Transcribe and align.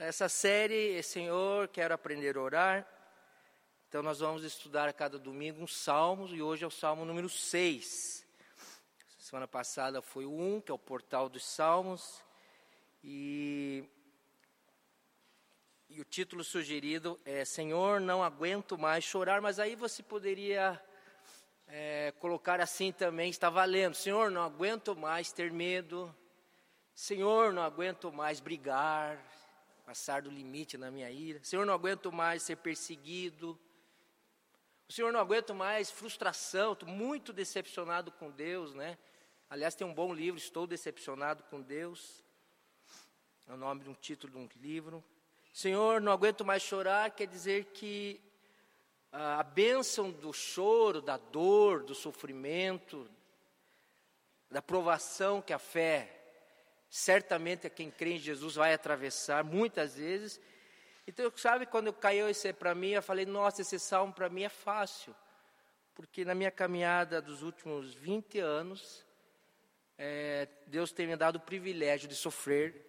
Essa 0.00 0.28
série, 0.28 1.02
Senhor, 1.02 1.66
quero 1.66 1.92
aprender 1.92 2.36
a 2.36 2.40
orar. 2.40 2.88
Então 3.88 4.00
nós 4.00 4.20
vamos 4.20 4.44
estudar 4.44 4.88
a 4.88 4.92
cada 4.92 5.18
domingo 5.18 5.60
uns 5.60 5.76
salmos 5.76 6.30
e 6.32 6.40
hoje 6.40 6.62
é 6.62 6.66
o 6.68 6.70
salmo 6.70 7.04
número 7.04 7.28
6. 7.28 8.24
Semana 9.18 9.48
passada 9.48 10.00
foi 10.00 10.24
o 10.24 10.30
1, 10.32 10.60
que 10.60 10.70
é 10.70 10.74
o 10.74 10.78
portal 10.78 11.28
dos 11.28 11.44
salmos. 11.44 12.22
E, 13.02 13.84
e 15.88 16.00
o 16.00 16.04
título 16.04 16.44
sugerido 16.44 17.18
é 17.24 17.44
Senhor, 17.44 18.00
não 18.00 18.22
aguento 18.22 18.78
mais 18.78 19.02
chorar, 19.02 19.40
mas 19.40 19.58
aí 19.58 19.74
você 19.74 20.00
poderia 20.00 20.80
é, 21.66 22.14
colocar 22.20 22.60
assim 22.60 22.92
também, 22.92 23.30
está 23.30 23.50
valendo. 23.50 23.96
Senhor, 23.96 24.30
não 24.30 24.42
aguento 24.42 24.94
mais 24.94 25.32
ter 25.32 25.50
medo. 25.50 26.14
Senhor, 26.94 27.52
não 27.52 27.64
aguento 27.64 28.12
mais 28.12 28.38
brigar, 28.38 29.18
passar 29.88 30.20
do 30.20 30.28
limite 30.28 30.76
na 30.76 30.90
minha 30.90 31.10
ira. 31.10 31.42
Senhor, 31.42 31.64
não 31.64 31.72
aguento 31.72 32.12
mais 32.12 32.42
ser 32.42 32.56
perseguido. 32.56 33.58
O 34.86 34.92
Senhor, 34.92 35.10
não 35.10 35.18
aguento 35.18 35.54
mais 35.54 35.90
frustração, 35.90 36.74
estou 36.74 36.86
muito 36.86 37.32
decepcionado 37.32 38.12
com 38.12 38.30
Deus, 38.30 38.74
né? 38.74 38.98
Aliás, 39.48 39.74
tem 39.74 39.86
um 39.86 39.94
bom 39.94 40.12
livro, 40.12 40.38
Estou 40.38 40.66
Decepcionado 40.66 41.42
com 41.44 41.62
Deus. 41.62 42.22
É 43.46 43.54
o 43.54 43.56
nome 43.56 43.82
de 43.82 43.88
um 43.88 43.94
título 43.94 44.34
de 44.34 44.38
um 44.38 44.48
livro. 44.60 45.02
Senhor, 45.54 46.02
não 46.02 46.12
aguento 46.12 46.44
mais 46.44 46.62
chorar, 46.62 47.10
quer 47.12 47.26
dizer 47.26 47.64
que 47.72 48.20
a 49.10 49.42
bênção 49.42 50.10
do 50.10 50.34
choro, 50.34 51.00
da 51.00 51.16
dor, 51.16 51.82
do 51.82 51.94
sofrimento, 51.94 53.10
da 54.50 54.60
provação 54.60 55.40
que 55.40 55.54
a 55.54 55.58
fé 55.58 56.17
certamente 56.88 57.66
é 57.66 57.70
quem 57.70 57.90
crê 57.90 58.14
em 58.14 58.18
Jesus 58.18 58.54
vai 58.54 58.72
atravessar 58.72 59.44
muitas 59.44 59.96
vezes. 59.96 60.40
Então, 61.06 61.30
sabe, 61.36 61.66
quando 61.66 61.92
caiu 61.92 62.28
esse 62.28 62.52
para 62.52 62.74
mim, 62.74 62.90
eu 62.90 63.02
falei, 63.02 63.26
nossa, 63.26 63.62
esse 63.62 63.78
salmo 63.78 64.12
para 64.12 64.28
mim 64.28 64.42
é 64.42 64.48
fácil, 64.48 65.14
porque 65.94 66.24
na 66.24 66.34
minha 66.34 66.50
caminhada 66.50 67.20
dos 67.20 67.42
últimos 67.42 67.94
20 67.94 68.38
anos, 68.38 69.04
é, 69.96 70.48
Deus 70.66 70.92
tem 70.92 71.06
me 71.06 71.16
dado 71.16 71.36
o 71.36 71.40
privilégio 71.40 72.08
de 72.08 72.14
sofrer 72.14 72.86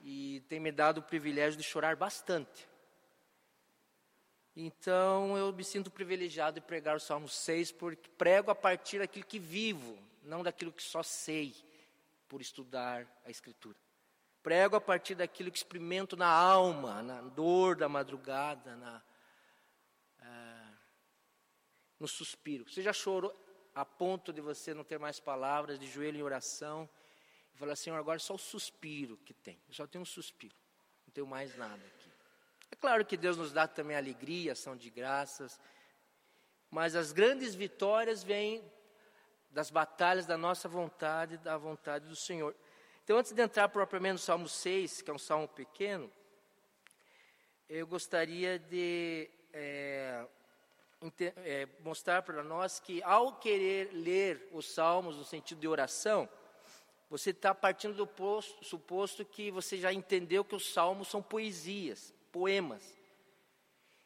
e 0.00 0.40
tem 0.48 0.60
me 0.60 0.72
dado 0.72 0.98
o 0.98 1.02
privilégio 1.02 1.58
de 1.58 1.64
chorar 1.64 1.96
bastante. 1.96 2.68
Então 4.56 5.36
eu 5.36 5.52
me 5.52 5.62
sinto 5.62 5.90
privilegiado 5.90 6.60
de 6.60 6.66
pregar 6.66 6.96
o 6.96 7.00
Salmo 7.00 7.28
6, 7.28 7.72
porque 7.72 8.08
prego 8.16 8.50
a 8.50 8.54
partir 8.54 8.98
daquilo 8.98 9.24
que 9.24 9.38
vivo, 9.38 9.96
não 10.22 10.42
daquilo 10.42 10.72
que 10.72 10.82
só 10.82 11.02
sei 11.02 11.54
por 12.28 12.40
estudar 12.40 13.06
a 13.24 13.30
Escritura. 13.30 13.78
Prego 14.42 14.76
a 14.76 14.80
partir 14.80 15.14
daquilo 15.14 15.50
que 15.50 15.58
experimento 15.58 16.16
na 16.16 16.28
alma, 16.28 17.02
na 17.02 17.20
dor 17.22 17.76
da 17.76 17.88
madrugada, 17.88 18.76
na, 18.76 19.02
é, 20.20 20.68
no 21.98 22.06
suspiro. 22.06 22.68
Você 22.68 22.82
já 22.82 22.92
chorou 22.92 23.34
a 23.74 23.84
ponto 23.84 24.32
de 24.32 24.40
você 24.40 24.72
não 24.72 24.84
ter 24.84 24.98
mais 24.98 25.20
palavras, 25.20 25.78
de 25.78 25.86
joelho 25.86 26.18
em 26.18 26.22
oração, 26.22 26.88
e 27.54 27.58
falar, 27.58 27.76
Senhor, 27.76 27.96
agora 27.96 28.18
só 28.18 28.34
o 28.34 28.38
suspiro 28.38 29.16
que 29.18 29.34
tem. 29.34 29.60
Eu 29.68 29.74
só 29.74 29.86
tenho 29.86 30.02
um 30.02 30.06
suspiro, 30.06 30.54
não 31.06 31.12
tenho 31.12 31.26
mais 31.26 31.56
nada. 31.56 31.82
É 32.70 32.76
claro 32.76 33.04
que 33.04 33.16
Deus 33.16 33.36
nos 33.36 33.52
dá 33.52 33.66
também 33.66 33.96
alegria, 33.96 34.52
ação 34.52 34.76
de 34.76 34.90
graças, 34.90 35.60
mas 36.70 36.94
as 36.94 37.12
grandes 37.12 37.54
vitórias 37.54 38.22
vêm 38.22 38.62
das 39.50 39.70
batalhas 39.70 40.26
da 40.26 40.36
nossa 40.36 40.68
vontade, 40.68 41.38
da 41.38 41.56
vontade 41.56 42.06
do 42.06 42.16
Senhor. 42.16 42.54
Então, 43.04 43.16
antes 43.16 43.32
de 43.32 43.42
entrar 43.42 43.68
propriamente 43.68 44.12
no 44.12 44.18
Salmo 44.18 44.48
6, 44.48 45.02
que 45.02 45.10
é 45.10 45.14
um 45.14 45.18
salmo 45.18 45.48
pequeno, 45.48 46.10
eu 47.68 47.86
gostaria 47.86 48.58
de 48.58 49.30
é, 49.52 50.26
é, 51.44 51.68
mostrar 51.80 52.22
para 52.22 52.42
nós 52.42 52.80
que, 52.80 53.02
ao 53.02 53.36
querer 53.36 53.90
ler 53.92 54.48
os 54.52 54.66
salmos 54.66 55.16
no 55.16 55.24
sentido 55.24 55.60
de 55.60 55.68
oração, 55.68 56.28
você 57.08 57.30
está 57.30 57.54
partindo 57.54 57.94
do 57.94 58.06
posto, 58.06 58.62
suposto 58.64 59.24
que 59.24 59.50
você 59.50 59.78
já 59.78 59.92
entendeu 59.92 60.44
que 60.44 60.54
os 60.54 60.72
salmos 60.72 61.08
são 61.08 61.22
poesias 61.22 62.14
poemas. 62.30 62.97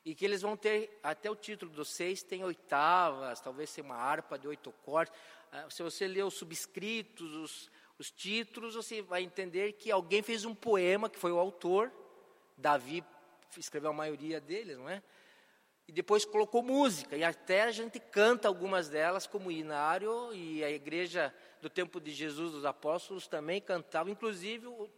E 0.04 0.14
que 0.14 0.24
eles 0.24 0.42
vão 0.42 0.56
ter, 0.56 0.98
até 1.02 1.30
o 1.30 1.36
título 1.36 1.70
dos 1.70 1.88
seis 1.88 2.22
tem 2.22 2.42
oitavas, 2.42 3.40
talvez 3.40 3.70
seja 3.70 3.86
uma 3.86 3.96
harpa 3.96 4.36
de 4.36 4.48
oito 4.48 4.72
cordas. 4.84 5.14
Ah, 5.52 5.70
se 5.70 5.82
você 5.82 6.08
ler 6.08 6.24
os 6.24 6.34
subscritos, 6.34 7.32
os, 7.34 7.70
os 7.98 8.10
títulos, 8.10 8.74
você 8.74 9.00
vai 9.00 9.22
entender 9.22 9.74
que 9.74 9.90
alguém 9.90 10.22
fez 10.22 10.44
um 10.44 10.54
poema, 10.54 11.08
que 11.08 11.18
foi 11.18 11.30
o 11.30 11.38
autor, 11.38 11.92
Davi 12.56 13.04
escreveu 13.56 13.90
a 13.90 13.94
maioria 13.94 14.40
deles, 14.40 14.76
não 14.76 14.88
é? 14.88 15.02
E 15.86 15.92
depois 15.92 16.24
colocou 16.24 16.62
música, 16.62 17.16
e 17.16 17.22
até 17.22 17.62
a 17.62 17.70
gente 17.70 18.00
canta 18.00 18.48
algumas 18.48 18.88
delas 18.88 19.26
como 19.26 19.50
inário, 19.50 20.32
e 20.32 20.64
a 20.64 20.70
igreja 20.70 21.34
do 21.60 21.68
tempo 21.68 22.00
de 22.00 22.12
Jesus, 22.12 22.52
dos 22.52 22.64
apóstolos, 22.64 23.28
também 23.28 23.60
cantava, 23.60 24.10
inclusive 24.10 24.66
o 24.66 24.88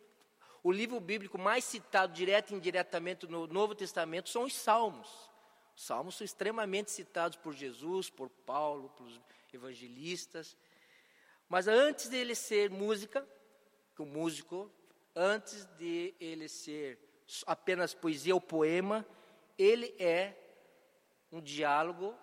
livro 0.73 0.99
bíblico 0.99 1.39
mais 1.39 1.65
citado 1.65 2.15
direto 2.15 2.51
e 2.51 2.55
indiretamente 2.55 3.27
no 3.27 3.47
Novo 3.47 3.75
Testamento 3.75 4.31
são 4.31 4.45
os 4.45 4.55
Salmos. 4.55 5.31
Os 5.77 5.85
Salmos 5.85 6.15
são 6.17 6.25
extremamente 6.25 6.91
citados 6.91 7.37
por 7.37 7.53
Jesus, 7.53 8.09
por 8.09 8.31
Paulo, 8.31 8.89
pelos 8.91 9.21
evangelistas. 9.53 10.57
Mas 11.49 11.69
antes 11.69 12.09
de 12.09 12.17
ele 12.17 12.35
ser 12.35 12.71
música, 12.71 13.27
o 13.99 14.07
músico, 14.07 14.71
antes 15.15 15.67
de 15.79 16.15
ele 16.19 16.49
ser 16.49 16.99
apenas 17.47 17.95
poesia 17.95 18.35
ou 18.35 18.41
poema, 18.41 19.07
ele 19.59 19.95
é 19.99 20.35
um 21.31 21.41
diálogo 21.41 22.15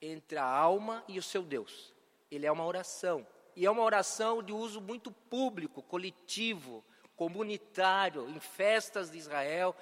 entre 0.00 0.38
a 0.38 0.44
alma 0.44 1.04
e 1.06 1.18
o 1.18 1.22
seu 1.22 1.42
Deus. 1.42 1.92
Ele 2.30 2.46
é 2.46 2.52
uma 2.52 2.64
oração. 2.64 3.26
E 3.54 3.66
é 3.66 3.70
uma 3.70 3.82
oração 3.82 4.42
de 4.42 4.52
uso 4.52 4.80
muito 4.80 5.10
público, 5.10 5.82
coletivo, 5.82 6.84
comunitário, 7.18 8.30
em 8.30 8.38
festas 8.38 9.10
de 9.10 9.18
Israel, 9.18 9.76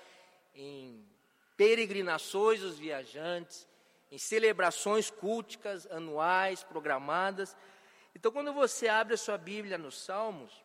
em 0.54 1.06
peregrinações 1.54 2.60
dos 2.60 2.78
viajantes, 2.78 3.68
em 4.10 4.16
celebrações 4.16 5.10
culticas 5.10 5.86
anuais 5.90 6.64
programadas. 6.64 7.54
Então, 8.14 8.32
quando 8.32 8.54
você 8.54 8.88
abre 8.88 9.12
a 9.12 9.18
sua 9.18 9.36
Bíblia 9.36 9.76
nos 9.76 10.02
Salmos, 10.02 10.64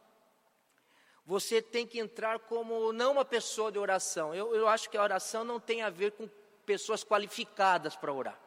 você 1.26 1.62
tem 1.62 1.86
que 1.86 2.00
entrar 2.00 2.40
como 2.40 2.94
não 2.94 3.12
uma 3.12 3.26
pessoa 3.26 3.70
de 3.70 3.78
oração. 3.78 4.34
Eu, 4.34 4.56
eu 4.56 4.68
acho 4.70 4.90
que 4.90 4.98
a 4.98 5.04
oração 5.04 5.44
não 5.44 5.60
tem 5.60 5.82
a 5.82 5.90
ver 5.90 6.14
com 6.14 6.30
pessoas 6.66 7.04
qualificadas 7.04 7.98
para 7.98 8.14
orar. 8.14 8.40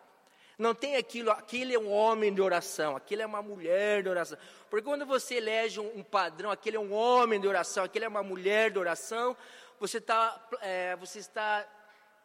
Não 0.58 0.74
tem 0.74 0.96
aquilo, 0.96 1.30
aquele 1.30 1.74
é 1.74 1.78
um 1.78 1.90
homem 1.90 2.32
de 2.32 2.40
oração, 2.40 2.96
aquele 2.96 3.22
é 3.22 3.26
uma 3.26 3.42
mulher 3.42 4.02
de 4.02 4.08
oração. 4.08 4.38
Porque 4.70 4.84
quando 4.84 5.04
você 5.04 5.36
elege 5.36 5.80
um, 5.80 6.02
padrão, 6.02 6.50
aquele 6.50 6.76
é 6.76 6.80
um 6.80 6.92
homem 6.92 7.40
de 7.40 7.48
oração, 7.48 7.84
aquele 7.84 8.04
é 8.04 8.08
uma 8.08 8.22
mulher 8.22 8.70
de 8.70 8.78
oração, 8.78 9.36
você, 9.80 10.00
tá, 10.00 10.48
é, 10.60 10.94
você 10.96 11.18
está 11.18 11.66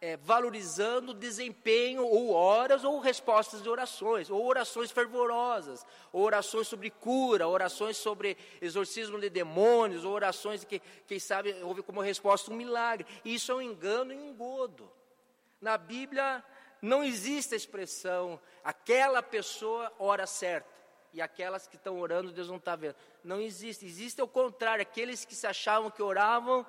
é, 0.01 0.15
valorizando 0.17 1.11
o 1.11 1.15
desempenho 1.15 2.05
ou 2.05 2.31
horas 2.31 2.83
ou 2.83 2.99
respostas 2.99 3.61
de 3.61 3.69
orações, 3.69 4.29
ou 4.29 4.45
orações 4.45 4.91
fervorosas, 4.91 5.85
ou 6.13 6.23
orações 6.23 6.67
sobre 6.67 6.89
cura, 6.89 7.47
orações 7.47 7.97
sobre 7.97 8.37
exorcismo 8.61 9.19
de 9.19 9.29
demônios, 9.29 10.05
ou 10.05 10.13
orações 10.13 10.63
que, 10.63 10.79
quem 11.07 11.19
sabe, 11.19 11.53
houve 11.63 11.81
como 11.81 11.99
resposta 11.99 12.51
um 12.51 12.55
milagre. 12.55 13.05
Isso 13.25 13.51
é 13.51 13.55
um 13.55 13.61
engano 13.61 14.13
e 14.13 14.17
um 14.17 14.29
engodo. 14.29 14.89
Na 15.59 15.77
Bíblia, 15.77 16.43
não 16.81 17.03
existe 17.03 17.53
a 17.53 17.57
expressão, 17.57 18.39
aquela 18.63 19.21
pessoa 19.21 19.91
ora 19.99 20.25
certa 20.25 20.79
e 21.13 21.21
aquelas 21.21 21.67
que 21.67 21.75
estão 21.75 21.99
orando, 21.99 22.31
Deus 22.31 22.47
não 22.47 22.57
está 22.57 22.75
vendo. 22.75 22.95
Não 23.23 23.41
existe. 23.41 23.85
Existe 23.85 24.21
o 24.21 24.27
contrário, 24.27 24.81
aqueles 24.81 25.25
que 25.25 25.35
se 25.35 25.47
achavam 25.47 25.89
que 25.89 26.01
oravam, 26.01 26.65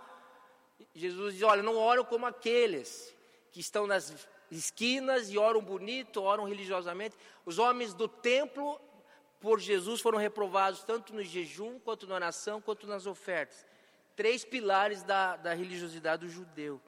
Jesus 0.95 1.35
diz: 1.35 1.43
olha, 1.43 1.63
não 1.63 1.77
oram 1.77 2.05
como 2.05 2.27
aqueles 2.27 3.15
que 3.53 3.61
estão 3.61 3.87
nas 3.87 4.29
esquinas 4.51 5.31
e 5.31 5.39
oram 5.39 5.63
bonito, 5.63 6.23
oram 6.23 6.45
religiosamente. 6.45 7.17
Os 7.45 7.59
homens 7.59 7.95
do 7.95 8.09
templo, 8.09 8.81
por 9.41 9.61
Jesus, 9.61 10.01
foram 10.01 10.19
reprovados 10.19 10.83
tanto 10.83 11.15
no 11.15 11.23
jejum, 11.23 11.79
quanto 11.79 12.07
na 12.07 12.15
oração, 12.15 12.61
quanto 12.61 12.87
nas 12.87 13.07
ofertas. 13.07 13.67
Três 14.17 14.45
pilares 14.45 15.03
da, 15.03 15.37
da 15.37 15.55
religiosidade 15.55 16.27
do 16.27 16.33
judeu. 16.33 16.81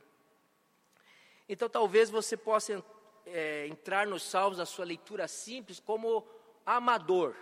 Então, 1.49 1.69
talvez 1.69 2.11
você 2.11 2.37
possa 2.37 2.83
é, 3.27 3.67
entrar 3.67 4.07
nos 4.07 4.23
salmos, 4.23 4.59
a 4.59 4.67
sua 4.67 4.85
leitura 4.85 5.27
simples, 5.29 5.81
como 5.81 6.27
amador. 6.65 7.35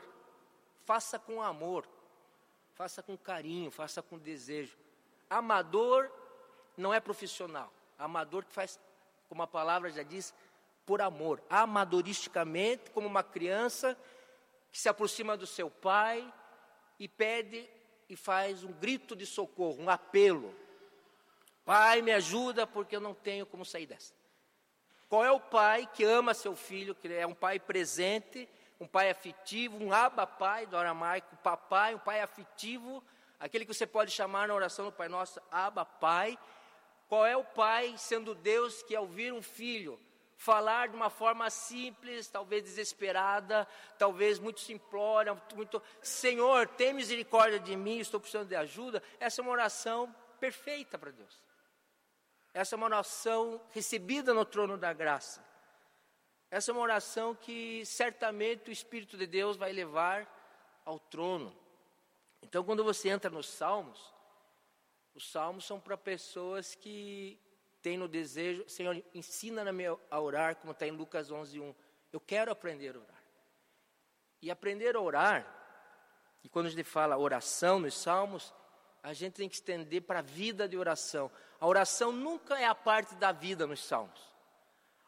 Faça 0.85 1.19
com 1.19 1.43
amor, 1.43 1.87
faça 2.75 3.03
com 3.03 3.17
carinho, 3.17 3.71
faça 3.71 4.03
com 4.03 4.19
desejo. 4.19 4.77
Amador 5.29 6.11
não 6.77 6.93
é 6.93 7.01
profissional. 7.01 7.73
Amador 7.99 8.45
que 8.45 8.53
faz, 8.53 8.81
como 9.29 9.43
a 9.43 9.47
palavra 9.47 9.91
já 9.91 10.03
diz, 10.03 10.35
por 10.85 11.01
amor. 11.01 11.43
Amadoristicamente, 11.49 12.91
como 12.91 13.07
uma 13.07 13.23
criança 13.23 13.97
que 14.73 14.79
se 14.79 14.89
aproxima 14.89 15.37
do 15.37 15.47
seu 15.47 15.71
pai 15.71 16.33
e 16.99 17.07
pede 17.09 17.69
e 18.09 18.17
faz 18.17 18.65
um 18.65 18.73
grito 18.73 19.15
de 19.15 19.27
socorro, 19.27 19.81
um 19.81 19.89
apelo. 19.89 20.55
Pai, 21.65 22.03
me 22.03 22.11
ajuda 22.11 22.67
porque 22.67 22.97
eu 22.97 23.01
não 23.01 23.15
tenho 23.15 23.47
como 23.47 23.65
sair 23.65 23.87
dessa. 23.87 24.13
Qual 25.11 25.25
é 25.25 25.33
o 25.33 25.41
pai 25.41 25.89
que 25.93 26.05
ama 26.05 26.33
seu 26.33 26.55
filho, 26.55 26.95
que 26.95 27.13
é 27.13 27.27
um 27.27 27.35
pai 27.35 27.59
presente, 27.59 28.49
um 28.79 28.87
pai 28.87 29.11
afetivo, 29.11 29.77
um 29.77 29.93
aba 29.93 30.25
pai 30.25 30.67
do 30.67 30.77
aramaico, 30.77 31.37
papai, 31.39 31.97
um 31.97 31.99
pai 31.99 32.21
afetivo, 32.21 33.03
aquele 33.41 33.67
que 33.67 33.75
você 33.75 33.89
pode 33.89 34.13
chamar 34.13 34.47
na 34.47 34.55
oração 34.55 34.85
do 34.85 34.93
Pai 34.93 35.09
Nosso, 35.09 35.41
aba 35.51 35.85
pai. 35.85 36.39
Qual 37.09 37.27
é 37.27 37.37
o 37.37 37.43
pai, 37.43 37.93
sendo 37.99 38.37
Deus, 38.37 38.85
que 38.85 38.95
ao 38.95 39.03
ouvir 39.03 39.33
um 39.33 39.43
filho 39.43 39.99
falar 40.37 40.87
de 40.87 40.95
uma 40.95 41.11
forma 41.11 41.51
simples, 41.51 42.29
talvez 42.29 42.63
desesperada, 42.63 43.67
talvez 43.99 44.39
muito 44.39 44.61
simplória, 44.61 45.37
muito, 45.57 45.83
Senhor, 46.01 46.69
tem 46.69 46.93
misericórdia 46.93 47.59
de 47.59 47.75
mim, 47.75 47.99
estou 47.99 48.21
precisando 48.21 48.47
de 48.47 48.55
ajuda. 48.55 49.03
Essa 49.19 49.41
é 49.41 49.43
uma 49.43 49.51
oração 49.51 50.15
perfeita 50.39 50.97
para 50.97 51.11
Deus. 51.11 51.50
Essa 52.53 52.75
é 52.75 52.77
uma 52.77 52.87
oração 52.87 53.61
recebida 53.71 54.35
no 54.35 54.45
trono 54.45 54.77
da 54.77 54.93
graça. 54.93 55.45
Essa 56.51 56.71
é 56.71 56.73
uma 56.73 56.83
oração 56.83 57.35
que 57.35 57.85
certamente 57.87 58.71
o 58.71 58.73
Espírito 58.73 59.17
de 59.17 59.27
Deus 59.27 59.57
vai 59.57 59.73
levar 59.73 60.29
ao 60.85 60.99
trono. 60.99 61.57
Então, 62.43 62.65
quando 62.65 62.83
você 62.83 63.09
entra 63.09 63.31
nos 63.31 63.49
Salmos, 63.49 64.13
os 65.15 65.31
Salmos 65.31 65.65
são 65.65 65.79
para 65.79 65.97
pessoas 65.97 66.75
que 66.75 67.39
têm 67.81 67.97
no 67.97 68.09
desejo, 68.09 68.69
Senhor, 68.69 69.01
ensina-me 69.15 69.85
a 70.11 70.21
orar, 70.21 70.57
como 70.57 70.73
está 70.73 70.87
em 70.87 70.91
Lucas 70.91 71.31
11, 71.31 71.61
1. 71.61 71.75
Eu 72.13 72.21
quero 72.21 72.51
aprender 72.51 72.97
a 72.97 72.99
orar. 72.99 73.23
E 74.43 74.51
aprender 74.51 74.97
a 74.97 75.01
orar, 75.01 75.57
e 76.43 76.49
quando 76.49 76.67
a 76.67 76.71
gente 76.71 76.83
fala 76.83 77.17
oração 77.17 77.79
nos 77.79 77.95
Salmos, 77.95 78.53
a 79.03 79.13
gente 79.13 79.35
tem 79.35 79.49
que 79.49 79.55
estender 79.55 80.03
para 80.03 80.19
a 80.19 80.23
vida 80.23 80.69
de 80.69 80.77
oração. 80.77 81.31
A 81.59 81.67
oração 81.67 82.13
nunca 82.13 82.59
é 82.59 82.67
a 82.67 82.75
parte 82.75 83.15
da 83.15 83.33
vida 83.33 83.67
nos 83.67 83.83
salmos. 83.85 84.21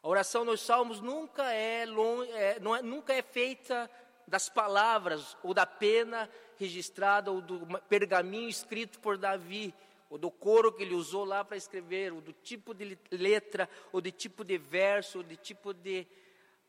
A 0.02 0.08
oração 0.08 0.44
nos 0.44 0.60
salmos 0.60 1.00
nunca 1.00 1.52
é, 1.52 1.82
é, 1.82 2.60
não 2.60 2.74
é, 2.74 2.82
nunca 2.82 3.12
é 3.12 3.22
feita 3.22 3.90
das 4.26 4.48
palavras 4.48 5.36
ou 5.42 5.54
da 5.54 5.66
pena 5.66 6.28
registrada 6.56 7.30
ou 7.30 7.40
do 7.40 7.66
pergaminho 7.88 8.48
escrito 8.48 8.98
por 9.00 9.16
Davi 9.16 9.74
ou 10.12 10.18
do 10.18 10.30
coro 10.30 10.70
que 10.70 10.82
ele 10.82 10.94
usou 10.94 11.24
lá 11.24 11.42
para 11.42 11.56
escrever, 11.56 12.12
ou 12.12 12.20
do 12.20 12.34
tipo 12.34 12.74
de 12.74 12.98
letra, 13.10 13.66
ou 13.90 13.98
de 13.98 14.12
tipo 14.12 14.44
de 14.44 14.58
verso, 14.58 15.18
ou 15.18 15.24
de 15.24 15.38
tipo 15.38 15.72
de. 15.72 16.06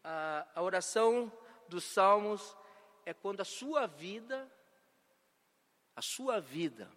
A 0.01 0.61
oração 0.61 1.29
dos 1.67 1.83
salmos 1.83 2.55
é 3.05 3.13
quando 3.13 3.41
a 3.41 3.45
sua 3.45 3.85
vida, 3.85 4.49
a 5.93 6.01
sua 6.01 6.39
vida, 6.39 6.89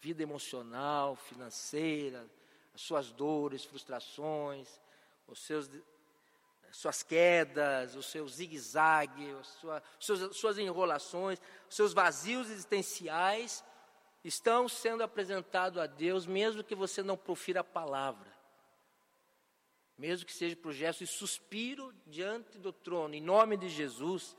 vida 0.00 0.22
emocional, 0.22 1.16
financeira, 1.16 2.28
as 2.74 2.80
suas 2.80 3.10
dores, 3.10 3.64
frustrações, 3.64 4.68
os 5.26 5.40
seus, 5.40 5.68
suas 6.70 7.02
quedas, 7.02 7.96
os 7.96 8.06
seus 8.06 8.36
zigue-zague, 8.36 9.34
sua, 9.60 9.82
suas, 9.98 10.36
suas 10.36 10.58
enrolações, 10.58 11.40
os 11.68 11.74
seus 11.74 11.92
vazios 11.92 12.50
existenciais 12.50 13.64
estão 14.22 14.68
sendo 14.68 15.02
apresentados 15.02 15.80
a 15.80 15.86
Deus, 15.86 16.26
mesmo 16.26 16.62
que 16.62 16.74
você 16.74 17.02
não 17.02 17.16
profira 17.16 17.60
a 17.60 17.64
palavra. 17.64 18.36
Mesmo 19.96 20.26
que 20.26 20.32
seja 20.32 20.54
por 20.54 20.72
gesto 20.72 21.02
e 21.02 21.06
suspiro 21.06 21.92
diante 22.06 22.58
do 22.58 22.72
trono, 22.72 23.14
em 23.14 23.20
nome 23.20 23.56
de 23.56 23.68
Jesus, 23.68 24.36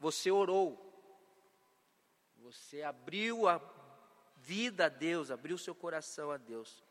você 0.00 0.30
orou. 0.30 0.86
Você 2.38 2.82
abriu 2.82 3.46
a 3.46 3.58
vida 4.48 4.86
a 4.86 4.88
Deus, 4.88 5.30
abriu 5.30 5.58
seu 5.58 5.74
coração 5.74 6.30
a 6.30 6.38
Deus. 6.38 6.82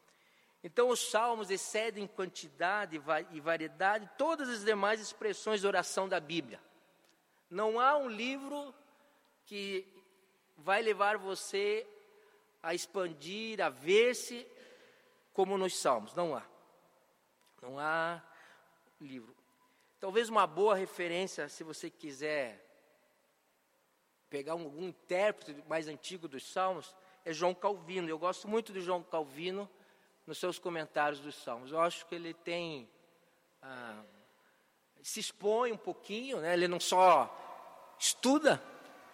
Então, 0.64 0.90
os 0.90 1.10
salmos 1.10 1.50
excedem 1.50 2.04
em 2.04 2.08
quantidade 2.08 3.02
e 3.32 3.40
variedade 3.40 4.08
todas 4.16 4.48
as 4.48 4.64
demais 4.64 5.02
expressões 5.02 5.62
de 5.62 5.66
oração 5.66 6.08
da 6.08 6.20
Bíblia. 6.20 6.62
Não 7.50 7.80
há 7.80 7.98
um 7.98 8.10
livro 8.10 8.76
que 9.44 9.88
vai 10.56 10.84
levar 10.84 11.18
você 11.18 11.88
a 12.62 12.76
expandir, 12.76 13.60
a 13.60 13.70
ver-se 13.70 14.46
como 15.34 15.58
nos 15.58 15.76
salmos. 15.76 16.14
Não 16.14 16.36
há. 16.36 16.44
Não 17.60 17.80
há 17.80 18.22
livro. 19.02 19.36
Talvez 20.00 20.30
uma 20.30 20.46
boa 20.46 20.76
referência, 20.76 21.50
se 21.50 21.64
você 21.64 21.90
quiser 21.90 22.64
pegar 24.30 24.54
um, 24.54 24.68
um 24.68 24.90
intérprete 24.90 25.64
mais 25.68 25.88
antigo 25.88 26.28
dos 26.28 26.46
salmos, 26.52 26.96
é 27.28 27.34
João 27.34 27.54
Calvino. 27.54 28.08
Eu 28.08 28.18
gosto 28.18 28.48
muito 28.48 28.72
de 28.72 28.80
João 28.80 29.04
Calvino 29.04 29.70
nos 30.26 30.38
seus 30.38 30.58
comentários 30.58 31.20
dos 31.20 31.36
Salmos. 31.36 31.74
Eu 31.74 31.82
acho 31.82 32.06
que 32.06 32.16
ele 32.16 32.34
tem. 32.34 32.88
Ah, 33.62 34.02
se 35.04 35.20
expõe 35.20 35.74
um 35.74 35.78
pouquinho, 35.78 36.40
né? 36.40 36.54
ele 36.54 36.70
não 36.70 36.80
só 36.80 37.96
estuda, 38.00 38.64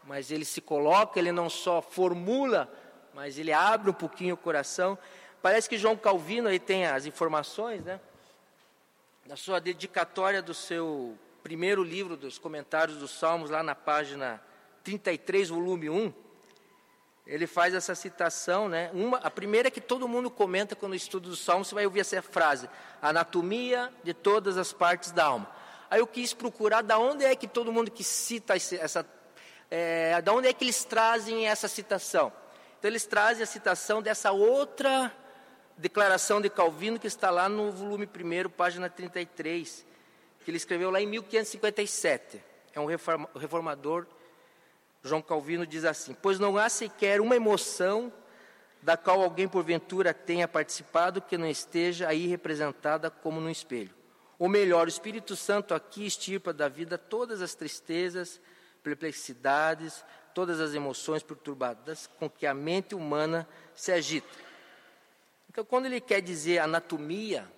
mas 0.04 0.30
ele 0.30 0.46
se 0.46 0.62
coloca, 0.62 1.18
ele 1.20 1.32
não 1.32 1.50
só 1.50 1.82
formula, 1.82 2.72
mas 3.16 3.40
ele 3.40 3.52
abre 3.52 3.90
um 3.90 3.94
pouquinho 3.94 4.36
o 4.36 4.38
coração. 4.38 4.96
Parece 5.42 5.68
que 5.68 5.78
João 5.78 5.98
Calvino 5.98 6.50
aí 6.50 6.60
tem 6.60 6.86
as 6.86 7.08
informações, 7.08 7.84
né? 7.84 8.00
Na 9.26 9.36
sua 9.36 9.60
dedicatória 9.60 10.42
do 10.42 10.54
seu 10.54 11.18
primeiro 11.42 11.84
livro 11.84 12.16
dos 12.16 12.38
comentários 12.38 12.98
dos 12.98 13.10
Salmos, 13.10 13.50
lá 13.50 13.64
na 13.64 13.74
página 13.74 14.40
33, 14.84 15.50
volume 15.50 15.90
1, 15.90 16.14
ele 17.26 17.48
faz 17.48 17.74
essa 17.74 17.96
citação, 17.96 18.68
né? 18.68 18.90
Uma, 18.94 19.18
a 19.18 19.32
primeira 19.32 19.70
é 19.70 19.72
que 19.72 19.80
todo 19.80 20.08
mundo 20.08 20.30
comenta 20.30 20.76
quando 20.76 20.94
estuda 20.94 21.30
os 21.30 21.40
Salmos, 21.40 21.70
você 21.70 21.76
vai 21.76 21.86
ouvir 21.86 22.02
essa 22.02 22.22
frase: 22.22 22.70
anatomia 23.02 23.92
de 24.04 24.14
todas 24.14 24.58
as 24.58 24.74
partes 24.74 25.12
da 25.12 25.26
alma. 25.26 25.50
Aí 25.90 26.00
eu 26.00 26.08
quis 26.08 26.34
procurar 26.34 26.82
da 26.82 26.98
onde 26.98 27.24
é 27.24 27.36
que 27.36 27.48
todo 27.48 27.72
mundo 27.72 27.90
que 27.90 28.04
cita 28.04 28.56
essa, 28.56 29.06
é, 29.72 30.22
da 30.22 30.34
onde 30.34 30.48
é 30.48 30.54
que 30.54 30.66
eles 30.66 30.84
trazem 30.84 31.48
essa 31.48 31.68
citação. 31.68 32.32
Então 32.78 32.90
eles 32.90 33.06
trazem 33.06 33.44
a 33.44 33.46
citação 33.46 34.02
dessa 34.02 34.32
outra 34.32 35.12
declaração 35.78 36.42
de 36.42 36.50
Calvino 36.50 37.00
que 37.00 37.08
está 37.08 37.30
lá 37.30 37.48
no 37.48 37.72
volume 37.72 38.06
1, 38.06 38.50
página 38.50 38.90
33, 38.90 39.86
que 40.44 40.52
ele 40.52 40.58
escreveu 40.58 40.92
lá 40.92 41.00
em 41.02 41.08
1557. 41.08 42.44
É 42.74 42.80
um 42.80 42.86
reformador 42.86 44.06
João 45.04 45.22
Calvino 45.22 45.68
diz 45.68 45.84
assim: 45.84 46.16
Pois 46.22 46.40
não 46.40 46.58
há 46.58 46.70
sequer 46.70 47.20
uma 47.20 47.36
emoção 47.36 48.12
da 48.82 48.98
qual 48.98 49.22
alguém 49.22 49.48
porventura 49.48 50.14
tenha 50.14 50.48
participado 50.48 51.22
que 51.22 51.38
não 51.38 51.48
esteja 51.48 52.08
aí 52.08 52.28
representada 52.28 53.10
como 53.10 53.40
no 53.40 53.50
espelho. 53.50 53.94
Ou 54.38 54.50
melhor, 54.50 54.88
o 54.88 54.90
Espírito 54.90 55.36
Santo 55.36 55.74
aqui 55.74 56.06
estirpa 56.06 56.52
da 56.52 56.68
vida 56.68 56.98
todas 56.98 57.42
as 57.42 57.56
tristezas, 57.56 58.42
perplexidades, 58.82 60.04
todas 60.34 60.60
as 60.60 60.74
emoções 60.74 61.24
perturbadas 61.24 62.10
com 62.20 62.30
que 62.30 62.46
a 62.46 62.54
mente 62.54 62.96
humana 62.96 63.48
se 63.74 63.92
agita. 63.92 64.28
Então, 65.50 65.64
quando 65.64 65.86
ele 65.86 66.02
quer 66.02 66.22
dizer 66.22 66.60
anatomia 66.60 67.50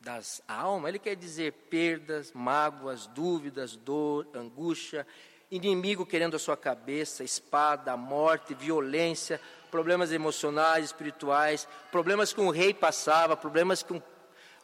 das 0.00 0.42
almas, 0.48 0.88
ele 0.88 0.98
quer 0.98 1.14
dizer 1.14 1.52
perdas, 1.70 2.32
mágoas, 2.32 3.06
dúvidas, 3.06 3.76
dor, 3.76 4.26
angústia, 4.34 5.06
inimigo 5.52 6.06
querendo 6.06 6.34
a 6.34 6.38
sua 6.38 6.56
cabeça, 6.56 7.22
espada, 7.22 7.94
morte, 7.94 8.54
violência, 8.54 9.38
problemas 9.70 10.10
emocionais, 10.10 10.86
espirituais, 10.86 11.68
problemas 11.90 12.32
que 12.32 12.40
um 12.40 12.48
rei 12.48 12.72
passava, 12.72 13.36
problemas 13.36 13.82
que 13.82 13.92
um, 13.92 14.02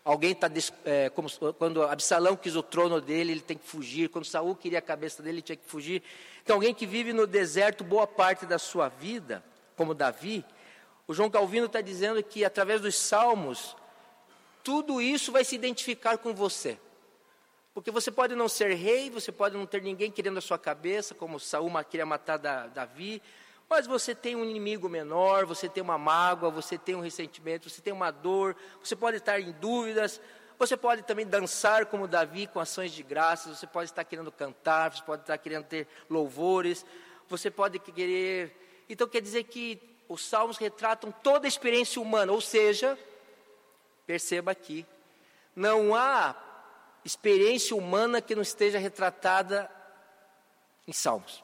alguém 0.02 0.32
está, 0.32 0.50
é, 0.86 1.10
quando 1.58 1.82
Absalão 1.82 2.34
quis 2.34 2.56
o 2.56 2.62
trono 2.62 3.02
dele, 3.02 3.32
ele 3.32 3.40
tem 3.42 3.58
que 3.58 3.68
fugir, 3.68 4.08
quando 4.08 4.24
Saul 4.24 4.56
queria 4.56 4.78
a 4.78 4.82
cabeça 4.82 5.22
dele, 5.22 5.36
ele 5.36 5.42
tinha 5.42 5.56
que 5.56 5.68
fugir. 5.68 6.02
Então, 6.42 6.56
alguém 6.56 6.72
que 6.72 6.86
vive 6.86 7.12
no 7.12 7.26
deserto 7.26 7.84
boa 7.84 8.06
parte 8.06 8.46
da 8.46 8.58
sua 8.58 8.88
vida, 8.88 9.44
como 9.76 9.94
Davi, 9.94 10.42
o 11.06 11.12
João 11.12 11.28
Calvino 11.28 11.66
está 11.66 11.82
dizendo 11.82 12.22
que 12.22 12.46
através 12.46 12.80
dos 12.80 12.94
salmos, 12.94 13.76
tudo 14.64 15.02
isso 15.02 15.30
vai 15.32 15.44
se 15.44 15.54
identificar 15.54 16.16
com 16.16 16.34
você. 16.34 16.78
Porque 17.78 17.92
você 17.92 18.10
pode 18.10 18.34
não 18.34 18.48
ser 18.48 18.74
rei, 18.74 19.08
você 19.08 19.30
pode 19.30 19.56
não 19.56 19.64
ter 19.64 19.80
ninguém 19.80 20.10
querendo 20.10 20.38
a 20.38 20.40
sua 20.40 20.58
cabeça, 20.58 21.14
como 21.14 21.38
Saúl 21.38 21.70
queria 21.88 22.04
matar 22.04 22.36
Davi, 22.36 23.22
mas 23.70 23.86
você 23.86 24.16
tem 24.16 24.34
um 24.34 24.44
inimigo 24.44 24.88
menor, 24.88 25.46
você 25.46 25.68
tem 25.68 25.80
uma 25.80 25.96
mágoa, 25.96 26.50
você 26.50 26.76
tem 26.76 26.96
um 26.96 27.00
ressentimento, 27.00 27.70
você 27.70 27.80
tem 27.80 27.92
uma 27.92 28.10
dor, 28.10 28.56
você 28.82 28.96
pode 28.96 29.18
estar 29.18 29.38
em 29.38 29.52
dúvidas, 29.52 30.20
você 30.58 30.76
pode 30.76 31.02
também 31.02 31.24
dançar 31.24 31.86
como 31.86 32.08
Davi 32.08 32.48
com 32.48 32.58
ações 32.58 32.90
de 32.90 33.04
graças, 33.04 33.56
você 33.56 33.66
pode 33.68 33.90
estar 33.90 34.02
querendo 34.02 34.32
cantar, 34.32 34.92
você 34.92 35.02
pode 35.04 35.22
estar 35.22 35.38
querendo 35.38 35.66
ter 35.66 35.86
louvores, 36.10 36.84
você 37.28 37.48
pode 37.48 37.78
querer. 37.78 38.82
Então 38.88 39.06
quer 39.06 39.22
dizer 39.22 39.44
que 39.44 39.80
os 40.08 40.26
salmos 40.26 40.58
retratam 40.58 41.12
toda 41.22 41.46
a 41.46 41.48
experiência 41.48 42.02
humana, 42.02 42.32
ou 42.32 42.40
seja, 42.40 42.98
perceba 44.04 44.50
aqui, 44.50 44.84
não 45.54 45.94
há 45.94 46.47
experiência 47.08 47.74
humana 47.74 48.20
que 48.20 48.34
não 48.34 48.42
esteja 48.42 48.78
retratada 48.78 49.70
em 50.86 50.92
Salmos. 50.92 51.42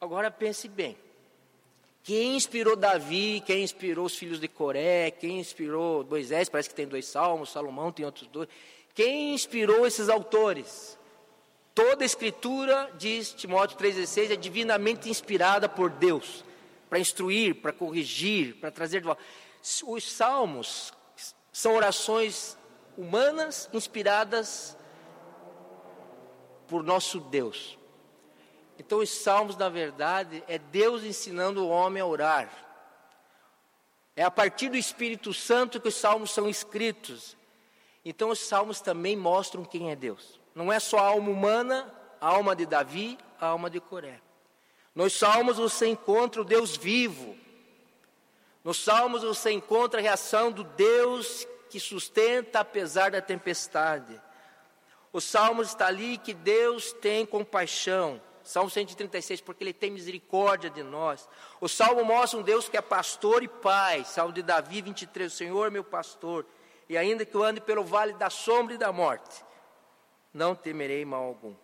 Agora 0.00 0.30
pense 0.30 0.68
bem. 0.68 0.96
Quem 2.02 2.36
inspirou 2.36 2.76
Davi, 2.76 3.42
quem 3.44 3.62
inspirou 3.62 4.06
os 4.06 4.16
filhos 4.16 4.40
de 4.40 4.48
Coré, 4.48 5.10
quem 5.10 5.40
inspirou 5.40 6.04
Moisés, 6.04 6.48
parece 6.48 6.68
que 6.68 6.74
tem 6.74 6.86
dois 6.86 7.06
salmos, 7.06 7.50
Salomão 7.50 7.92
tem 7.92 8.06
outros 8.06 8.26
dois. 8.28 8.48
Quem 8.94 9.34
inspirou 9.34 9.86
esses 9.86 10.08
autores? 10.08 10.98
Toda 11.74 12.02
a 12.02 12.06
escritura, 12.06 12.90
diz 12.96 13.32
Timóteo 13.32 13.76
3,16, 13.78 14.30
é 14.30 14.36
divinamente 14.36 15.10
inspirada 15.10 15.68
por 15.68 15.90
Deus, 15.90 16.44
para 16.88 16.98
instruir, 16.98 17.56
para 17.56 17.72
corrigir, 17.72 18.54
para 18.56 18.70
trazer 18.70 19.00
de 19.00 19.06
volta. 19.06 19.22
Os 19.86 20.10
salmos 20.10 20.92
são 21.52 21.74
orações 21.74 22.56
humanas 23.00 23.70
inspiradas 23.72 24.76
por 26.68 26.82
nosso 26.82 27.18
Deus. 27.18 27.78
Então, 28.78 28.98
os 28.98 29.10
salmos, 29.10 29.56
na 29.56 29.68
verdade, 29.68 30.44
é 30.46 30.58
Deus 30.58 31.02
ensinando 31.02 31.64
o 31.64 31.68
homem 31.68 32.02
a 32.02 32.06
orar. 32.06 32.50
É 34.14 34.22
a 34.22 34.30
partir 34.30 34.68
do 34.68 34.76
Espírito 34.76 35.32
Santo 35.32 35.80
que 35.80 35.88
os 35.88 35.94
salmos 35.94 36.30
são 36.30 36.48
escritos. 36.48 37.36
Então, 38.04 38.28
os 38.28 38.38
salmos 38.38 38.80
também 38.80 39.16
mostram 39.16 39.64
quem 39.64 39.90
é 39.90 39.96
Deus. 39.96 40.38
Não 40.54 40.70
é 40.70 40.78
só 40.78 40.98
a 40.98 41.08
alma 41.08 41.30
humana, 41.30 41.92
a 42.20 42.28
alma 42.28 42.54
de 42.54 42.66
Davi, 42.66 43.18
a 43.40 43.46
alma 43.46 43.70
de 43.70 43.80
Coré. 43.80 44.20
Nos 44.94 45.14
salmos 45.14 45.56
você 45.56 45.86
encontra 45.86 46.42
o 46.42 46.44
Deus 46.44 46.76
vivo. 46.76 47.36
Nos 48.62 48.82
salmos 48.82 49.22
você 49.22 49.52
encontra 49.52 50.00
a 50.00 50.02
reação 50.02 50.52
do 50.52 50.64
Deus 50.64 51.46
que 51.70 51.78
sustenta 51.80 52.60
apesar 52.60 53.12
da 53.12 53.22
tempestade. 53.22 54.20
O 55.12 55.20
salmos 55.20 55.68
está 55.68 55.86
ali 55.86 56.18
que 56.18 56.34
Deus 56.34 56.92
tem 56.92 57.24
compaixão. 57.24 58.20
Salmo 58.42 58.70
136, 58.70 59.40
porque 59.40 59.62
Ele 59.62 59.72
tem 59.72 59.90
misericórdia 59.90 60.68
de 60.68 60.82
nós. 60.82 61.28
O 61.60 61.68
Salmo 61.68 62.04
mostra 62.04 62.38
um 62.38 62.42
Deus 62.42 62.68
que 62.68 62.76
é 62.76 62.80
pastor 62.80 63.42
e 63.42 63.48
pai. 63.48 64.04
Salmo 64.04 64.32
de 64.32 64.42
Davi 64.42 64.82
23, 64.82 65.32
o 65.32 65.36
Senhor 65.36 65.70
meu 65.70 65.84
pastor. 65.84 66.44
E 66.88 66.96
ainda 66.96 67.24
que 67.24 67.34
eu 67.34 67.44
ande 67.44 67.60
pelo 67.60 67.84
vale 67.84 68.12
da 68.14 68.28
sombra 68.28 68.74
e 68.74 68.78
da 68.78 68.92
morte, 68.92 69.44
não 70.34 70.54
temerei 70.54 71.04
mal 71.04 71.22
algum. 71.22 71.54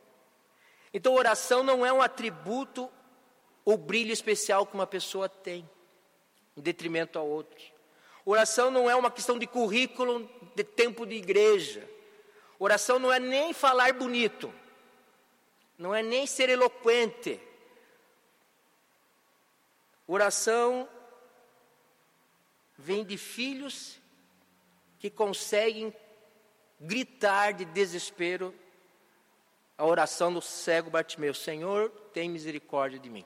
Então, 0.94 1.14
oração 1.14 1.62
não 1.62 1.84
é 1.84 1.92
um 1.92 2.00
atributo 2.00 2.90
ou 3.64 3.76
brilho 3.76 4.12
especial 4.12 4.64
que 4.64 4.74
uma 4.74 4.86
pessoa 4.86 5.28
tem, 5.28 5.68
em 6.56 6.60
detrimento 6.60 7.18
a 7.18 7.22
outros. 7.22 7.75
Oração 8.26 8.70
não 8.70 8.90
é 8.90 8.94
uma 8.94 9.10
questão 9.10 9.38
de 9.38 9.46
currículo 9.46 10.28
de 10.54 10.62
tempo 10.62 11.06
de 11.06 11.14
igreja. 11.14 11.88
Oração 12.58 12.98
não 12.98 13.10
é 13.10 13.18
nem 13.18 13.54
falar 13.54 13.94
bonito 13.94 14.52
não 15.78 15.94
é 15.94 16.02
nem 16.02 16.26
ser 16.26 16.48
eloquente. 16.48 17.40
Oração 20.06 20.88
vem 22.76 23.04
de 23.04 23.18
filhos 23.18 23.98
que 24.98 25.10
conseguem 25.10 25.94
gritar 26.80 27.52
de 27.52 27.64
desespero 27.64 28.54
a 29.76 29.84
oração 29.84 30.32
do 30.32 30.40
cego 30.40 30.90
Bartimeu: 30.90 31.34
Senhor, 31.34 31.90
tem 32.12 32.30
misericórdia 32.30 32.98
de 32.98 33.10
mim. 33.10 33.24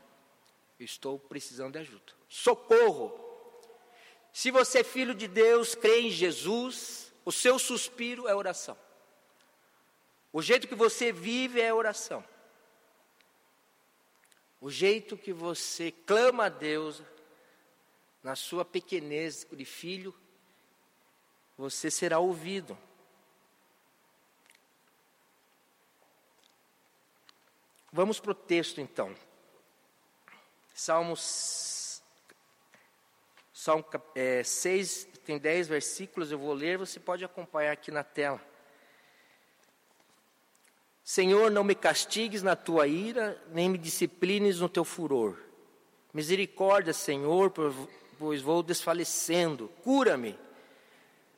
Estou 0.78 1.19
precisando 1.19 1.75
de 1.75 1.80
ajuda. 1.80 2.12
Socorro! 2.28 3.29
Se 4.32 4.50
você 4.50 4.80
é 4.80 4.84
filho 4.84 5.14
de 5.14 5.26
Deus, 5.26 5.75
crê 5.75 6.02
em 6.02 6.10
Jesus, 6.10 7.12
o 7.25 7.32
seu 7.32 7.58
suspiro 7.58 8.28
é 8.28 8.34
oração. 8.34 8.76
O 10.32 10.40
jeito 10.40 10.68
que 10.68 10.75
você 10.75 11.12
vive 11.12 11.60
é 11.60 11.72
oração. 11.75 12.25
O 14.60 14.70
jeito 14.70 15.16
que 15.16 15.32
você 15.32 15.90
clama 15.90 16.46
a 16.46 16.49
Deus, 16.49 17.02
na 18.22 18.37
sua 18.37 18.64
pequenez 18.64 19.46
de 19.50 19.64
filho, 19.64 20.14
você 21.56 21.90
será 21.90 22.18
ouvido. 22.18 22.78
Vamos 27.92 28.20
para 28.20 28.30
o 28.30 28.34
texto 28.34 28.80
então. 28.80 29.14
Salmos, 30.72 31.79
Salmo 33.60 33.84
é, 34.14 34.42
6, 34.42 35.06
tem 35.22 35.38
10 35.38 35.68
versículos, 35.68 36.32
eu 36.32 36.38
vou 36.38 36.54
ler, 36.54 36.78
você 36.78 36.98
pode 36.98 37.22
acompanhar 37.26 37.72
aqui 37.72 37.90
na 37.90 38.02
tela. 38.02 38.40
Senhor, 41.04 41.50
não 41.50 41.62
me 41.62 41.74
castigues 41.74 42.42
na 42.42 42.56
tua 42.56 42.86
ira, 42.86 43.38
nem 43.52 43.68
me 43.68 43.76
disciplines 43.76 44.60
no 44.60 44.68
teu 44.70 44.82
furor. 44.82 45.36
Misericórdia, 46.14 46.94
Senhor, 46.94 47.52
pois 48.18 48.40
vou 48.40 48.62
desfalecendo. 48.62 49.68
Cura-me, 49.84 50.38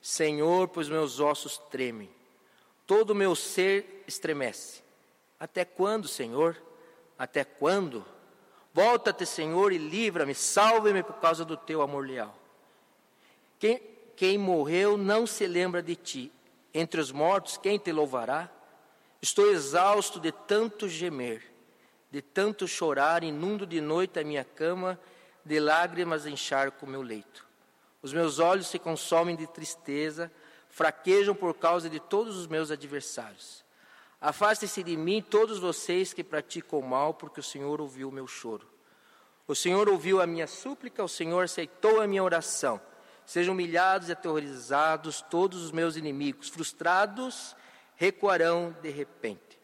Senhor, 0.01 0.69
pois 0.69 0.89
meus 0.89 1.19
ossos 1.19 1.59
tremem. 1.73 2.09
Todo 2.87 3.11
o 3.11 3.17
meu 3.17 3.35
ser 3.35 4.05
estremece. 4.07 4.81
Até 5.41 5.65
quando, 5.65 6.07
Senhor? 6.07 6.57
Até 7.19 7.43
quando? 7.43 8.07
Volta-te, 8.75 9.27
Senhor, 9.27 9.73
e 9.73 9.79
livra-me, 9.79 10.35
salve-me 10.35 11.03
por 11.03 11.17
causa 11.17 11.45
do 11.45 11.57
teu 11.57 11.83
amor 11.83 12.07
leal. 12.07 12.35
Quem, 13.59 13.81
quem 14.17 14.39
morreu 14.39 14.97
não 14.97 15.27
se 15.27 15.47
lembra 15.47 15.83
de 15.83 15.95
ti. 15.95 16.33
Entre 16.73 17.01
os 17.01 17.13
mortos, 17.13 17.57
quem 17.57 17.79
te 17.79 17.93
louvará? 17.93 18.51
Estou 19.21 19.51
exausto 19.51 20.19
de 20.19 20.33
tanto 20.33 20.89
gemer, 20.89 21.45
de 22.11 22.23
tanto 22.23 22.67
chorar, 22.67 23.23
inundo 23.23 23.67
de 23.67 23.81
noite 23.81 24.19
a 24.19 24.25
minha 24.25 24.45
cama, 24.45 24.99
de 25.45 25.61
lágrimas 25.61 26.27
encharco 26.27 26.87
o 26.87 26.89
meu 26.89 27.03
leito. 27.03 27.47
Os 28.01 28.13
meus 28.13 28.39
olhos 28.39 28.69
se 28.69 28.79
consomem 28.79 29.37
de 29.37 29.47
tristeza, 29.47 30.33
fraquejam 30.69 31.35
por 31.35 31.55
causa 31.55 31.89
de 31.91 32.01
todos 32.01 32.37
os 32.37 32.47
meus 32.47 32.71
adversários. 32.71 33.63
Afastem-se 34.23 34.85
de 34.85 34.97
mim 34.97 35.21
todos 35.21 35.59
vocês 35.59 36.15
que 36.15 36.23
praticam 36.23 36.81
mal, 36.81 37.13
porque 37.13 37.41
o 37.41 37.43
Senhor 37.43 37.81
ouviu 37.81 38.09
o 38.09 38.13
meu 38.13 38.29
choro. 38.29 38.65
O 39.49 39.55
Senhor 39.57 39.89
ouviu 39.89 40.21
a 40.21 40.27
minha 40.29 40.47
súplica, 40.47 41.03
o 41.03 41.09
Senhor 41.09 41.43
aceitou 41.43 42.01
a 42.01 42.07
minha 42.07 42.23
oração. 42.23 42.81
Sejam 43.27 43.53
humilhados 43.53 44.09
e 44.09 44.13
aterrorizados 44.13 45.23
todos 45.23 45.61
os 45.61 45.73
meus 45.73 45.97
inimigos, 45.97 46.49
frustrados 46.49 47.57
recuarão 47.97 48.77
de 48.81 48.91
repente. 48.91 49.59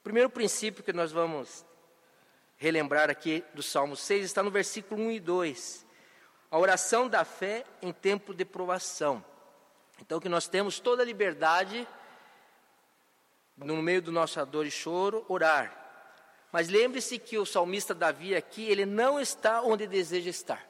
O 0.00 0.02
primeiro 0.02 0.28
princípio 0.28 0.82
que 0.82 0.92
nós 0.92 1.12
vamos 1.12 1.64
relembrar 2.56 3.08
aqui 3.08 3.44
do 3.54 3.62
Salmo 3.62 3.94
6 3.94 4.24
está 4.24 4.42
no 4.42 4.50
versículo 4.50 5.00
1 5.02 5.10
e 5.12 5.20
2. 5.20 5.86
A 6.50 6.58
oração 6.58 7.08
da 7.08 7.24
fé 7.24 7.64
em 7.80 7.92
tempo 7.92 8.34
de 8.34 8.44
provação. 8.44 9.24
Então, 10.00 10.18
que 10.18 10.28
nós 10.28 10.48
temos 10.48 10.80
toda 10.80 11.02
a 11.04 11.06
liberdade, 11.06 11.86
no 13.58 13.82
meio 13.82 14.00
do 14.00 14.12
nosso 14.12 14.44
dor 14.46 14.66
e 14.66 14.70
choro, 14.70 15.24
orar. 15.28 15.74
Mas 16.52 16.68
lembre-se 16.68 17.18
que 17.18 17.36
o 17.38 17.44
salmista 17.44 17.94
Davi 17.94 18.34
aqui, 18.34 18.64
ele 18.64 18.86
não 18.86 19.20
está 19.20 19.60
onde 19.62 19.86
deseja 19.86 20.30
estar. 20.30 20.66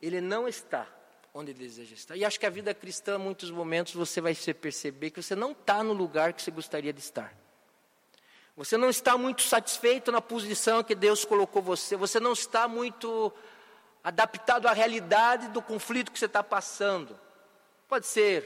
Ele 0.00 0.20
não 0.20 0.46
está 0.46 0.86
onde 1.34 1.52
deseja 1.52 1.94
estar. 1.94 2.16
E 2.16 2.24
acho 2.24 2.40
que 2.40 2.46
a 2.46 2.50
vida 2.50 2.72
cristã, 2.72 3.16
em 3.16 3.18
muitos 3.18 3.50
momentos, 3.50 3.92
você 3.94 4.20
vai 4.20 4.34
se 4.34 4.54
perceber 4.54 5.10
que 5.10 5.22
você 5.22 5.34
não 5.34 5.52
está 5.52 5.82
no 5.82 5.92
lugar 5.92 6.32
que 6.32 6.40
você 6.40 6.50
gostaria 6.50 6.92
de 6.92 7.00
estar. 7.00 7.34
Você 8.56 8.78
não 8.78 8.88
está 8.88 9.18
muito 9.18 9.42
satisfeito 9.42 10.10
na 10.10 10.22
posição 10.22 10.82
que 10.82 10.94
Deus 10.94 11.26
colocou 11.26 11.60
você. 11.60 11.94
Você 11.96 12.18
não 12.18 12.32
está 12.32 12.66
muito 12.66 13.30
adaptado 14.02 14.66
à 14.66 14.72
realidade 14.72 15.48
do 15.48 15.60
conflito 15.60 16.10
que 16.10 16.18
você 16.18 16.24
está 16.24 16.42
passando. 16.42 17.18
Pode 17.88 18.06
ser 18.06 18.44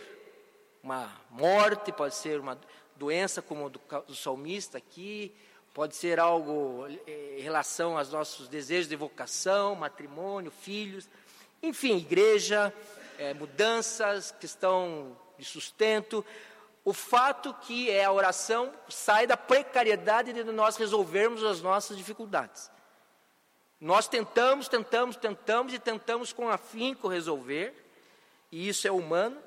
uma 0.82 1.11
morte, 1.30 1.90
pode 1.90 2.14
ser 2.14 2.38
uma 2.38 2.61
doença, 2.94 3.40
como 3.40 3.66
o 3.66 3.70
do, 3.70 4.14
salmista 4.14 4.76
aqui, 4.76 5.35
pode 5.73 5.97
ser 5.97 6.20
algo 6.20 6.87
eh, 7.06 7.37
em 7.38 7.40
relação 7.40 7.97
aos 7.97 8.12
nossos 8.12 8.49
desejos 8.49 8.87
de 8.87 8.97
vocação, 8.97 9.75
matrimônio, 9.75 10.50
filhos. 10.50 11.09
Enfim, 11.62 11.97
igreja, 11.97 12.70
é, 13.18 13.32
mudanças, 13.32 14.30
questão 14.30 15.16
de 15.38 15.44
sustento. 15.47 16.23
O 16.85 16.92
fato 16.92 17.54
que 17.62 17.90
é 17.90 18.04
a 18.04 18.12
oração 18.12 18.70
sai 18.90 19.26
da 19.26 19.38
precariedade 19.38 20.35
de 20.35 20.44
nós 20.44 20.76
resolvermos 20.76 21.42
as 21.42 21.62
nossas 21.62 21.97
dificuldades. 21.97 22.70
Nós 23.80 24.06
tentamos, 24.06 24.68
tentamos, 24.68 25.16
tentamos 25.16 25.73
e 25.73 25.78
tentamos 25.78 26.30
com 26.30 26.50
afinco 26.50 27.09
resolver, 27.09 27.89
e 28.50 28.69
isso 28.69 28.87
é 28.87 28.92
humano. 28.92 29.38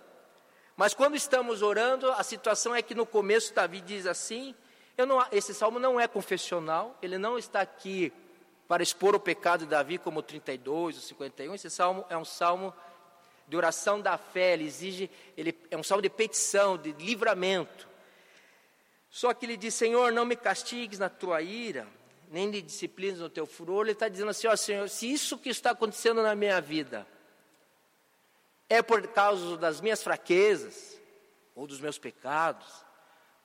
Mas 0.76 0.94
quando 0.94 1.16
estamos 1.16 1.62
orando, 1.62 2.12
a 2.12 2.24
situação 2.24 2.74
é 2.76 2.82
que 2.82 2.96
no 2.96 3.06
começo 3.06 3.54
Davi 3.54 3.82
diz 3.82 4.06
assim: 4.08 4.56
não, 4.98 5.26
esse 5.32 5.54
salmo 5.54 5.80
não 5.80 6.00
é 6.00 6.08
confessional, 6.08 6.98
ele 7.02 7.18
não 7.18 7.38
está 7.38 7.62
aqui 7.62 8.12
para 8.68 8.82
expor 8.82 9.14
o 9.14 9.20
pecado 9.20 9.62
de 9.62 9.68
Davi, 9.68 9.98
como 9.98 10.20
o 10.20 10.24
32, 10.24 10.98
o 10.98 11.02
51. 11.02 11.54
Esse 11.54 11.70
salmo 11.70 12.06
é 12.10 12.18
um 12.18 12.26
salmo 12.26 12.74
de 13.48 13.56
oração 13.56 14.02
da 14.02 14.18
fé, 14.18 14.54
ele 14.54 14.66
exige, 14.66 15.12
ele 15.38 15.56
é 15.70 15.78
um 15.78 15.84
salmo 15.84 16.02
de 16.02 16.10
petição, 16.10 16.78
de 16.78 16.92
livramento. 16.94 17.88
Só 19.10 19.34
que 19.34 19.46
ele 19.46 19.58
diz: 19.58 19.76
Senhor, 19.76 20.12
não 20.12 20.26
me 20.26 20.36
castigues 20.36 20.98
na 20.98 21.10
tua 21.10 21.42
ira, 21.42 21.88
nem 22.32 22.50
de 22.50 22.64
disciplinas 22.64 23.20
no 23.20 23.30
teu 23.30 23.46
furor, 23.46 23.84
ele 23.84 23.92
está 23.92 24.08
dizendo 24.08 24.32
assim, 24.32 24.48
ó 24.48 24.56
Senhor, 24.56 24.90
se 24.90 25.12
isso 25.12 25.38
que 25.38 25.50
está 25.50 25.70
acontecendo 25.70 26.24
na 26.24 26.34
minha 26.34 26.60
vida 26.60 27.06
é 28.74 28.82
por 28.82 29.06
causa 29.08 29.56
das 29.56 29.80
minhas 29.80 30.02
fraquezas, 30.02 31.00
ou 31.56 31.68
dos 31.68 31.80
meus 31.80 32.00
pecados, 32.00 32.66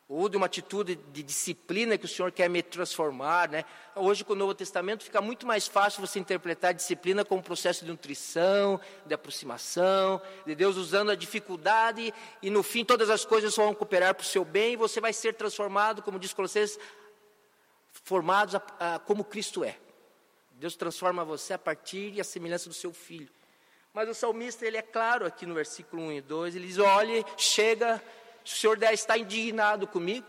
ou 0.08 0.26
de 0.26 0.38
uma 0.38 0.46
atitude 0.46 0.94
de 0.96 1.22
disciplina 1.22 1.98
que 1.98 2.06
o 2.06 2.08
Senhor 2.08 2.32
quer 2.32 2.48
me 2.48 2.62
transformar, 2.62 3.46
né? 3.50 3.66
Hoje 3.94 4.24
com 4.24 4.32
o 4.32 4.36
Novo 4.36 4.54
Testamento 4.54 5.04
fica 5.04 5.20
muito 5.20 5.46
mais 5.46 5.68
fácil 5.68 6.00
você 6.00 6.18
interpretar 6.18 6.70
a 6.70 6.72
disciplina 6.72 7.26
como 7.26 7.40
um 7.40 7.44
processo 7.44 7.84
de 7.84 7.90
nutrição, 7.90 8.80
de 9.04 9.12
aproximação, 9.12 10.22
de 10.46 10.54
Deus 10.54 10.76
usando 10.76 11.10
a 11.10 11.14
dificuldade 11.14 12.14
e 12.40 12.48
no 12.48 12.62
fim 12.62 12.82
todas 12.82 13.10
as 13.10 13.26
coisas 13.26 13.54
vão 13.54 13.74
cooperar 13.74 14.14
para 14.14 14.22
o 14.22 14.26
seu 14.26 14.46
bem 14.46 14.72
e 14.72 14.76
você 14.76 14.98
vai 14.98 15.12
ser 15.12 15.34
transformado, 15.34 16.00
como 16.00 16.18
diz 16.18 16.32
Colossenses, 16.32 16.78
formados 18.02 18.54
a, 18.54 18.62
a, 18.80 18.98
como 18.98 19.22
Cristo 19.22 19.62
é. 19.62 19.76
Deus 20.52 20.74
transforma 20.74 21.22
você 21.22 21.52
a 21.52 21.58
partir 21.58 22.14
e 22.14 22.20
a 22.20 22.24
semelhança 22.24 22.70
do 22.70 22.74
seu 22.74 22.94
Filho. 22.94 23.37
Mas 23.92 24.08
o 24.08 24.14
salmista, 24.14 24.66
ele 24.66 24.76
é 24.76 24.82
claro 24.82 25.26
aqui 25.26 25.46
no 25.46 25.54
versículo 25.54 26.02
1 26.04 26.12
e 26.12 26.20
2, 26.20 26.56
ele 26.56 26.66
diz, 26.66 26.78
olhe, 26.78 27.24
chega, 27.36 28.02
o 28.44 28.48
Senhor 28.48 28.76
deve 28.76 28.94
estar 28.94 29.18
indignado 29.18 29.86
comigo, 29.86 30.26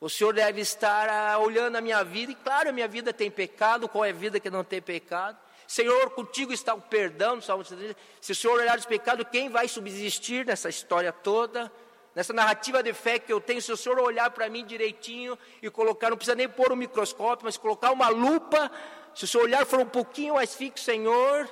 o 0.00 0.08
Senhor 0.08 0.32
deve 0.32 0.60
estar 0.60 1.08
ah, 1.08 1.38
olhando 1.38 1.76
a 1.76 1.80
minha 1.80 2.02
vida, 2.04 2.32
e 2.32 2.34
claro, 2.34 2.70
a 2.70 2.72
minha 2.72 2.88
vida 2.88 3.12
tem 3.12 3.30
pecado, 3.30 3.88
qual 3.88 4.04
é 4.04 4.10
a 4.10 4.14
vida 4.14 4.40
que 4.40 4.50
não 4.50 4.64
tem 4.64 4.80
pecado? 4.80 5.38
Senhor, 5.66 6.10
contigo 6.10 6.52
está 6.52 6.74
o 6.74 6.80
perdão, 6.80 7.40
se 7.40 8.32
o 8.32 8.34
Senhor 8.34 8.58
olhar 8.58 8.78
os 8.78 8.86
pecados, 8.86 9.26
quem 9.30 9.48
vai 9.48 9.66
subsistir 9.66 10.46
nessa 10.46 10.68
história 10.68 11.12
toda? 11.12 11.70
nessa 12.14 12.32
narrativa 12.32 12.82
de 12.82 12.92
fé 12.92 13.18
que 13.18 13.32
eu 13.32 13.40
tenho, 13.40 13.60
se 13.60 13.72
o 13.72 13.76
Senhor 13.76 13.98
olhar 13.98 14.30
para 14.30 14.48
mim 14.48 14.64
direitinho 14.64 15.36
e 15.60 15.68
colocar, 15.68 16.10
não 16.10 16.16
precisa 16.16 16.36
nem 16.36 16.48
pôr 16.48 16.72
um 16.72 16.76
microscópio, 16.76 17.44
mas 17.44 17.56
colocar 17.56 17.90
uma 17.90 18.08
lupa, 18.08 18.70
se 19.14 19.24
o 19.24 19.26
seu 19.26 19.42
olhar 19.42 19.66
for 19.66 19.80
um 19.80 19.86
pouquinho 19.86 20.34
mais 20.34 20.54
fixo, 20.54 20.84
Senhor, 20.84 21.48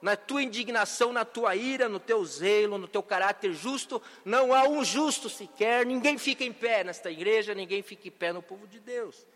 na 0.00 0.16
tua 0.16 0.42
indignação, 0.42 1.12
na 1.12 1.24
tua 1.24 1.56
ira, 1.56 1.88
no 1.88 1.98
teu 1.98 2.24
zelo, 2.24 2.78
no 2.78 2.86
teu 2.86 3.02
caráter 3.02 3.52
justo, 3.52 4.00
não 4.24 4.54
há 4.54 4.68
um 4.68 4.84
justo 4.84 5.28
sequer, 5.28 5.84
ninguém 5.84 6.16
fica 6.18 6.44
em 6.44 6.52
pé 6.52 6.84
nesta 6.84 7.10
igreja, 7.10 7.54
ninguém 7.54 7.82
fica 7.82 8.08
em 8.08 8.10
pé 8.12 8.32
no 8.32 8.42
povo 8.42 8.66
de 8.66 8.78
Deus. 8.78 9.26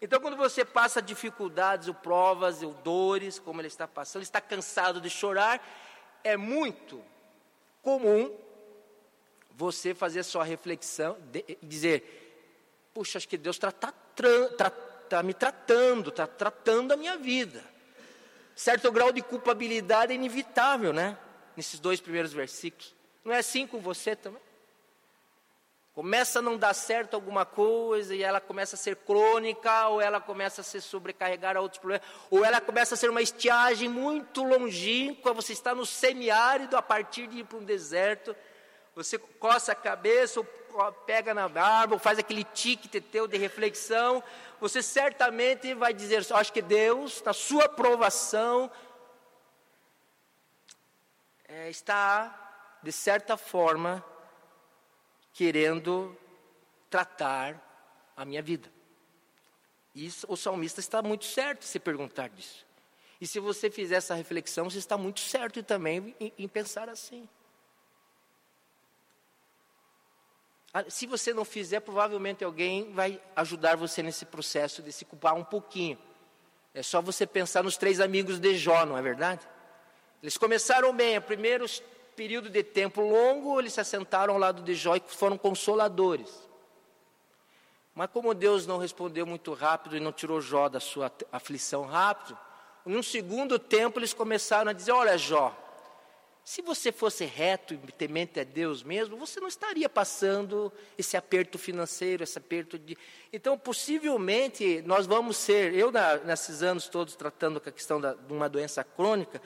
Então, 0.00 0.20
quando 0.20 0.36
você 0.36 0.64
passa 0.64 1.02
dificuldades, 1.02 1.88
ou 1.88 1.94
provas, 1.94 2.62
ou 2.62 2.72
dores, 2.72 3.38
como 3.38 3.60
ele 3.60 3.68
está 3.68 3.86
passando, 3.88 4.22
está 4.22 4.40
cansado 4.40 5.00
de 5.00 5.10
chorar, 5.10 5.60
é 6.22 6.36
muito 6.36 7.02
comum 7.82 8.32
você 9.50 9.94
fazer 9.94 10.22
sua 10.22 10.44
reflexão 10.44 11.18
e 11.34 11.58
dizer: 11.62 12.90
puxa, 12.94 13.18
acho 13.18 13.28
que 13.28 13.36
Deus 13.36 13.56
está 13.56 13.72
tá, 13.72 13.92
tá, 14.56 14.70
tá 14.70 15.22
me 15.22 15.34
tratando, 15.34 16.10
está 16.10 16.26
tratando 16.26 16.92
a 16.92 16.96
minha 16.96 17.16
vida. 17.16 17.62
Certo 18.58 18.90
grau 18.90 19.12
de 19.12 19.22
culpabilidade 19.22 20.10
é 20.10 20.16
inevitável, 20.16 20.92
né? 20.92 21.16
Nesses 21.56 21.78
dois 21.78 22.00
primeiros 22.00 22.32
versículos. 22.32 22.92
Não 23.24 23.32
é 23.32 23.38
assim 23.38 23.68
com 23.68 23.78
você 23.78 24.16
também? 24.16 24.42
Começa 25.94 26.40
a 26.40 26.42
não 26.42 26.56
dar 26.56 26.74
certo 26.74 27.14
alguma 27.14 27.46
coisa 27.46 28.16
e 28.16 28.20
ela 28.20 28.40
começa 28.40 28.74
a 28.74 28.78
ser 28.78 28.96
crônica, 28.96 29.86
ou 29.86 30.00
ela 30.00 30.20
começa 30.20 30.62
a 30.62 30.64
se 30.64 30.80
sobrecarregar 30.80 31.56
a 31.56 31.60
outros 31.60 31.78
problemas, 31.78 32.04
ou 32.28 32.44
ela 32.44 32.60
começa 32.60 32.96
a 32.96 32.98
ser 32.98 33.08
uma 33.08 33.22
estiagem 33.22 33.88
muito 33.88 34.42
longínqua, 34.42 35.32
você 35.32 35.52
está 35.52 35.72
no 35.72 35.86
semiárido 35.86 36.76
a 36.76 36.82
partir 36.82 37.28
de 37.28 37.38
ir 37.38 37.44
para 37.44 37.58
um 37.58 37.64
deserto 37.64 38.34
você 38.98 39.16
coça 39.16 39.70
a 39.70 39.76
cabeça, 39.76 40.40
ou 40.40 40.46
pega 41.06 41.34
na 41.34 41.48
barba, 41.48 41.94
ou 41.94 41.98
faz 41.98 42.18
aquele 42.18 42.44
tique 42.44 42.88
teu 43.00 43.26
de 43.26 43.36
reflexão, 43.36 44.22
você 44.60 44.82
certamente 44.82 45.74
vai 45.74 45.92
dizer, 45.92 46.24
acho 46.32 46.52
que 46.52 46.62
Deus, 46.62 47.22
na 47.22 47.32
sua 47.32 47.64
aprovação, 47.64 48.70
é, 51.46 51.70
está, 51.70 52.78
de 52.82 52.92
certa 52.92 53.36
forma, 53.36 54.04
querendo 55.32 56.16
tratar 56.90 57.60
a 58.16 58.24
minha 58.24 58.42
vida. 58.42 58.70
E 59.94 60.10
o 60.28 60.36
salmista 60.36 60.80
está 60.80 61.02
muito 61.02 61.24
certo 61.24 61.64
se 61.64 61.78
perguntar 61.78 62.28
disso. 62.28 62.66
E 63.20 63.26
se 63.26 63.40
você 63.40 63.70
fizer 63.70 63.96
essa 63.96 64.14
reflexão, 64.14 64.70
você 64.70 64.78
está 64.78 64.96
muito 64.96 65.20
certo 65.20 65.62
também 65.62 66.14
em, 66.20 66.32
em 66.38 66.48
pensar 66.48 66.88
assim. 66.88 67.26
Ah, 67.26 67.38
se 70.88 71.06
você 71.06 71.32
não 71.32 71.44
fizer, 71.44 71.80
provavelmente 71.80 72.44
alguém 72.44 72.92
vai 72.92 73.20
ajudar 73.34 73.76
você 73.76 74.02
nesse 74.02 74.24
processo 74.24 74.82
de 74.82 74.92
se 74.92 75.04
culpar 75.04 75.34
um 75.34 75.44
pouquinho. 75.44 75.98
É 76.74 76.82
só 76.82 77.00
você 77.00 77.26
pensar 77.26 77.64
nos 77.64 77.76
três 77.76 78.00
amigos 78.00 78.38
de 78.38 78.56
Jó, 78.56 78.84
não 78.84 78.96
é 78.96 79.02
verdade? 79.02 79.46
Eles 80.22 80.36
começaram 80.36 80.94
bem, 80.94 81.16
o 81.16 81.22
primeiro 81.22 81.64
período 82.14 82.50
de 82.50 82.62
tempo 82.62 83.00
longo, 83.00 83.58
eles 83.58 83.72
se 83.72 83.80
assentaram 83.80 84.34
ao 84.34 84.40
lado 84.40 84.62
de 84.62 84.74
Jó 84.74 84.96
e 84.96 85.02
foram 85.06 85.38
consoladores. 85.38 86.48
Mas 87.94 88.10
como 88.10 88.34
Deus 88.34 88.66
não 88.66 88.78
respondeu 88.78 89.26
muito 89.26 89.52
rápido 89.54 89.96
e 89.96 90.00
não 90.00 90.12
tirou 90.12 90.40
Jó 90.40 90.68
da 90.68 90.80
sua 90.80 91.10
aflição 91.32 91.82
rápido, 91.82 92.38
num 92.84 93.02
segundo 93.02 93.58
tempo 93.58 93.98
eles 93.98 94.12
começaram 94.12 94.70
a 94.70 94.72
dizer: 94.72 94.92
Olha, 94.92 95.18
Jó, 95.18 95.56
se 96.48 96.62
você 96.62 96.90
fosse 96.90 97.26
reto 97.26 97.74
e 97.74 97.76
temente 97.92 98.40
a 98.40 98.42
Deus 98.42 98.82
mesmo, 98.82 99.18
você 99.18 99.38
não 99.38 99.48
estaria 99.48 99.86
passando 99.86 100.72
esse 100.96 101.14
aperto 101.14 101.58
financeiro, 101.58 102.22
esse 102.22 102.38
aperto 102.38 102.78
de. 102.78 102.96
Então, 103.30 103.58
possivelmente, 103.58 104.80
nós 104.86 105.04
vamos 105.04 105.36
ser. 105.36 105.74
Eu, 105.74 105.92
na, 105.92 106.16
nesses 106.16 106.62
anos 106.62 106.88
todos 106.88 107.14
tratando 107.14 107.60
com 107.60 107.68
a 107.68 107.72
questão 107.72 108.00
da, 108.00 108.14
de 108.14 108.32
uma 108.32 108.48
doença 108.48 108.82
crônica, 108.82 109.42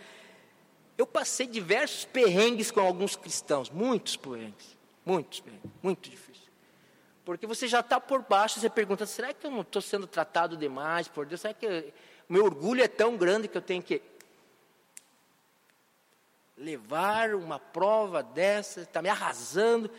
eu 0.97 1.05
passei 1.05 1.49
diversos 1.49 2.05
perrengues 2.05 2.71
com 2.71 2.79
alguns 2.79 3.17
cristãos, 3.17 3.69
muitos 3.69 4.17
perrengues, 4.17 4.79
muitos 5.05 5.41
perrengues, 5.41 5.73
muito 5.83 6.09
difícil. 6.09 6.53
Porque 7.25 7.49
você 7.49 7.67
já 7.67 7.81
está 7.81 7.99
por 7.99 8.23
baixo, 8.23 8.61
você 8.61 8.71
pergunta: 8.71 9.07
será 9.07 9.35
que 9.35 9.45
eu 9.45 9.51
não 9.51 9.63
estou 9.63 9.83
sendo 9.83 10.07
tratado 10.07 10.57
demais 10.57 11.09
por 11.09 11.27
Deus? 11.27 11.41
Será 11.41 11.53
que 11.53 11.93
meu 12.29 12.45
orgulho 12.45 12.81
é 12.81 12.89
tão 12.89 13.17
grande 13.17 13.49
que 13.49 13.59
eu 13.59 13.61
tenho 13.61 13.83
que 13.83 13.99
levar 16.57 17.35
uma 17.35 17.59
prova 17.59 18.23
dessa, 18.23 18.83
está 18.83 19.01
me 19.03 19.09
arrasando. 19.09 19.91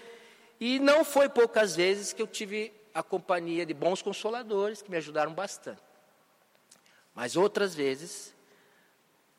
E 0.60 0.80
não 0.80 1.04
foi 1.04 1.28
poucas 1.30 1.76
vezes 1.76 2.14
que 2.14 2.22
eu 2.22 2.28
tive 2.28 2.72
a 2.94 3.02
companhia 3.02 3.66
de 3.66 3.74
bons 3.74 4.02
consoladores 4.02 4.82
que 4.82 4.92
me 4.92 4.98
ajudaram 4.98 5.34
bastante. 5.34 5.82
Mas 7.16 7.36
outras 7.36 7.76
vezes, 7.76 8.34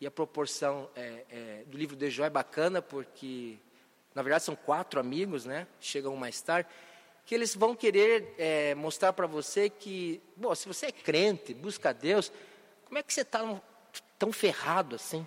e 0.00 0.06
a 0.06 0.10
proporção 0.10 0.90
é, 0.94 1.24
é, 1.30 1.64
do 1.66 1.78
livro 1.78 1.96
de 1.96 2.10
Jó 2.10 2.24
é 2.24 2.30
bacana, 2.30 2.82
porque, 2.82 3.58
na 4.14 4.22
verdade, 4.22 4.44
são 4.44 4.56
quatro 4.56 5.00
amigos, 5.00 5.44
né? 5.44 5.66
Chegam 5.80 6.16
mais 6.16 6.40
tarde, 6.40 6.68
que 7.24 7.34
eles 7.34 7.54
vão 7.54 7.74
querer 7.74 8.34
é, 8.36 8.74
mostrar 8.74 9.12
para 9.12 9.26
você 9.26 9.70
que, 9.70 10.20
bom, 10.36 10.54
se 10.54 10.68
você 10.68 10.86
é 10.86 10.92
crente, 10.92 11.54
busca 11.54 11.92
Deus, 11.92 12.30
como 12.84 12.98
é 12.98 13.02
que 13.02 13.12
você 13.14 13.22
está 13.22 13.60
tão 14.18 14.32
ferrado 14.32 14.96
assim? 14.96 15.26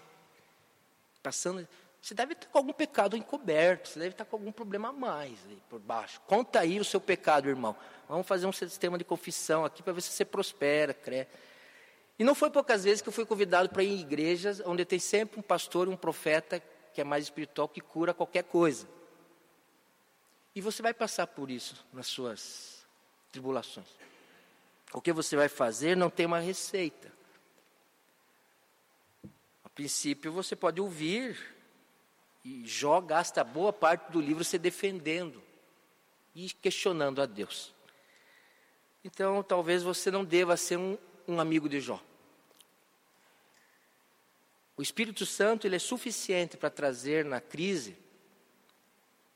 Você 2.02 2.14
deve 2.14 2.34
estar 2.34 2.48
com 2.48 2.58
algum 2.58 2.74
pecado 2.74 3.18
encoberto, 3.18 3.90
você 3.90 4.00
deve 4.00 4.12
estar 4.12 4.26
com 4.26 4.36
algum 4.36 4.52
problema 4.52 4.90
a 4.90 4.94
mais 4.94 5.38
aí 5.50 5.62
por 5.70 5.80
baixo. 5.80 6.22
Conta 6.28 6.60
aí 6.60 6.80
o 6.80 6.86
seu 6.86 7.02
pecado, 7.02 7.50
irmão. 7.50 7.76
Vamos 8.08 8.26
fazer 8.26 8.46
um 8.46 8.52
sistema 8.52 8.98
de 8.98 9.04
confissão 9.04 9.66
aqui 9.66 9.84
para 9.84 9.94
ver 9.94 10.02
se 10.02 10.12
você 10.12 10.24
prospera, 10.24 10.94
crê. 10.94 11.28
E 12.20 12.24
não 12.24 12.34
foi 12.34 12.50
poucas 12.50 12.84
vezes 12.84 13.02
que 13.02 13.10
eu 13.10 13.14
fui 13.14 13.26
convidado 13.26 13.70
para 13.70 13.84
ir 13.84 13.90
em 13.90 14.00
igrejas 14.00 14.62
onde 14.66 14.86
tem 14.86 15.00
sempre 15.00 15.40
um 15.40 15.44
pastor, 15.44 15.88
um 15.88 15.98
profeta 15.98 16.62
que 16.94 17.02
é 17.02 17.04
mais 17.04 17.26
espiritual 17.26 17.68
que 17.68 17.82
cura 17.82 18.14
qualquer 18.14 18.44
coisa. 18.44 18.88
E 20.56 20.62
você 20.62 20.82
vai 20.82 20.94
passar 20.94 21.28
por 21.28 21.52
isso 21.52 21.86
nas 21.94 22.08
suas 22.08 22.88
tribulações. 23.32 23.88
O 24.94 25.02
que 25.02 25.14
você 25.14 25.36
vai 25.36 25.50
fazer 25.50 25.96
não 25.96 26.10
tem 26.10 26.26
uma 26.26 26.40
receita. 26.40 27.12
Princípio 29.78 30.32
você 30.32 30.56
pode 30.56 30.82
ouvir 30.82 31.38
e 32.44 32.66
Jó 32.66 33.00
gasta 33.00 33.44
boa 33.44 33.72
parte 33.72 34.12
do 34.12 34.20
livro 34.20 34.44
se 34.44 34.58
defendendo 34.58 35.40
e 36.34 36.50
questionando 36.50 37.22
a 37.22 37.28
Deus. 37.28 37.76
Então, 39.04 39.44
talvez 39.44 39.84
você 39.84 40.10
não 40.10 40.26
deva 40.26 40.58
ser 40.58 40.78
um, 40.78 40.98
um 41.28 41.40
amigo 41.40 41.70
de 41.70 41.80
Jó. 41.80 42.04
O 44.76 44.82
Espírito 44.82 45.28
Santo 45.28 45.68
ele 45.68 45.76
é 45.76 45.80
suficiente 45.80 46.58
para 46.58 46.72
trazer 46.72 47.24
na 47.24 47.40
crise 47.40 47.96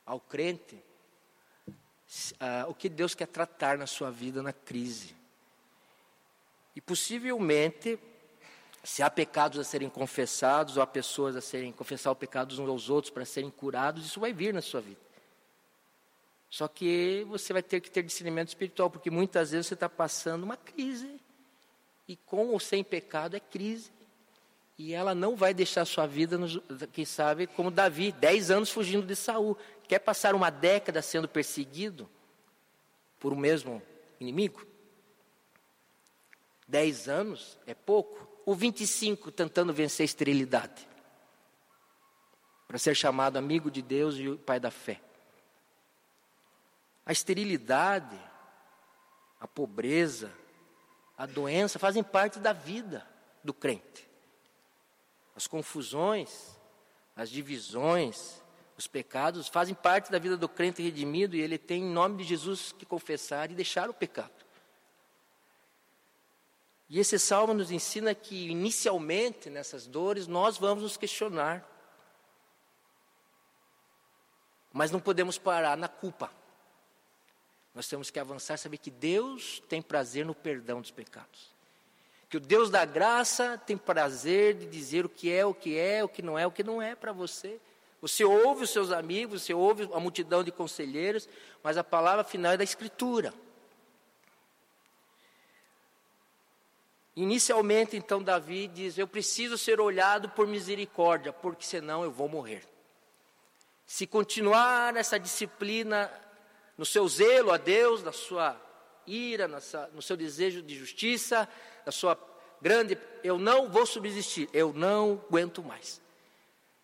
ao 0.04 0.19
crente 0.19 0.73
uh, 0.75 2.67
o 2.67 2.73
que 2.73 2.89
Deus 2.89 3.13
quer 3.13 3.27
tratar 3.27 3.77
na 3.77 3.86
sua 3.86 4.10
vida 4.10 4.41
na 4.41 4.51
crise. 4.51 5.15
E 6.75 6.82
possivelmente 6.82 7.99
se 8.83 9.03
há 9.03 9.09
pecados 9.09 9.59
a 9.59 9.63
serem 9.63 9.89
confessados, 9.89 10.77
ou 10.77 10.83
há 10.83 10.87
pessoas 10.87 11.35
a 11.35 11.41
serem 11.41 11.71
confessar 11.71 12.11
o 12.11 12.15
pecado 12.15 12.53
uns 12.61 12.69
aos 12.69 12.89
outros 12.89 13.11
para 13.11 13.25
serem 13.25 13.49
curados, 13.49 14.05
isso 14.05 14.19
vai 14.19 14.33
vir 14.33 14.53
na 14.53 14.61
sua 14.61 14.81
vida. 14.81 14.99
Só 16.49 16.67
que 16.67 17.25
você 17.29 17.53
vai 17.53 17.63
ter 17.63 17.79
que 17.79 17.89
ter 17.89 18.03
discernimento 18.03 18.49
espiritual, 18.49 18.89
porque 18.89 19.09
muitas 19.09 19.51
vezes 19.51 19.67
você 19.67 19.73
está 19.73 19.87
passando 19.87 20.43
uma 20.43 20.57
crise 20.57 21.19
E 22.07 22.17
com 22.17 22.49
ou 22.49 22.59
sem 22.59 22.83
pecado 22.83 23.37
é 23.37 23.39
crise. 23.39 23.91
E 24.77 24.93
ela 24.93 25.13
não 25.13 25.35
vai 25.35 25.53
deixar 25.53 25.85
sua 25.85 26.07
vida, 26.07 26.37
quem 26.91 27.05
sabe, 27.05 27.45
como 27.45 27.69
Davi, 27.69 28.11
dez 28.11 28.49
anos 28.49 28.71
fugindo 28.71 29.05
de 29.05 29.15
Saul. 29.15 29.55
Quer 29.87 29.99
passar 29.99 30.33
uma 30.33 30.49
década 30.49 31.01
sendo 31.01 31.27
perseguido 31.27 32.09
por 33.19 33.31
o 33.31 33.35
mesmo 33.35 33.81
inimigo? 34.19 34.65
Dez 36.67 37.07
anos 37.07 37.57
é 37.67 37.73
pouco. 37.73 38.30
Ou 38.45 38.56
25 38.56 39.32
tentando 39.32 39.73
vencer 39.73 40.04
a 40.04 40.06
esterilidade. 40.06 40.88
Para 42.67 42.77
ser 42.77 42.95
chamado 42.95 43.38
amigo 43.38 43.69
de 43.69 43.82
Deus 43.82 44.15
e 44.15 44.27
o 44.27 44.38
pai 44.38 44.60
da 44.60 44.71
fé. 44.71 45.01
A 47.06 47.12
esterilidade, 47.12 48.17
a 49.39 49.47
pobreza, 49.47 50.32
a 51.17 51.25
doença 51.25 51.77
fazem 51.77 52.04
parte 52.04 52.39
da 52.39 52.54
vida 52.54 53.08
do 53.43 53.54
crente. 53.54 54.10
As 55.36 55.47
confusões, 55.47 56.58
as 57.15 57.30
divisões, 57.30 58.41
os 58.77 58.88
pecados 58.88 59.47
fazem 59.47 59.75
parte 59.75 60.12
da 60.12 60.17
vida 60.17 60.36
do 60.36 60.49
crente 60.49 60.82
redimido 60.82 61.36
e 61.36 61.41
ele 61.41 61.58
tem, 61.58 61.84
em 61.84 61.93
nome 61.93 62.17
de 62.17 62.23
Jesus, 62.23 62.71
que 62.71 62.86
confessar 62.86 63.51
e 63.51 63.56
deixar 63.56 63.89
o 63.89 63.93
pecado. 63.93 64.32
E 66.91 66.99
esse 66.99 67.17
salmo 67.17 67.54
nos 67.54 67.71
ensina 67.71 68.13
que, 68.13 68.49
inicialmente, 68.49 69.49
nessas 69.49 69.88
dores, 69.88 70.27
nós 70.27 70.58
vamos 70.58 70.84
nos 70.84 70.97
questionar. 70.97 71.65
Mas 74.73 74.91
não 74.91 74.99
podemos 74.99 75.38
parar 75.38 75.77
na 75.77 75.88
culpa. 75.88 76.30
Nós 77.73 77.88
temos 77.88 78.12
que 78.12 78.19
avançar, 78.19 78.58
saber 78.58 78.77
que 78.77 78.91
Deus 78.91 79.63
tem 79.69 79.82
prazer 79.82 80.25
no 80.25 80.36
perdão 80.36 80.82
dos 80.82 80.91
pecados. 80.91 81.56
Que 82.30 82.36
o 82.36 82.41
Deus 82.41 82.69
da 82.69 82.84
graça 82.84 83.58
tem 83.58 83.77
prazer 83.77 84.56
de 84.56 84.65
dizer 84.65 85.06
o 85.06 85.10
que 85.10 85.32
é, 85.32 85.45
o 85.45 85.54
que 85.54 85.80
é, 85.80 86.04
o 86.04 86.10
que 86.10 86.21
não 86.21 86.38
é, 86.38 86.45
o 86.45 86.51
que 86.51 86.62
não 86.62 86.82
é 86.82 86.93
para 86.93 87.13
você. 87.13 87.58
Você 88.01 88.25
ouve 88.25 88.65
os 88.65 88.69
seus 88.69 88.91
amigos, 88.91 89.43
você 89.43 89.54
ouve 89.54 89.89
a 89.93 89.99
multidão 90.01 90.43
de 90.43 90.51
conselheiros, 90.51 91.30
mas 91.63 91.77
a 91.77 91.86
palavra 91.86 92.25
final 92.25 92.51
é 92.51 92.58
da 92.58 92.65
Escritura. 92.65 93.34
Inicialmente, 97.15 97.97
então, 97.97 98.24
Davi 98.24 98.67
diz: 98.67 98.97
Eu 98.97 99.08
preciso 99.08 99.58
ser 99.58 99.82
olhado 99.82 100.30
por 100.30 100.47
misericórdia, 100.47 101.34
porque 101.34 101.65
senão 101.65 102.04
eu 102.04 102.12
vou 102.12 102.30
morrer. 102.30 102.63
Se 103.86 104.08
continuar 104.08 104.95
essa 104.95 105.19
disciplina 105.19 106.10
no 106.78 106.86
seu 106.86 107.08
zelo 107.08 107.52
a 107.52 107.58
Deus, 107.58 108.02
na 108.02 108.13
sua 108.13 108.60
ira, 109.06 109.47
no 109.93 110.02
seu 110.02 110.15
desejo 110.15 110.62
de 110.62 110.78
justiça, 110.78 111.47
na 111.86 111.91
sua 111.91 112.17
grande, 112.62 112.97
eu 113.24 113.38
não 113.38 113.69
vou 113.69 113.86
subsistir, 113.86 114.47
eu 114.54 114.71
não 114.71 115.21
aguento 115.28 115.62
mais. 115.62 116.00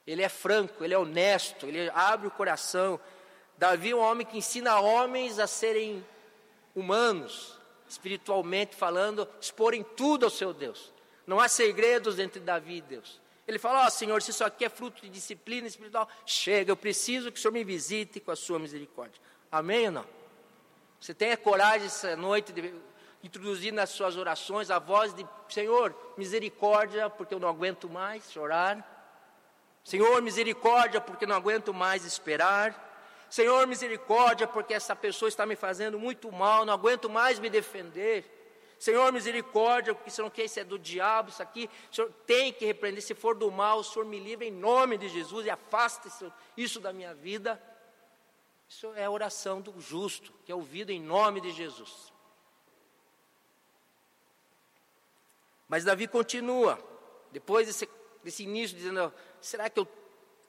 Ele 0.06 0.22
é 0.22 0.30
franco, 0.30 0.84
ele 0.84 0.94
é 0.94 0.98
honesto, 0.98 1.66
ele 1.66 1.90
abre 1.94 2.28
o 2.28 2.32
coração. 2.32 3.00
Davi 3.58 3.92
é 3.92 3.96
um 3.96 4.00
homem 4.00 4.26
que 4.26 4.38
ensina 4.38 4.80
homens 4.80 5.40
a 5.40 5.48
serem 5.48 6.06
humanos, 6.76 7.57
espiritualmente 7.88 8.76
falando, 8.76 9.28
exporem 9.40 9.84
tudo 9.84 10.26
ao 10.26 10.30
seu 10.30 10.54
Deus. 10.54 10.94
Não 11.26 11.40
há 11.40 11.48
segredos 11.48 12.20
entre 12.20 12.40
Davi 12.40 12.78
e 12.78 12.82
Deus. 12.82 13.20
Ele 13.48 13.58
fala: 13.58 13.84
Ó 13.84 13.88
oh, 13.88 13.90
Senhor, 13.90 14.22
se 14.22 14.32
isso 14.32 14.44
aqui 14.44 14.66
é 14.66 14.70
fruto 14.70 15.02
de 15.02 15.10
disciplina 15.10 15.68
espiritual, 15.68 16.08
chega, 16.26 16.72
eu 16.72 16.78
preciso 16.78 17.32
que 17.32 17.40
o 17.40 17.42
Senhor 17.42 17.54
me 17.54 17.64
visite 17.64 18.20
com 18.20 18.32
a 18.32 18.36
sua 18.36 18.60
misericórdia. 18.60 19.22
Amém 19.52 19.86
ou 19.88 19.92
não? 19.92 20.06
Você 21.00 21.14
tenha 21.14 21.38
coragem 21.38 21.88
essa 21.88 22.16
noite 22.16 22.52
de 22.52 22.74
introduzir 23.24 23.72
nas 23.72 23.90
suas 23.90 24.18
orações 24.18 24.70
a 24.70 24.80
voz 24.80 25.14
de 25.14 25.26
Senhor, 25.50 25.96
misericórdia, 26.18 27.10
porque 27.10 27.34
eu 27.34 27.40
não 27.40 27.48
aguento 27.48 27.90
mais 27.90 28.32
chorar. 28.32 28.96
Senhor, 29.84 30.22
misericórdia, 30.22 31.00
porque 31.00 31.26
não 31.26 31.36
aguento 31.36 31.74
mais 31.74 32.04
esperar. 32.04 32.87
Senhor, 33.30 33.68
misericórdia, 33.68 34.48
porque 34.48 34.74
essa 34.74 34.96
pessoa 34.96 35.28
está 35.28 35.46
me 35.46 35.56
fazendo 35.56 36.00
muito 36.00 36.32
mal, 36.32 36.66
não 36.66 36.74
aguento 36.74 37.10
mais 37.10 37.40
me 37.40 37.50
defender. 37.50 38.34
Senhor, 38.80 39.12
misericórdia, 39.12 39.94
porque 39.94 40.12
se 40.12 40.22
não 40.22 40.30
quer, 40.30 40.46
isso 40.46 40.60
é 40.60 40.64
do 40.64 40.78
diabo, 40.78 41.30
isso 41.30 41.42
aqui, 41.42 41.70
o 41.92 41.96
Senhor 41.96 42.12
tem 42.26 42.54
que 42.54 42.66
repreender. 42.66 43.02
Se 43.02 43.16
for 43.16 43.36
do 43.36 43.52
mal, 43.52 43.80
o 43.80 43.84
Senhor 43.84 44.06
me 44.06 44.20
livre 44.20 44.48
em 44.48 44.52
nome 44.52 44.98
de 44.98 45.10
Jesus 45.10 45.46
e 45.46 45.50
afasta 45.50 46.08
isso, 46.08 46.34
isso 46.56 46.80
da 46.80 46.94
minha 46.94 47.14
vida. 47.14 47.62
Isso 48.70 48.94
é 48.96 49.06
a 49.06 49.12
oração 49.12 49.62
do 49.62 49.80
justo, 49.80 50.32
que 50.46 50.52
é 50.52 50.56
ouvido 50.56 50.92
em 50.92 51.02
nome 51.02 51.42
de 51.42 51.52
Jesus. 51.52 52.14
Mas 55.68 55.84
Davi 55.84 56.08
continua, 56.08 56.80
depois 57.32 57.68
desse, 57.68 57.90
desse 58.24 58.44
início, 58.44 58.78
dizendo: 58.78 59.14
será 59.42 59.70
que 59.70 59.80
eu 59.80 59.88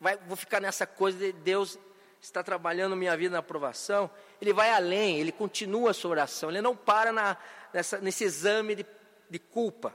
vai, 0.01 0.17
vou 0.17 0.37
ficar 0.37 0.61
nessa 0.61 0.87
coisa 0.87 1.19
de 1.19 1.33
Deus 1.33 1.79
está 2.21 2.43
trabalhando 2.43 2.97
minha 2.97 3.17
vida 3.17 3.33
na 3.33 3.39
aprovação? 3.39 4.11
Ele 4.41 4.53
vai 4.53 4.71
além, 4.71 5.19
ele 5.19 5.33
continua 5.33 5.91
a 5.91 5.95
sua 5.95 6.11
oração, 6.11 6.51
ele 6.51 6.61
não 6.61 6.77
para 6.77 7.13
na, 7.13 7.37
nessa, 7.73 7.99
nesse 7.99 8.25
exame 8.25 8.75
de, 8.75 8.87
de 9.31 9.39
culpa. 9.39 9.95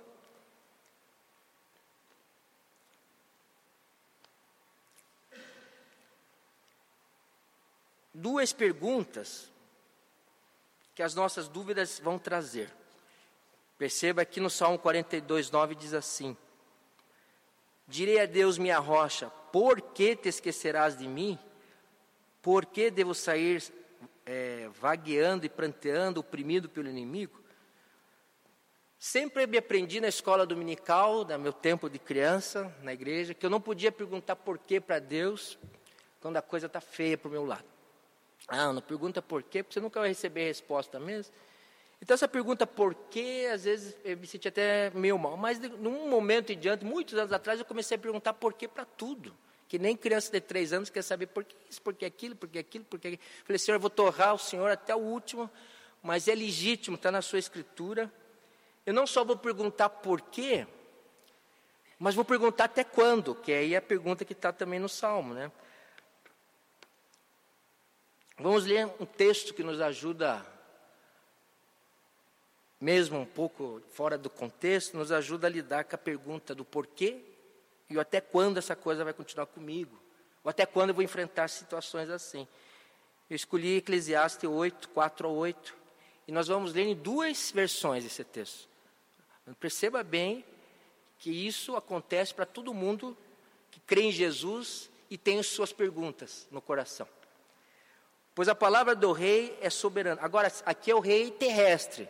duas 8.13 8.53
perguntas 8.53 9.51
que 10.95 11.01
as 11.03 11.15
nossas 11.15 11.49
dúvidas 11.49 11.99
vão 11.99 12.19
trazer. 12.19 12.71
Perceba 13.77 14.23
que 14.23 14.39
no 14.39 14.49
Salmo 14.49 14.77
42, 14.77 15.49
9 15.51 15.75
diz 15.75 15.93
assim: 15.93 16.38
Direi 17.86 18.21
a 18.21 18.25
Deus, 18.25 18.57
minha 18.57 18.79
rocha, 18.79 19.29
por 19.51 19.81
que 19.81 20.15
te 20.15 20.29
esquecerás 20.29 20.97
de 20.97 21.07
mim? 21.07 21.38
Por 22.43 22.65
que 22.65 22.91
devo 22.91 23.15
sair 23.15 23.63
é, 24.25 24.69
vagueando 24.73 25.45
e 25.45 25.49
pranteando, 25.49 26.19
oprimido 26.19 26.67
pelo 26.67 26.89
inimigo? 26.89 27.41
Sempre 28.99 29.47
me 29.47 29.58
aprendi 29.58 30.01
na 30.01 30.10
escola 30.10 30.45
dominical, 30.45 31.23
no 31.23 31.39
meu 31.39 31.53
tempo 31.53 31.89
de 31.89 31.97
criança, 31.97 32.69
na 32.84 32.93
igreja, 32.93 33.34
que 33.34 33.45
eu 33.45 33.49
não 33.49 33.62
podia 33.62 33.93
perguntar 33.93 34.36
por 34.36 34.58
que 34.58 34.82
para 34.82 34.99
Deus 34.99 35.58
quando 36.19 36.36
a 36.36 36.41
coisa 36.41 36.67
está 36.67 36.82
feia 36.82 37.17
para 37.17 37.29
o 37.29 37.32
meu 37.32 37.45
lado. 37.45 37.65
Ah, 38.45 38.73
não 38.73 38.82
pergunta 38.82 39.21
por 39.21 39.41
quê, 39.41 39.63
porque 39.63 39.75
você 39.75 39.79
nunca 39.79 40.01
vai 40.01 40.10
receber 40.10 40.43
resposta 40.45 40.99
mesmo. 40.99 41.34
Então, 42.01 42.13
essa 42.13 42.27
pergunta 42.27 42.67
por 42.67 42.93
quê, 43.10 43.49
às 43.53 43.63
vezes 43.63 43.95
eu 44.03 44.17
me 44.17 44.27
senti 44.27 44.49
até 44.49 44.89
meio 44.89 45.17
mal. 45.17 45.38
Mas, 45.38 45.60
num 45.60 46.10
momento 46.10 46.51
em 46.51 46.60
diante, 46.60 46.84
muitos 46.84 47.13
anos 47.13 47.32
atrás, 47.32 47.58
eu 47.58 47.65
comecei 47.65 47.95
a 47.95 47.99
perguntar 47.99 48.34
por 48.34 48.53
quê 48.53 48.67
para 48.67 48.84
tudo. 48.84 49.34
Que 49.73 49.79
nem 49.79 49.97
criança 49.97 50.31
de 50.31 50.39
três 50.39 50.71
anos 50.71 50.91
quer 50.91 51.01
saber 51.01 51.25
por 51.25 51.43
que 51.43 51.55
isso, 51.67 51.81
por 51.81 51.95
que 51.95 52.05
aquilo, 52.05 52.36
por 52.36 52.47
que 52.47 52.59
aquilo, 52.59 52.86
por 52.86 52.99
que 52.99 53.07
aquilo. 53.07 53.23
Falei, 53.43 53.57
Senhor, 53.57 53.77
eu 53.77 53.79
vou 53.79 53.89
torrar 53.89 54.36
o 54.36 54.38
Senhor 54.38 54.69
até 54.69 54.95
o 54.95 54.99
último, 54.99 55.49
mas 56.03 56.27
é 56.27 56.36
legítimo, 56.36 56.95
está 56.95 57.12
na 57.12 57.23
sua 57.23 57.39
escritura. 57.39 58.13
Eu 58.86 58.93
não 58.93 59.07
só 59.07 59.25
vou 59.25 59.36
perguntar 59.36 59.89
por 59.89 60.21
quê, 60.21 60.67
mas 61.97 62.13
vou 62.13 62.23
perguntar 62.23 62.65
até 62.65 62.83
quando, 62.83 63.33
que 63.33 63.51
aí 63.51 63.73
é 63.73 63.77
a 63.77 63.81
pergunta 63.81 64.23
que 64.23 64.33
está 64.33 64.53
também 64.53 64.79
no 64.79 64.88
Salmo, 64.88 65.33
né? 65.33 65.51
Vamos 68.38 68.65
ler 68.65 68.86
um 68.99 69.07
texto 69.07 69.55
que 69.55 69.63
nos 69.63 69.81
ajuda, 69.81 70.45
mesmo 72.79 73.17
um 73.17 73.25
pouco 73.25 73.81
fora 73.91 74.19
do 74.19 74.29
contexto, 74.29 74.95
nos 74.95 75.12
ajuda 75.12 75.47
a 75.47 75.49
lidar 75.49 75.83
com 75.86 75.95
a 75.95 75.97
pergunta 75.97 76.53
do 76.53 76.63
porquê 76.63 77.33
e 77.89 78.00
até 78.00 78.22
quando 78.22 78.58
essa 78.58 78.76
coisa 78.76 79.04
vai 79.04 79.13
continuar 79.13 79.46
comigo, 79.46 79.98
ou 80.43 80.50
até 80.50 80.65
quando 80.65 80.89
eu 80.89 80.96
vou 80.96 81.04
enfrentar 81.04 81.48
situações 81.50 82.10
assim. 82.10 82.48
Eu 83.30 83.36
escolhi 83.36 83.78
Eclesiastes 83.78 84.50
8, 84.50 84.89
4 84.89 85.28
a 85.28 85.32
8, 85.32 85.76
e 86.28 86.32
nós 86.32 86.48
vamos 86.48 86.74
ler 86.74 86.84
em 86.84 86.96
duas 86.96 87.52
versões 87.52 88.06
esse 88.06 88.24
texto. 88.24 88.67
Perceba 89.60 90.04
bem 90.04 90.46
que 91.19 91.32
isso 91.32 91.76
acontece 91.76 92.34
para 92.34 92.46
todo 92.46 92.74
mundo 92.74 93.17
que 93.72 93.80
crê 93.80 94.04
em 94.04 94.12
Jesus 94.12 94.89
e 95.10 95.17
tem 95.17 95.41
suas 95.43 95.74
perguntas 95.74 96.48
no 96.52 96.62
coração. 96.62 97.08
Pois 98.36 98.48
a 98.48 98.56
palavra 98.56 98.96
do 98.96 99.12
rei 99.12 99.58
é 99.62 99.69
soberana. 99.69 100.22
Agora, 100.22 100.52
aqui 100.65 100.89
é 100.89 100.96
o 100.96 101.00
rei 101.00 101.30
terrestre. 101.32 102.10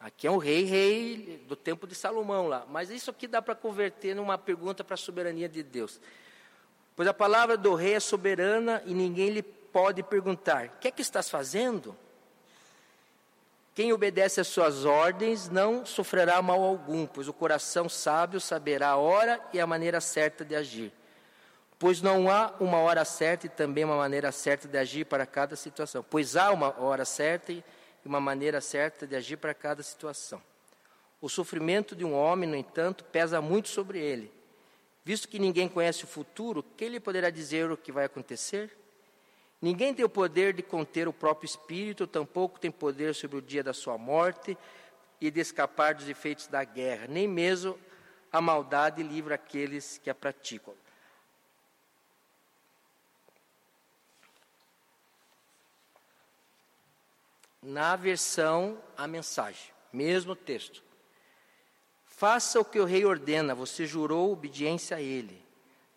Aqui 0.00 0.26
é 0.26 0.30
um 0.30 0.38
rei, 0.38 0.64
rei 0.64 1.44
do 1.46 1.54
tempo 1.54 1.86
de 1.86 1.94
Salomão 1.94 2.48
lá. 2.48 2.64
Mas 2.68 2.88
isso 2.88 3.10
aqui 3.10 3.28
dá 3.28 3.42
para 3.42 3.54
converter 3.54 4.16
numa 4.16 4.38
pergunta 4.38 4.82
para 4.82 4.94
a 4.94 4.96
soberania 4.96 5.48
de 5.48 5.62
Deus. 5.62 6.00
Pois 6.96 7.06
a 7.06 7.12
palavra 7.12 7.56
do 7.56 7.74
rei 7.74 7.94
é 7.94 8.00
soberana 8.00 8.82
e 8.86 8.94
ninguém 8.94 9.28
lhe 9.28 9.42
pode 9.42 10.02
perguntar: 10.02 10.66
O 10.66 10.78
que 10.80 10.88
é 10.88 10.90
que 10.90 11.02
estás 11.02 11.28
fazendo? 11.28 11.94
Quem 13.74 13.92
obedece 13.92 14.40
às 14.40 14.48
suas 14.48 14.84
ordens 14.84 15.48
não 15.50 15.84
sofrerá 15.84 16.40
mal 16.40 16.62
algum, 16.62 17.06
pois 17.06 17.28
o 17.28 17.32
coração 17.32 17.88
sábio 17.88 18.40
saberá 18.40 18.88
a 18.88 18.96
hora 18.96 19.40
e 19.52 19.60
a 19.60 19.66
maneira 19.66 20.00
certa 20.00 20.44
de 20.44 20.56
agir 20.56 20.92
pois 21.80 22.02
não 22.02 22.30
há 22.30 22.52
uma 22.60 22.76
hora 22.76 23.06
certa 23.06 23.46
e 23.46 23.48
também 23.48 23.86
uma 23.86 23.96
maneira 23.96 24.30
certa 24.30 24.68
de 24.68 24.76
agir 24.76 25.06
para 25.06 25.24
cada 25.24 25.56
situação. 25.56 26.04
Pois 26.08 26.36
há 26.36 26.50
uma 26.50 26.78
hora 26.78 27.06
certa 27.06 27.52
e 27.52 27.64
uma 28.08 28.20
maneira 28.20 28.60
certa 28.60 29.06
de 29.06 29.14
agir 29.14 29.36
para 29.36 29.54
cada 29.54 29.82
situação. 29.82 30.42
O 31.20 31.28
sofrimento 31.28 31.94
de 31.94 32.04
um 32.04 32.14
homem, 32.14 32.48
no 32.48 32.56
entanto, 32.56 33.04
pesa 33.04 33.40
muito 33.40 33.68
sobre 33.68 33.98
ele. 33.98 34.32
Visto 35.04 35.28
que 35.28 35.38
ninguém 35.38 35.68
conhece 35.68 36.04
o 36.04 36.06
futuro, 36.06 36.62
quem 36.76 36.88
lhe 36.88 37.00
poderá 37.00 37.30
dizer 37.30 37.70
o 37.70 37.76
que 37.76 37.92
vai 37.92 38.04
acontecer? 38.04 38.76
Ninguém 39.60 39.92
tem 39.92 40.04
o 40.04 40.08
poder 40.08 40.54
de 40.54 40.62
conter 40.62 41.06
o 41.06 41.12
próprio 41.12 41.46
espírito, 41.46 42.06
tampouco 42.06 42.58
tem 42.58 42.70
poder 42.70 43.14
sobre 43.14 43.36
o 43.36 43.42
dia 43.42 43.62
da 43.62 43.74
sua 43.74 43.98
morte 43.98 44.56
e 45.20 45.30
de 45.30 45.40
escapar 45.40 45.94
dos 45.94 46.08
efeitos 46.08 46.46
da 46.46 46.64
guerra, 46.64 47.06
nem 47.06 47.28
mesmo 47.28 47.78
a 48.32 48.40
maldade 48.40 49.02
livra 49.02 49.34
aqueles 49.34 49.98
que 49.98 50.08
a 50.08 50.14
praticam. 50.14 50.74
Na 57.62 57.94
versão 57.94 58.78
a 58.96 59.06
mensagem, 59.06 59.70
mesmo 59.92 60.34
texto. 60.34 60.82
Faça 62.04 62.58
o 62.60 62.64
que 62.64 62.80
o 62.80 62.84
rei 62.84 63.04
ordena, 63.04 63.54
você 63.54 63.86
jurou 63.86 64.32
obediência 64.32 64.96
a 64.96 65.00
ele. 65.00 65.44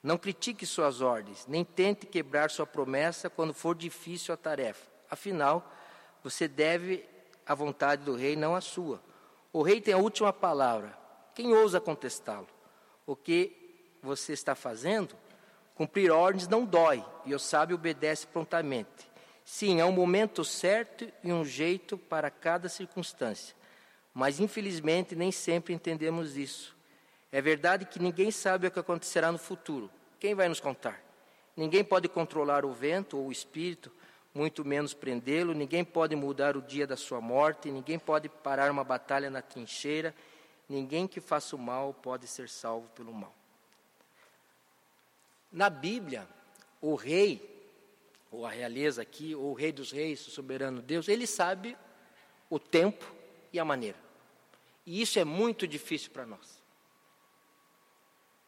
Não 0.02 0.18
critique 0.18 0.66
suas 0.66 1.00
ordens, 1.00 1.46
nem 1.48 1.64
tente 1.64 2.06
quebrar 2.06 2.50
sua 2.50 2.68
promessa 2.68 3.30
quando 3.30 3.54
for 3.54 3.74
difícil 3.76 4.34
a 4.34 4.38
tarefa. 4.38 4.86
Afinal, 5.10 5.72
você 6.22 6.48
deve 6.48 7.06
a 7.46 7.56
vontade 7.56 8.04
do 8.04 8.16
rei, 8.16 8.36
não 8.36 8.56
a 8.56 8.62
sua. 8.62 9.02
O 9.52 9.62
rei 9.62 9.80
tem 9.80 9.94
a 9.94 9.98
última 9.98 10.34
palavra. 10.34 10.98
Quem 11.34 11.54
ousa 11.54 11.80
contestá-lo? 11.80 12.48
O 13.06 13.16
que 13.16 13.96
você 14.02 14.34
está 14.34 14.56
fazendo? 14.56 15.16
Cumprir 15.76 16.12
ordens 16.12 16.48
não 16.48 16.66
dói, 16.66 17.04
e 17.26 17.34
o 17.34 17.40
sábio 17.40 17.76
obedece 17.76 18.28
prontamente. 18.28 19.13
Sim, 19.46 19.82
há 19.82 19.86
um 19.86 19.92
momento 19.92 20.44
certo 20.46 21.12
e 21.24 21.32
um 21.32 21.44
jeito 21.44 21.98
para 21.98 22.32
cada 22.32 22.70
circunstância. 22.70 23.56
Mas, 24.14 24.40
infelizmente, 24.40 25.16
nem 25.16 25.32
sempre 25.32 25.74
entendemos 25.74 26.38
isso. 26.38 26.76
É 27.32 27.42
verdade 27.42 27.86
que 27.86 28.00
ninguém 28.00 28.32
sabe 28.32 28.68
o 28.68 28.72
que 28.72 28.80
acontecerá 28.80 29.32
no 29.32 29.38
futuro. 29.38 29.90
Quem 30.20 30.36
vai 30.36 30.48
nos 30.48 30.60
contar? 30.60 31.02
Ninguém 31.58 31.84
pode 31.84 32.08
controlar 32.08 32.64
o 32.64 32.72
vento 32.72 33.18
ou 33.18 33.28
o 33.28 33.32
espírito, 33.32 33.92
muito 34.34 34.64
menos 34.64 34.94
prendê-lo. 34.94 35.54
Ninguém 35.54 35.84
pode 35.84 36.16
mudar 36.16 36.56
o 36.56 36.62
dia 36.62 36.88
da 36.88 36.96
sua 36.96 37.20
morte. 37.20 37.72
Ninguém 37.72 38.00
pode 38.00 38.30
parar 38.30 38.72
uma 38.72 38.84
batalha 38.84 39.30
na 39.30 39.42
trincheira. 39.42 40.16
Ninguém 40.68 41.08
que 41.08 41.20
faça 41.20 41.56
o 41.56 41.60
mal 41.60 41.94
pode 41.94 42.28
ser 42.28 42.50
salvo 42.50 42.88
pelo 42.90 43.14
mal. 43.14 43.34
Na 45.52 45.70
Bíblia, 45.70 46.28
o 46.82 46.96
rei, 46.96 47.53
ou 48.34 48.48
a 48.48 48.50
realeza 48.50 49.04
aqui, 49.04 49.36
ou 49.36 49.52
o 49.52 49.54
rei 49.54 49.72
dos 49.72 49.92
reis, 49.92 50.26
o 50.28 50.32
soberano 50.32 50.82
Deus, 50.82 51.08
ele 51.08 51.28
sabe 51.28 51.78
o 52.50 52.58
tempo 52.58 53.06
e 53.54 53.60
a 53.60 53.64
maneira. 53.64 53.98
E 54.86 55.02
isso 55.02 55.20
é 55.20 55.24
muito 55.24 55.68
difícil 55.68 56.12
para 56.12 56.26
nós. 56.26 56.62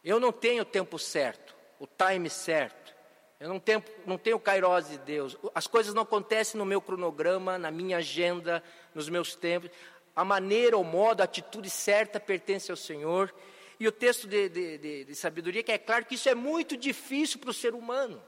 Eu 0.03 0.19
não 0.19 0.31
tenho 0.31 0.63
o 0.63 0.65
tempo 0.65 0.97
certo, 0.97 1.55
o 1.79 1.87
time 1.87 2.29
certo. 2.29 2.95
Eu 3.39 3.49
não 3.49 3.59
tenho, 3.59 3.83
não 4.07 4.17
tenho 4.17 4.39
kairos 4.39 4.89
de 4.89 4.97
Deus. 4.97 5.37
As 5.53 5.67
coisas 5.67 5.93
não 5.93 6.01
acontecem 6.01 6.57
no 6.57 6.65
meu 6.65 6.81
cronograma, 6.81 7.57
na 7.57 7.69
minha 7.69 7.97
agenda, 7.97 8.63
nos 8.93 9.07
meus 9.07 9.35
tempos. 9.35 9.69
A 10.15 10.25
maneira, 10.25 10.77
o 10.77 10.83
modo, 10.83 11.21
a 11.21 11.25
atitude 11.25 11.69
certa 11.69 12.19
pertence 12.19 12.71
ao 12.71 12.77
Senhor. 12.77 13.33
E 13.79 13.87
o 13.87 13.91
texto 13.91 14.27
de, 14.27 14.49
de, 14.49 14.77
de, 14.77 15.05
de 15.05 15.15
sabedoria 15.15 15.61
que 15.61 15.71
é 15.71 15.77
claro 15.77 16.05
que 16.05 16.15
isso 16.15 16.29
é 16.29 16.33
muito 16.33 16.75
difícil 16.75 17.39
para 17.39 17.51
o 17.51 17.53
ser 17.53 17.75
humano. 17.75 18.23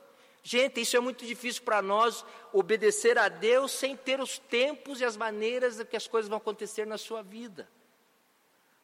Gente, 0.50 0.80
isso 0.80 0.96
é 0.96 1.00
muito 1.02 1.26
difícil 1.26 1.64
para 1.64 1.82
nós 1.82 2.24
obedecer 2.54 3.18
a 3.18 3.28
Deus 3.28 3.70
sem 3.70 3.98
ter 3.98 4.22
os 4.22 4.40
tempos 4.40 5.02
e 5.02 5.04
as 5.04 5.18
maneiras 5.18 5.84
que 5.84 5.98
as 5.98 6.08
coisas 6.08 6.30
vão 6.30 6.38
acontecer 6.38 6.88
na 6.88 6.98
sua 6.98 7.22
vida. 7.22 7.68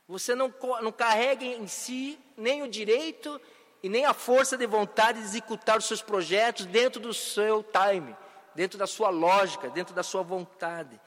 Você 0.06 0.36
não, 0.36 0.54
não 0.82 0.92
carrega 0.92 1.46
em 1.46 1.66
si 1.66 2.20
nem 2.36 2.64
o 2.64 2.68
direito 2.68 3.40
e 3.82 3.88
nem 3.88 4.04
a 4.04 4.14
força 4.14 4.58
de 4.58 4.68
vontade 4.68 5.20
de 5.20 5.24
executar 5.24 5.78
os 5.78 5.86
seus 5.86 6.02
projetos 6.02 6.66
dentro 6.66 7.00
do 7.00 7.14
seu 7.14 7.64
time, 7.64 8.14
dentro 8.54 8.78
da 8.78 8.86
sua 8.86 9.10
lógica, 9.10 9.70
dentro 9.70 9.96
da 9.96 10.04
sua 10.04 10.22
vontade. 10.22 11.00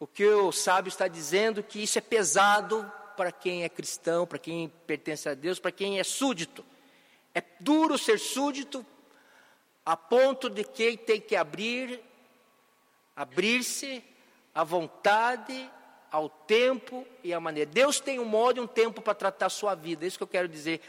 O 0.00 0.08
que 0.08 0.26
o 0.26 0.50
sábio 0.50 0.88
está 0.88 1.06
dizendo 1.06 1.62
que 1.62 1.80
isso 1.80 1.98
é 1.98 2.02
pesado 2.02 2.90
para 3.16 3.30
quem 3.30 3.62
é 3.62 3.68
cristão, 3.68 4.26
para 4.26 4.40
quem 4.40 4.68
pertence 4.88 5.28
a 5.28 5.34
Deus, 5.34 5.60
para 5.60 5.70
quem 5.70 6.00
é 6.00 6.02
súdito. 6.02 6.64
É 7.38 7.42
duro 7.60 7.96
ser 7.96 8.18
súdito 8.18 8.84
a 9.86 9.96
ponto 9.96 10.50
de 10.50 10.64
que 10.64 10.96
tem 10.96 11.20
que 11.20 11.36
abrir, 11.36 12.02
abrir-se 13.14 14.02
à 14.52 14.64
vontade 14.64 15.70
ao 16.10 16.28
tempo 16.28 17.06
e 17.22 17.32
à 17.32 17.38
maneira. 17.38 17.70
Deus 17.70 18.00
tem 18.00 18.18
um 18.18 18.24
modo 18.24 18.56
e 18.56 18.60
um 18.60 18.66
tempo 18.66 19.00
para 19.00 19.14
tratar 19.14 19.46
a 19.46 19.50
sua 19.50 19.76
vida, 19.76 20.04
é 20.04 20.08
isso 20.08 20.18
que 20.18 20.24
eu 20.24 20.26
quero 20.26 20.48
dizer 20.48 20.80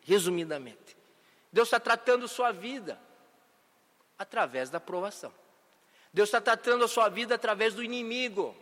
resumidamente. 0.00 0.96
Deus 1.52 1.68
está 1.68 1.78
tratando 1.78 2.26
sua 2.26 2.52
vida 2.52 2.98
através 4.18 4.70
da 4.70 4.80
provação. 4.80 5.30
Deus 6.10 6.30
está 6.30 6.40
tratando 6.40 6.86
a 6.86 6.88
sua 6.88 7.10
vida 7.10 7.34
através 7.34 7.74
do 7.74 7.84
inimigo. 7.84 8.56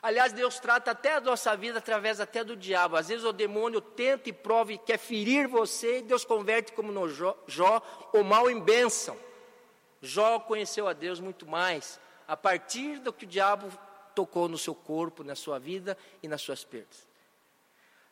Aliás, 0.00 0.32
Deus 0.32 0.60
trata 0.60 0.92
até 0.92 1.14
a 1.14 1.20
nossa 1.20 1.56
vida 1.56 1.78
através 1.78 2.20
até 2.20 2.44
do 2.44 2.56
diabo. 2.56 2.96
Às 2.96 3.08
vezes 3.08 3.24
o 3.24 3.32
demônio 3.32 3.80
tenta 3.80 4.28
e 4.28 4.32
prova 4.32 4.72
e 4.72 4.78
quer 4.78 4.98
ferir 4.98 5.48
você, 5.48 5.98
e 5.98 6.02
Deus 6.02 6.24
converte 6.24 6.72
como 6.72 6.92
no 6.92 7.08
Jó, 7.08 7.36
Jó 7.46 7.82
o 8.12 8.22
mal 8.22 8.48
em 8.48 8.60
bênção. 8.60 9.16
Jó 10.00 10.38
conheceu 10.38 10.86
a 10.86 10.92
Deus 10.92 11.18
muito 11.18 11.46
mais 11.46 11.98
a 12.28 12.36
partir 12.36 12.98
do 12.98 13.12
que 13.12 13.24
o 13.24 13.28
diabo 13.28 13.72
tocou 14.14 14.48
no 14.48 14.58
seu 14.58 14.74
corpo, 14.74 15.24
na 15.24 15.34
sua 15.34 15.58
vida 15.58 15.96
e 16.22 16.28
nas 16.28 16.42
suas 16.42 16.62
perdas. 16.62 17.08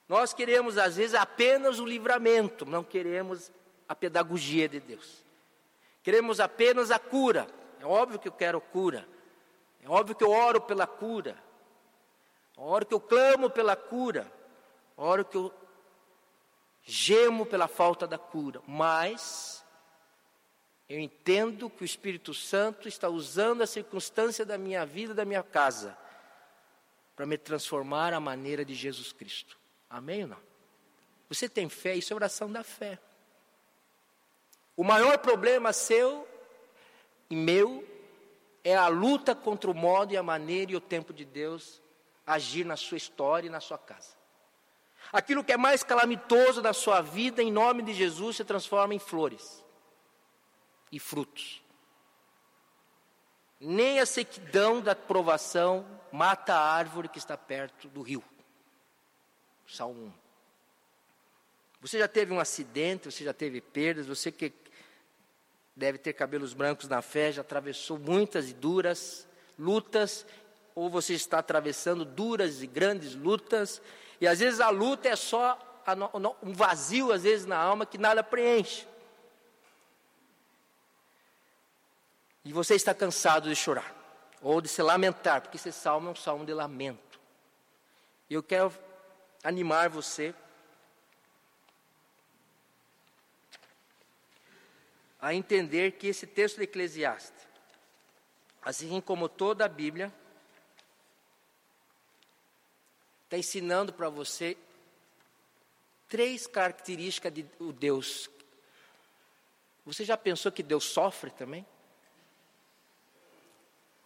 Nós 0.08 0.32
queremos, 0.32 0.78
às 0.78 0.96
vezes, 0.96 1.14
apenas 1.14 1.78
o 1.78 1.84
livramento, 1.84 2.64
não 2.64 2.82
queremos 2.82 3.50
a 3.88 3.94
pedagogia 3.94 4.68
de 4.68 4.80
Deus. 4.80 5.24
Queremos 6.02 6.40
apenas 6.40 6.90
a 6.90 6.98
cura. 6.98 7.46
É 7.80 7.84
óbvio 7.84 8.18
que 8.18 8.28
eu 8.28 8.32
quero 8.32 8.60
cura. 8.60 9.06
É 9.82 9.88
óbvio 9.88 10.14
que 10.14 10.24
eu 10.24 10.30
oro 10.30 10.60
pela 10.60 10.86
cura. 10.86 11.36
É 12.56 12.60
óbvio 12.60 12.86
que 12.86 12.94
eu 12.94 13.00
clamo 13.00 13.50
pela 13.50 13.76
cura. 13.76 14.32
É 14.96 15.00
óbvio 15.00 15.24
que 15.24 15.36
eu 15.36 15.54
gemo 16.82 17.44
pela 17.44 17.68
falta 17.68 18.06
da 18.06 18.16
cura. 18.16 18.62
Mas 18.66 19.64
eu 20.88 20.98
entendo 20.98 21.68
que 21.68 21.82
o 21.82 21.84
Espírito 21.84 22.32
Santo 22.32 22.88
está 22.88 23.08
usando 23.08 23.62
a 23.62 23.66
circunstância 23.66 24.44
da 24.46 24.56
minha 24.56 24.86
vida, 24.86 25.12
da 25.12 25.24
minha 25.24 25.42
casa, 25.42 25.96
para 27.14 27.26
me 27.26 27.36
transformar 27.36 28.14
à 28.14 28.20
maneira 28.20 28.64
de 28.64 28.74
Jesus 28.74 29.12
Cristo. 29.12 29.58
Amém 29.90 30.22
ou 30.22 30.28
não? 30.30 30.46
Você 31.28 31.48
tem 31.48 31.68
fé? 31.68 31.94
Isso 31.94 32.12
é 32.12 32.16
oração 32.16 32.50
da 32.50 32.62
fé. 32.62 32.98
O 34.76 34.84
maior 34.84 35.18
problema 35.18 35.72
seu 35.72 36.28
e 37.28 37.34
meu 37.34 37.84
é 38.62 38.76
a 38.76 38.88
luta 38.88 39.34
contra 39.34 39.70
o 39.70 39.74
modo 39.74 40.12
e 40.12 40.16
a 40.16 40.22
maneira 40.22 40.72
e 40.72 40.76
o 40.76 40.80
tempo 40.80 41.12
de 41.12 41.24
Deus 41.24 41.82
agir 42.26 42.64
na 42.64 42.76
sua 42.76 42.96
história 42.96 43.46
e 43.46 43.50
na 43.50 43.60
sua 43.60 43.78
casa. 43.78 44.16
Aquilo 45.12 45.44
que 45.44 45.52
é 45.52 45.56
mais 45.56 45.84
calamitoso 45.84 46.60
da 46.60 46.72
sua 46.72 47.00
vida, 47.00 47.42
em 47.42 47.52
nome 47.52 47.82
de 47.82 47.94
Jesus, 47.94 48.36
se 48.36 48.44
transforma 48.44 48.94
em 48.94 48.98
flores 48.98 49.64
e 50.90 50.98
frutos. 50.98 51.62
Nem 53.60 54.00
a 54.00 54.06
sequidão 54.06 54.80
da 54.80 54.94
provação 54.94 55.86
mata 56.12 56.54
a 56.54 56.72
árvore 56.72 57.08
que 57.08 57.18
está 57.18 57.36
perto 57.36 57.88
do 57.88 58.02
rio. 58.02 58.22
Salmo 59.66 60.06
1. 60.06 60.12
Você 61.80 61.98
já 61.98 62.08
teve 62.08 62.32
um 62.32 62.40
acidente, 62.40 63.10
você 63.10 63.24
já 63.24 63.32
teve 63.32 63.60
perdas, 63.60 64.06
você 64.06 64.32
que 64.32 64.52
deve 65.74 65.98
ter 65.98 66.14
cabelos 66.14 66.52
brancos 66.52 66.88
na 66.88 67.00
fé, 67.00 67.30
já 67.30 67.42
atravessou 67.42 67.98
muitas 67.98 68.50
e 68.50 68.54
duras 68.54 69.28
lutas, 69.58 70.26
ou 70.76 70.88
você 70.88 71.14
está 71.14 71.40
atravessando 71.40 72.04
duras 72.04 72.62
e 72.62 72.68
grandes 72.68 73.16
lutas, 73.16 73.82
e 74.20 74.28
às 74.28 74.38
vezes 74.38 74.60
a 74.60 74.70
luta 74.70 75.08
é 75.08 75.16
só 75.16 75.58
um 76.40 76.52
vazio, 76.52 77.10
às 77.10 77.24
vezes, 77.24 77.46
na 77.46 77.58
alma 77.58 77.84
que 77.84 77.98
nada 77.98 78.22
preenche. 78.22 78.86
e 82.46 82.52
você 82.52 82.76
está 82.76 82.94
cansado 82.94 83.48
de 83.48 83.56
chorar, 83.56 83.92
ou 84.40 84.60
de 84.60 84.68
se 84.68 84.80
lamentar, 84.80 85.40
porque 85.40 85.56
esse 85.56 85.72
salmo 85.72 86.10
é 86.10 86.12
um 86.12 86.14
salmo 86.14 86.46
de 86.46 86.54
lamento. 86.54 87.18
E 88.30 88.34
eu 88.34 88.42
quero 88.42 88.72
animar 89.42 89.88
você 89.88 90.32
a 95.20 95.34
entender 95.34 95.92
que 95.92 96.06
esse 96.06 96.24
texto 96.24 96.58
de 96.58 96.62
Eclesiastes, 96.62 97.48
assim 98.62 99.00
como 99.00 99.28
toda 99.28 99.64
a 99.64 99.68
Bíblia, 99.68 100.14
está 103.26 103.36
ensinando 103.36 103.92
para 103.92 104.08
você 104.08 104.56
três 106.08 106.46
características 106.46 107.32
de 107.32 107.44
o 107.58 107.72
Deus. 107.72 108.30
Você 109.84 110.04
já 110.04 110.16
pensou 110.16 110.50
que 110.50 110.62
Deus 110.62 110.84
sofre 110.84 111.30
também? 111.30 111.66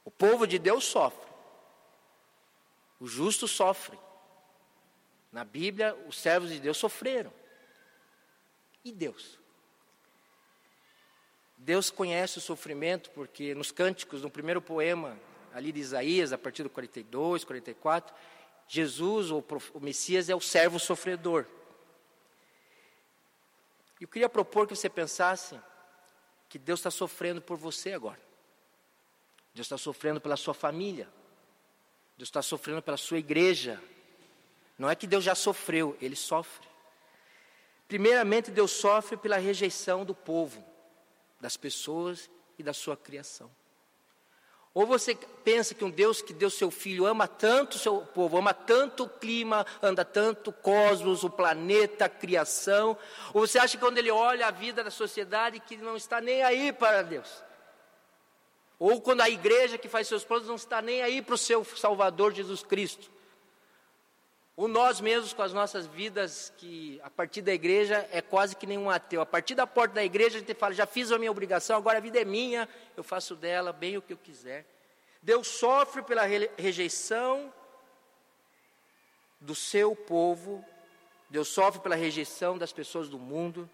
O 0.04 0.10
povo 0.10 0.46
de 0.46 0.58
Deus 0.58 0.84
sofre. 0.84 1.30
O 2.98 3.06
justo 3.06 3.46
sofre. 3.46 3.98
Na 5.30 5.44
Bíblia, 5.44 5.94
os 6.06 6.18
servos 6.18 6.50
de 6.50 6.58
Deus 6.58 6.76
sofreram. 6.76 7.32
E 8.84 8.90
Deus? 8.90 9.38
Deus 11.58 11.90
conhece 11.90 12.38
o 12.38 12.40
sofrimento, 12.40 13.10
porque 13.10 13.54
nos 13.54 13.70
cânticos, 13.70 14.22
no 14.22 14.30
primeiro 14.30 14.62
poema 14.62 15.18
ali 15.52 15.72
de 15.72 15.80
Isaías, 15.80 16.32
a 16.32 16.38
partir 16.38 16.62
do 16.62 16.70
42, 16.70 17.44
44, 17.44 18.14
Jesus, 18.72 19.32
o, 19.32 19.44
Messias, 19.80 20.28
é 20.28 20.34
o 20.34 20.40
servo 20.40 20.78
sofredor. 20.78 21.44
Eu 24.00 24.06
queria 24.06 24.28
propor 24.28 24.68
que 24.68 24.76
você 24.76 24.88
pensasse 24.88 25.60
que 26.48 26.56
Deus 26.56 26.78
está 26.78 26.88
sofrendo 26.88 27.42
por 27.42 27.56
você 27.56 27.92
agora. 27.92 28.20
Deus 29.52 29.66
está 29.66 29.76
sofrendo 29.76 30.20
pela 30.20 30.36
sua 30.36 30.54
família. 30.54 31.08
Deus 32.16 32.28
está 32.28 32.42
sofrendo 32.42 32.80
pela 32.80 32.96
sua 32.96 33.18
igreja. 33.18 33.82
Não 34.78 34.88
é 34.88 34.94
que 34.94 35.08
Deus 35.08 35.24
já 35.24 35.34
sofreu, 35.34 35.98
Ele 36.00 36.14
sofre. 36.14 36.68
Primeiramente, 37.88 38.52
Deus 38.52 38.70
sofre 38.70 39.16
pela 39.16 39.36
rejeição 39.36 40.04
do 40.04 40.14
povo, 40.14 40.64
das 41.40 41.56
pessoas 41.56 42.30
e 42.56 42.62
da 42.62 42.72
sua 42.72 42.96
criação. 42.96 43.50
Ou 44.72 44.86
você 44.86 45.16
pensa 45.44 45.74
que 45.74 45.84
um 45.84 45.90
Deus 45.90 46.22
que 46.22 46.32
deu 46.32 46.48
seu 46.48 46.70
filho 46.70 47.04
ama 47.04 47.26
tanto 47.26 47.74
o 47.74 47.78
seu 47.78 48.02
povo, 48.02 48.38
ama 48.38 48.54
tanto 48.54 49.04
o 49.04 49.08
clima, 49.08 49.66
anda 49.82 50.04
tanto 50.04 50.50
o 50.50 50.52
cosmos, 50.52 51.24
o 51.24 51.30
planeta, 51.30 52.04
a 52.04 52.08
criação, 52.08 52.96
ou 53.34 53.46
você 53.46 53.58
acha 53.58 53.76
que 53.76 53.84
quando 53.84 53.98
ele 53.98 54.12
olha 54.12 54.46
a 54.46 54.52
vida 54.52 54.84
da 54.84 54.90
sociedade 54.90 55.58
que 55.58 55.76
não 55.76 55.96
está 55.96 56.20
nem 56.20 56.42
aí 56.44 56.72
para 56.72 57.02
Deus? 57.02 57.42
Ou 58.78 59.00
quando 59.00 59.22
a 59.22 59.28
igreja 59.28 59.76
que 59.76 59.88
faz 59.88 60.06
seus 60.06 60.24
planos 60.24 60.46
não 60.46 60.54
está 60.54 60.80
nem 60.80 61.02
aí 61.02 61.20
para 61.20 61.34
o 61.34 61.38
seu 61.38 61.64
Salvador 61.64 62.32
Jesus 62.32 62.62
Cristo? 62.62 63.10
Ou 64.60 64.68
nós 64.68 65.00
mesmos 65.00 65.32
com 65.32 65.40
as 65.40 65.54
nossas 65.54 65.86
vidas, 65.86 66.52
que 66.58 67.00
a 67.02 67.08
partir 67.08 67.40
da 67.40 67.50
igreja 67.50 68.06
é 68.12 68.20
quase 68.20 68.54
que 68.54 68.66
nenhum 68.66 68.90
ateu. 68.90 69.22
A 69.22 69.24
partir 69.24 69.54
da 69.54 69.66
porta 69.66 69.94
da 69.94 70.04
igreja 70.04 70.36
a 70.36 70.40
gente 70.40 70.52
fala, 70.52 70.74
já 70.74 70.84
fiz 70.84 71.10
a 71.10 71.18
minha 71.18 71.30
obrigação, 71.30 71.78
agora 71.78 71.96
a 71.96 72.00
vida 72.02 72.20
é 72.20 72.26
minha, 72.26 72.68
eu 72.94 73.02
faço 73.02 73.34
dela 73.34 73.72
bem 73.72 73.96
o 73.96 74.02
que 74.02 74.12
eu 74.12 74.18
quiser. 74.18 74.66
Deus 75.22 75.48
sofre 75.48 76.02
pela 76.02 76.24
rejeição 76.58 77.50
do 79.40 79.54
seu 79.54 79.96
povo, 79.96 80.62
Deus 81.30 81.48
sofre 81.48 81.80
pela 81.80 81.96
rejeição 81.96 82.58
das 82.58 82.70
pessoas 82.70 83.08
do 83.08 83.18
mundo, 83.18 83.66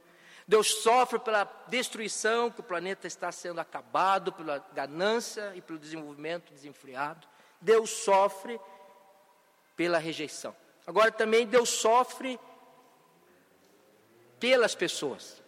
Deus 0.47 0.69
sofre 0.69 1.19
pela 1.19 1.53
destruição 1.67 2.49
que 2.49 2.61
o 2.61 2.63
planeta 2.63 3.09
está 3.09 3.33
sendo 3.33 3.61
acabado, 3.61 4.33
pela 4.33 4.65
ganância 4.73 5.51
e 5.57 5.61
pelo 5.61 5.81
desenvolvimento 5.81 6.53
desenfreado. 6.53 7.27
Deus 7.61 7.91
sofre 7.91 8.61
pela 9.75 9.99
rejeição. 9.99 10.55
Agora 10.87 11.11
também 11.11 11.47
Deus 11.47 11.69
sofre 11.69 12.39
pelas 14.39 14.75
pessoas. 14.75 15.43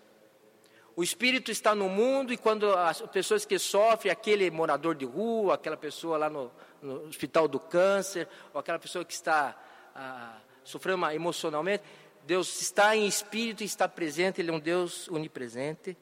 O 0.97 1.03
espírito 1.05 1.53
está 1.53 1.77
no 1.77 1.89
mundo 1.89 2.33
e 2.33 2.37
quando 2.37 2.73
as 2.73 3.01
pessoas 3.03 3.45
que 3.45 3.57
sofrem, 3.57 4.11
aquele 4.11 4.51
morador 4.51 4.97
de 4.97 5.05
rua, 5.05 5.55
aquela 5.55 5.77
pessoa 5.77 6.19
lá 6.19 6.29
no, 6.29 6.51
no 6.83 7.07
hospital 7.07 7.47
do 7.47 7.61
câncer, 7.61 8.27
ou 8.53 8.59
aquela 8.59 8.81
pessoa 8.81 9.05
que 9.05 9.13
está 9.13 9.57
ah, 9.95 10.41
sofrendo 10.65 11.09
emocionalmente, 11.11 11.85
Deus 12.25 12.61
está 12.61 12.97
em 12.97 13.07
espírito 13.07 13.63
e 13.63 13.67
está 13.67 13.89
presente, 13.89 14.41
Ele 14.41 14.51
é 14.51 14.53
um 14.53 14.59
Deus 14.59 15.09
onipresente. 15.09 15.97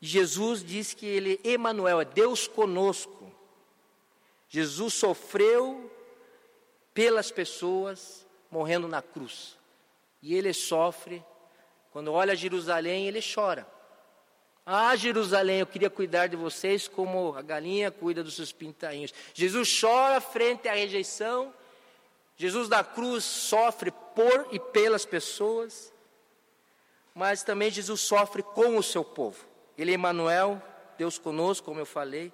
Jesus 0.00 0.64
diz 0.64 0.92
que 0.92 1.06
Ele, 1.06 1.40
Emanuel, 1.44 2.00
é 2.00 2.04
Deus 2.04 2.48
conosco. 2.48 3.32
Jesus 4.48 4.94
sofreu 4.94 5.90
pelas 6.96 7.30
pessoas, 7.30 8.26
morrendo 8.50 8.88
na 8.88 9.00
cruz. 9.00 9.56
E 10.20 10.34
Ele 10.34 10.52
sofre, 10.52 11.24
quando 11.92 12.12
olha 12.12 12.34
Jerusalém, 12.34 13.06
Ele 13.06 13.20
chora. 13.22 13.64
Ah, 14.64 14.96
Jerusalém, 14.96 15.60
eu 15.60 15.66
queria 15.66 15.88
cuidar 15.88 16.26
de 16.26 16.34
vocês 16.34 16.88
como 16.88 17.36
a 17.36 17.42
galinha 17.42 17.92
cuida 17.92 18.24
dos 18.24 18.34
seus 18.34 18.50
pintainhos. 18.50 19.14
Jesus 19.32 19.80
chora 19.80 20.20
frente 20.20 20.66
à 20.68 20.72
rejeição 20.72 21.54
Jesus 22.36 22.68
da 22.68 22.84
cruz 22.84 23.24
sofre 23.24 23.90
por 23.90 24.48
e 24.52 24.60
pelas 24.60 25.06
pessoas, 25.06 25.92
mas 27.14 27.42
também 27.42 27.70
Jesus 27.70 28.02
sofre 28.02 28.42
com 28.42 28.76
o 28.76 28.82
seu 28.82 29.02
povo. 29.02 29.42
Ele 29.76 29.92
é 29.92 29.94
Emmanuel, 29.94 30.62
Deus 30.98 31.18
conosco, 31.18 31.64
como 31.64 31.80
eu 31.80 31.86
falei. 31.86 32.30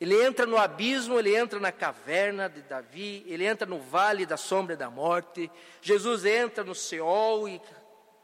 Ele 0.00 0.14
entra 0.22 0.46
no 0.46 0.56
abismo, 0.56 1.18
ele 1.18 1.34
entra 1.34 1.58
na 1.58 1.72
caverna 1.72 2.48
de 2.48 2.62
Davi, 2.62 3.24
ele 3.26 3.44
entra 3.44 3.66
no 3.66 3.80
vale 3.80 4.24
da 4.24 4.36
sombra 4.36 4.76
da 4.76 4.88
morte. 4.88 5.50
Jesus 5.82 6.24
entra 6.24 6.62
no 6.62 6.74
Seol 6.74 7.48
e 7.48 7.60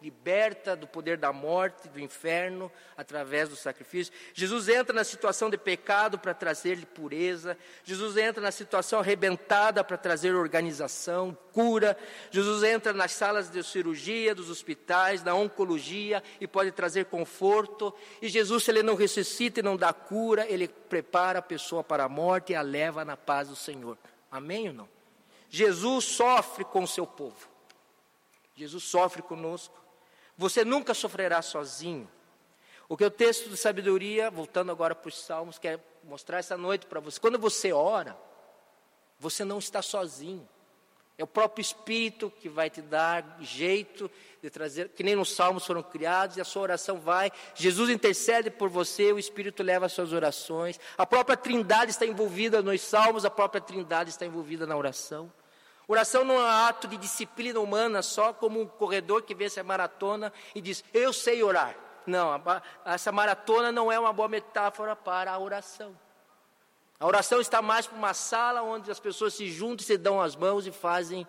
liberta 0.02 0.76
do 0.76 0.87
poder 0.87 1.16
da 1.16 1.33
morte, 1.33 1.88
do 1.88 1.98
inferno, 1.98 2.70
através 2.96 3.48
do 3.48 3.57
sacrifício. 3.57 4.12
Jesus 4.35 4.68
entra 4.68 4.94
na 4.94 5.04
situação 5.04 5.48
de 5.48 5.57
pecado 5.57 6.18
para 6.18 6.35
trazer-lhe 6.35 6.85
pureza. 6.85 7.57
Jesus 7.83 8.16
entra 8.16 8.42
na 8.42 8.50
situação 8.50 9.00
arrebentada 9.00 9.83
para 9.83 9.96
trazer 9.96 10.35
organização, 10.35 11.37
cura. 11.52 11.96
Jesus 12.30 12.62
entra 12.62 12.92
nas 12.92 13.12
salas 13.12 13.50
de 13.50 13.62
cirurgia, 13.62 14.35
dos 14.35 14.50
hospitais, 14.50 15.22
da 15.22 15.35
oncologia 15.35 16.22
e 16.40 16.46
pode 16.46 16.70
trazer 16.70 17.07
conforto. 17.07 17.94
E 18.20 18.28
Jesus, 18.28 18.64
se 18.64 18.70
ele 18.70 18.83
não 18.83 18.94
ressuscita 18.94 19.61
e 19.61 19.62
não 19.62 19.76
dá 19.76 19.92
cura, 19.92 20.46
ele 20.48 20.68
prepara 20.68 21.38
a 21.38 21.42
pessoa 21.42 21.83
para 21.83 22.04
a 22.04 22.09
morte 22.09 22.52
e 22.52 22.57
a 22.57 22.62
leva 22.62 23.04
na 23.04 23.16
paz 23.16 23.48
do 23.48 23.57
Senhor. 23.57 23.96
Amém 24.30 24.68
ou 24.68 24.74
não? 24.74 24.88
Jesus 25.48 26.04
sofre 26.07 26.64
com 26.64 26.83
o 26.83 26.88
seu 26.88 27.07
povo. 27.07 27.48
Jesus 28.57 28.85
sofre 28.85 29.22
conosco. 29.22 29.84
Você 30.37 30.64
nunca 30.64 30.94
sofrerá 30.94 31.40
sozinho. 31.42 32.09
O 32.88 32.97
que 32.97 33.05
o 33.05 33.11
texto 33.11 33.49
de 33.49 33.57
sabedoria, 33.57 34.31
voltando 34.31 34.70
agora 34.70 34.94
para 34.94 35.09
os 35.09 35.18
salmos, 35.18 35.59
quer 35.59 35.81
mostrar 36.03 36.38
essa 36.38 36.57
noite 36.57 36.87
para 36.87 37.01
você. 37.01 37.18
Quando 37.18 37.38
você 37.38 37.73
ora, 37.73 38.16
você 39.18 39.44
não 39.44 39.59
está 39.59 39.81
sozinho. 39.81 40.47
É 41.16 41.23
o 41.23 41.29
próprio 41.29 41.62
Espírito 41.62 42.31
que 42.40 42.49
vai 42.49 42.68
te 42.68 42.83
dar 42.83 43.38
jeito 43.40 44.11
de 44.42 44.51
trazer, 44.51 44.88
que 44.88 45.05
nem 45.05 45.14
nos 45.14 45.33
salmos 45.33 45.64
foram 45.64 45.83
criados, 45.83 46.37
e 46.37 46.40
a 46.40 46.44
sua 46.44 46.62
oração 46.62 46.99
vai. 46.99 47.31
Jesus 47.55 47.88
intercede 47.88 48.51
por 48.51 48.68
você, 48.68 49.12
o 49.12 49.18
Espírito 49.18 49.62
leva 49.62 49.87
as 49.87 49.92
suas 49.92 50.12
orações. 50.12 50.79
A 50.99 51.07
própria 51.07 51.37
Trindade 51.37 51.92
está 51.92 52.05
envolvida 52.05 52.61
nos 52.61 52.81
salmos, 52.81 53.25
a 53.25 53.31
própria 53.31 53.61
Trindade 53.61 54.11
está 54.11 54.27
envolvida 54.27 54.66
na 54.66 54.77
oração. 54.77 55.33
Oração 55.87 56.25
não 56.25 56.35
é 56.35 56.44
um 56.44 56.66
ato 56.66 56.88
de 56.88 56.97
disciplina 56.97 57.61
humana 57.61 58.03
só 58.03 58.33
como 58.33 58.61
um 58.61 58.66
corredor 58.66 59.23
que 59.23 59.35
vence 59.35 59.61
a 59.61 59.64
maratona 59.64 60.33
e 60.55 60.61
diz, 60.61 60.83
eu 60.92 61.12
sei 61.12 61.42
orar. 61.42 61.77
Não, 62.07 62.40
essa 62.85 63.12
maratona 63.12 63.70
não 63.70 63.90
é 63.90 63.99
uma 63.99 64.12
boa 64.12 64.29
metáfora 64.29 64.94
para 64.97 65.33
a 65.33 65.38
oração. 65.38 65.97
A 66.99 67.07
oração 67.07 67.40
está 67.40 67.61
mais 67.61 67.87
para 67.87 67.99
uma 67.99 68.14
sala 68.14 68.62
onde 68.62 68.90
as 68.90 69.01
pessoas 69.01 69.35
se 69.35 69.51
juntam, 69.51 69.85
se 69.85 69.99
dão 69.99 70.20
as 70.20 70.37
mãos 70.37 70.66
e 70.66 70.73
fazem 70.73 71.27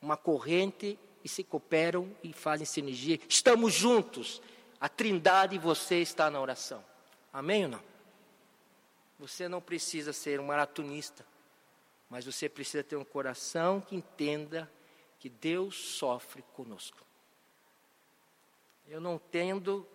uma 0.00 0.16
corrente 0.16 0.98
e 1.22 1.28
se 1.28 1.44
cooperam 1.44 2.10
e 2.22 2.32
fazem 2.32 2.66
sinergia. 2.66 3.18
Estamos 3.28 3.72
juntos. 3.74 4.40
A 4.80 4.88
trindade 4.88 5.56
e 5.56 5.58
você 5.58 5.96
está 5.96 6.30
na 6.30 6.40
oração. 6.40 6.82
Amém 7.30 7.64
ou 7.64 7.70
não? 7.72 7.82
Você 9.18 9.46
não 9.46 9.60
precisa 9.60 10.10
ser 10.14 10.40
um 10.40 10.46
maratonista. 10.46 11.26
Mas 12.10 12.24
você 12.26 12.48
precisa 12.48 12.82
ter 12.82 12.96
um 12.96 13.04
coração 13.04 13.80
que 13.80 13.94
entenda 13.94 14.70
que 15.20 15.28
Deus 15.28 15.76
sofre 15.76 16.42
conosco. 16.52 16.98
Eu 18.88 19.00
não 19.00 19.16
tendo, 19.16 19.86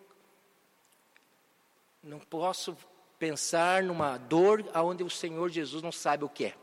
não 2.01 2.19
posso 2.19 2.77
pensar 3.19 3.83
numa 3.83 4.17
dor 4.17 4.63
aonde 4.73 5.03
o 5.03 5.09
Senhor 5.09 5.49
Jesus 5.49 5.83
não 5.83 5.91
sabe 5.91 6.23
o 6.23 6.29
que 6.29 6.45
é. 6.45 6.55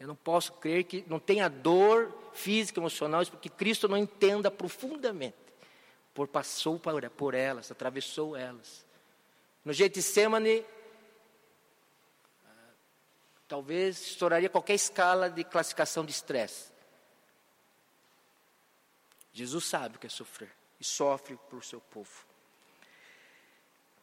Eu 0.00 0.08
não 0.08 0.16
posso 0.16 0.52
crer 0.54 0.84
que 0.84 1.04
não 1.06 1.20
tenha 1.20 1.48
dor 1.48 2.12
física, 2.32 2.80
emocional, 2.80 3.24
porque 3.26 3.48
Cristo 3.48 3.88
não 3.88 3.96
entenda 3.96 4.50
profundamente. 4.50 5.36
Por 6.14 6.26
passou 6.26 6.80
por 7.16 7.34
elas, 7.34 7.70
atravessou 7.70 8.36
elas. 8.36 8.84
No 9.64 9.72
Getsemane, 9.72 10.64
Talvez 13.48 13.98
estouraria 14.02 14.50
qualquer 14.50 14.74
escala 14.74 15.30
de 15.30 15.42
classificação 15.42 16.04
de 16.04 16.12
estresse. 16.12 16.70
Jesus 19.32 19.64
sabe 19.64 19.96
o 19.96 19.98
que 19.98 20.06
é 20.06 20.10
sofrer 20.10 20.54
e 20.78 20.84
sofre 20.84 21.34
por 21.48 21.64
seu 21.64 21.80
povo. 21.80 22.26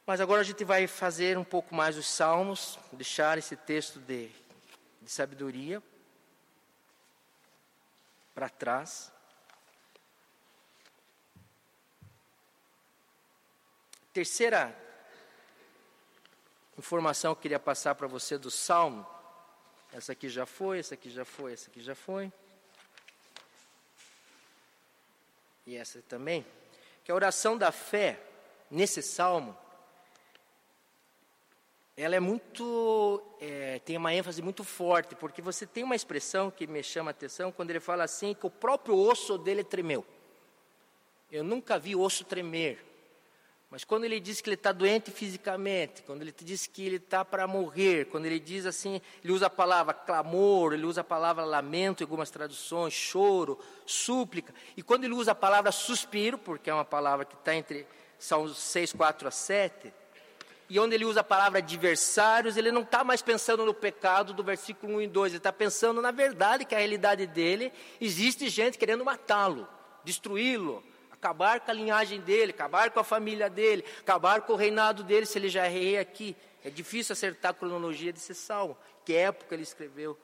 Mas 0.03 0.19
agora 0.19 0.41
a 0.41 0.43
gente 0.43 0.63
vai 0.63 0.87
fazer 0.87 1.37
um 1.37 1.43
pouco 1.43 1.75
mais 1.75 1.95
os 1.95 2.07
salmos, 2.07 2.79
deixar 2.91 3.37
esse 3.37 3.55
texto 3.55 3.99
de, 3.99 4.31
de 5.01 5.11
sabedoria 5.11 5.81
para 8.33 8.49
trás. 8.49 9.11
Terceira 14.11 14.75
informação 16.77 17.33
que 17.33 17.39
eu 17.39 17.41
queria 17.43 17.59
passar 17.59 17.93
para 17.95 18.07
você 18.07 18.37
do 18.37 18.49
salmo 18.49 19.14
Essa 19.95 20.11
aqui 20.11 20.27
já 20.27 20.45
foi, 20.45 20.79
essa 20.79 20.93
aqui 20.93 21.09
já 21.09 21.23
foi, 21.23 21.53
essa 21.53 21.69
aqui 21.69 21.79
já 21.79 21.95
foi. 21.95 22.29
E 25.65 25.77
essa 25.77 26.01
também. 26.01 26.45
Que 27.01 27.13
a 27.13 27.15
oração 27.15 27.57
da 27.57 27.71
fé, 27.71 28.19
nesse 28.69 29.01
salmo, 29.01 29.57
ela 31.95 32.13
é 32.13 32.19
muito, 32.19 33.23
é, 33.39 33.79
tem 33.85 33.95
uma 33.95 34.13
ênfase 34.13 34.41
muito 34.41 34.65
forte, 34.65 35.15
porque 35.15 35.41
você 35.41 35.65
tem 35.65 35.85
uma 35.85 35.95
expressão 35.95 36.51
que 36.51 36.67
me 36.67 36.83
chama 36.83 37.11
a 37.11 37.13
atenção 37.13 37.49
quando 37.49 37.69
ele 37.69 37.79
fala 37.79 38.03
assim 38.03 38.33
que 38.33 38.45
o 38.45 38.51
próprio 38.51 38.97
osso 38.97 39.37
dele 39.37 39.63
tremeu. 39.63 40.05
Eu 41.31 41.41
nunca 41.41 41.79
vi 41.79 41.95
osso 41.95 42.25
tremer. 42.25 42.83
Mas 43.75 43.83
quando 43.83 44.05
ele 44.05 44.21
diz 44.21 44.39
que 44.39 44.47
ele 44.47 44.55
está 44.55 44.71
doente 44.71 45.11
fisicamente, 45.11 46.01
quando 46.03 46.21
ele 46.21 46.33
diz 46.39 46.65
que 46.65 46.85
ele 46.85 46.95
está 46.95 47.25
para 47.25 47.45
morrer, 47.45 48.05
quando 48.05 48.25
ele 48.25 48.39
diz 48.39 48.65
assim, 48.65 49.01
ele 49.21 49.33
usa 49.33 49.47
a 49.47 49.49
palavra 49.49 49.93
clamor, 49.93 50.71
ele 50.71 50.85
usa 50.85 51.01
a 51.01 51.03
palavra 51.03 51.43
lamento 51.43 51.99
em 51.99 52.05
algumas 52.05 52.31
traduções, 52.31 52.93
choro, 52.93 53.59
súplica, 53.85 54.53
e 54.77 54.81
quando 54.81 55.03
ele 55.03 55.13
usa 55.13 55.33
a 55.33 55.35
palavra 55.35 55.73
suspiro, 55.73 56.37
porque 56.37 56.69
é 56.69 56.73
uma 56.73 56.85
palavra 56.85 57.25
que 57.25 57.35
está 57.35 57.53
entre 57.53 57.85
Salmos 58.17 58.57
6, 58.57 58.93
4 58.93 59.27
a 59.27 59.31
7, 59.31 59.93
e 60.69 60.79
onde 60.79 60.95
ele 60.95 61.03
usa 61.03 61.19
a 61.19 61.25
palavra 61.25 61.59
adversários, 61.59 62.55
ele 62.55 62.71
não 62.71 62.83
está 62.83 63.03
mais 63.03 63.21
pensando 63.21 63.65
no 63.65 63.73
pecado 63.73 64.31
do 64.31 64.41
versículo 64.41 64.95
1 64.95 65.01
e 65.01 65.07
2, 65.07 65.31
ele 65.33 65.37
está 65.37 65.51
pensando 65.51 66.01
na 66.01 66.11
verdade 66.11 66.63
que 66.63 66.75
a 66.75 66.77
realidade 66.77 67.27
dele, 67.27 67.73
existe 67.99 68.47
gente 68.47 68.77
querendo 68.77 69.03
matá-lo, 69.03 69.67
destruí-lo, 70.05 70.81
acabar 71.25 71.59
com 71.59 71.71
a 71.71 71.73
linhagem 71.73 72.21
dele, 72.21 72.51
acabar 72.51 72.91
com 72.91 72.99
a 72.99 73.03
família 73.03 73.49
dele, 73.49 73.83
acabar 73.99 74.41
com 74.41 74.53
o 74.53 74.55
reinado 74.55 75.03
dele, 75.03 75.25
se 75.25 75.39
ele 75.39 75.49
já 75.49 75.65
é 75.65 75.69
rei 75.69 75.97
aqui. 75.97 76.35
É 76.63 76.69
difícil 76.69 77.13
acertar 77.13 77.51
a 77.51 77.53
cronologia 77.53 78.13
desse 78.13 78.35
salmo, 78.35 78.77
que 79.03 79.15
época 79.15 79.55
ele 79.55 79.63
escreveu. 79.63 80.17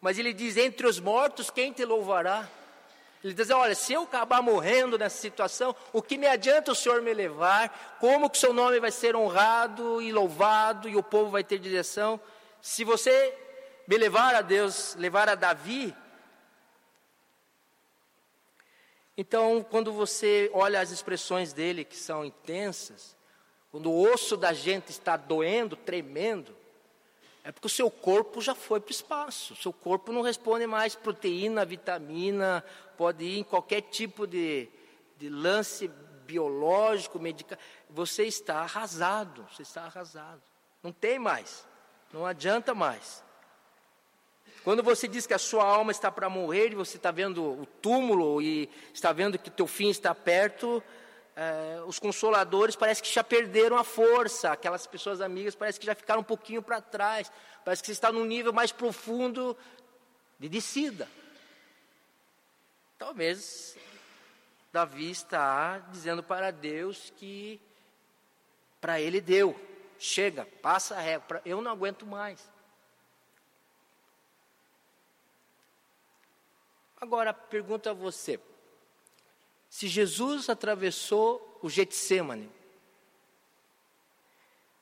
Mas 0.00 0.18
ele 0.18 0.32
diz: 0.32 0.56
Entre 0.56 0.86
os 0.86 0.98
mortos, 0.98 1.48
quem 1.48 1.72
te 1.72 1.84
louvará? 1.84 2.48
Ele 3.22 3.34
diz: 3.34 3.50
Olha, 3.50 3.74
se 3.74 3.92
eu 3.92 4.02
acabar 4.02 4.42
morrendo 4.42 4.98
nessa 4.98 5.20
situação, 5.20 5.74
o 5.92 6.02
que 6.02 6.18
me 6.18 6.26
adianta 6.26 6.72
o 6.72 6.74
Senhor 6.74 7.02
me 7.02 7.14
levar? 7.14 7.96
Como 8.00 8.28
que 8.28 8.36
o 8.36 8.40
seu 8.40 8.52
nome 8.52 8.80
vai 8.80 8.90
ser 8.90 9.14
honrado 9.14 10.02
e 10.02 10.10
louvado 10.10 10.88
e 10.88 10.96
o 10.96 11.02
povo 11.02 11.30
vai 11.30 11.44
ter 11.44 11.58
direção? 11.58 12.20
Se 12.60 12.82
você 12.82 13.32
me 13.86 13.96
levar 13.96 14.34
a 14.34 14.42
Deus, 14.42 14.96
levar 14.96 15.28
a 15.28 15.36
Davi, 15.36 15.94
então, 19.20 19.66
quando 19.68 19.92
você 19.92 20.48
olha 20.54 20.80
as 20.80 20.92
expressões 20.92 21.52
dele, 21.52 21.84
que 21.84 21.96
são 21.96 22.24
intensas, 22.24 23.16
quando 23.68 23.90
o 23.90 24.00
osso 24.12 24.36
da 24.36 24.52
gente 24.52 24.90
está 24.90 25.16
doendo, 25.16 25.74
tremendo, 25.74 26.54
é 27.42 27.50
porque 27.50 27.66
o 27.66 27.70
seu 27.70 27.90
corpo 27.90 28.40
já 28.40 28.54
foi 28.54 28.78
para 28.78 28.90
o 28.90 28.92
espaço. 28.92 29.54
O 29.54 29.56
seu 29.56 29.72
corpo 29.72 30.12
não 30.12 30.22
responde 30.22 30.68
mais 30.68 30.94
proteína, 30.94 31.64
vitamina, 31.64 32.64
pode 32.96 33.24
ir 33.24 33.40
em 33.40 33.42
qualquer 33.42 33.80
tipo 33.80 34.24
de, 34.24 34.68
de 35.16 35.28
lance 35.28 35.88
biológico, 36.24 37.18
medical. 37.18 37.58
Você 37.90 38.22
está 38.22 38.60
arrasado, 38.60 39.44
você 39.50 39.62
está 39.62 39.82
arrasado. 39.82 40.40
Não 40.80 40.92
tem 40.92 41.18
mais, 41.18 41.66
não 42.12 42.24
adianta 42.24 42.72
mais. 42.72 43.24
Quando 44.68 44.82
você 44.82 45.08
diz 45.08 45.26
que 45.26 45.32
a 45.32 45.38
sua 45.38 45.64
alma 45.64 45.92
está 45.92 46.12
para 46.12 46.28
morrer 46.28 46.72
e 46.72 46.74
você 46.74 46.98
está 46.98 47.10
vendo 47.10 47.42
o 47.42 47.64
túmulo 47.80 48.42
e 48.42 48.68
está 48.92 49.14
vendo 49.14 49.38
que 49.38 49.48
teu 49.48 49.66
fim 49.66 49.88
está 49.88 50.14
perto, 50.14 50.84
é, 51.34 51.80
os 51.86 51.98
consoladores 51.98 52.76
parece 52.76 53.02
que 53.02 53.10
já 53.10 53.24
perderam 53.24 53.78
a 53.78 53.82
força, 53.82 54.52
aquelas 54.52 54.86
pessoas 54.86 55.22
amigas 55.22 55.54
parece 55.54 55.80
que 55.80 55.86
já 55.86 55.94
ficaram 55.94 56.20
um 56.20 56.22
pouquinho 56.22 56.60
para 56.60 56.82
trás, 56.82 57.32
parece 57.64 57.82
que 57.82 57.86
você 57.86 57.92
está 57.92 58.12
num 58.12 58.26
nível 58.26 58.52
mais 58.52 58.70
profundo 58.70 59.56
de 60.38 60.50
descida. 60.50 61.08
Talvez 62.98 63.74
Davi 64.70 65.10
está 65.10 65.78
dizendo 65.90 66.22
para 66.22 66.50
Deus 66.50 67.10
que 67.16 67.58
para 68.82 69.00
ele 69.00 69.22
deu, 69.22 69.58
chega, 69.98 70.44
passa 70.60 70.94
a 70.94 71.00
régua, 71.00 71.40
eu 71.46 71.62
não 71.62 71.70
aguento 71.70 72.04
mais. 72.04 72.57
Agora, 77.00 77.32
pergunto 77.32 77.88
a 77.88 77.92
você: 77.92 78.40
se 79.68 79.86
Jesus 79.88 80.48
atravessou 80.48 81.58
o 81.62 81.70
Getsemane, 81.70 82.50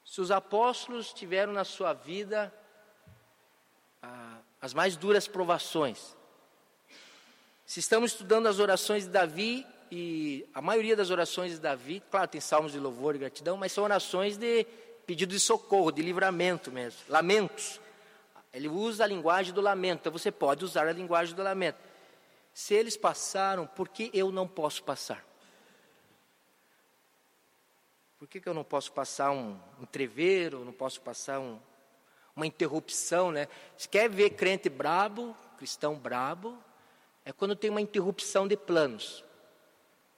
se 0.04 0.20
os 0.20 0.30
apóstolos 0.30 1.12
tiveram 1.12 1.52
na 1.52 1.64
sua 1.64 1.92
vida 1.92 2.52
ah, 4.02 4.38
as 4.60 4.72
mais 4.72 4.96
duras 4.96 5.28
provações, 5.28 6.16
se 7.66 7.80
estamos 7.80 8.12
estudando 8.12 8.46
as 8.46 8.58
orações 8.58 9.04
de 9.04 9.10
Davi, 9.10 9.66
e 9.90 10.48
a 10.52 10.60
maioria 10.60 10.96
das 10.96 11.10
orações 11.10 11.52
de 11.52 11.58
Davi, 11.60 12.02
claro, 12.10 12.28
tem 12.28 12.40
salmos 12.40 12.72
de 12.72 12.78
louvor 12.78 13.14
e 13.14 13.18
gratidão, 13.18 13.56
mas 13.56 13.72
são 13.72 13.84
orações 13.84 14.36
de 14.36 14.64
pedido 15.06 15.30
de 15.30 15.40
socorro, 15.40 15.92
de 15.92 16.02
livramento 16.02 16.72
mesmo, 16.72 16.98
lamentos. 17.08 17.80
Ele 18.52 18.68
usa 18.68 19.04
a 19.04 19.06
linguagem 19.06 19.52
do 19.52 19.60
lamento, 19.60 20.00
então 20.00 20.12
você 20.12 20.32
pode 20.32 20.64
usar 20.64 20.88
a 20.88 20.92
linguagem 20.92 21.34
do 21.34 21.42
lamento. 21.42 21.78
Se 22.56 22.72
eles 22.72 22.96
passaram, 22.96 23.66
por 23.66 23.86
que 23.86 24.10
eu 24.14 24.32
não 24.32 24.48
posso 24.48 24.82
passar? 24.82 25.22
Por 28.18 28.26
que, 28.26 28.40
que 28.40 28.48
eu 28.48 28.54
não 28.54 28.64
posso 28.64 28.90
passar 28.92 29.30
um 29.30 29.60
entreveiro, 29.78 30.64
não 30.64 30.72
posso 30.72 30.98
passar 31.02 31.38
um, 31.38 31.60
uma 32.34 32.46
interrupção, 32.46 33.30
né? 33.30 33.46
Se 33.76 33.86
quer 33.86 34.08
ver 34.08 34.30
crente 34.30 34.70
brabo, 34.70 35.36
cristão 35.58 35.96
brabo, 35.96 36.56
é 37.26 37.30
quando 37.30 37.54
tem 37.54 37.68
uma 37.68 37.82
interrupção 37.82 38.48
de 38.48 38.56
planos. 38.56 39.22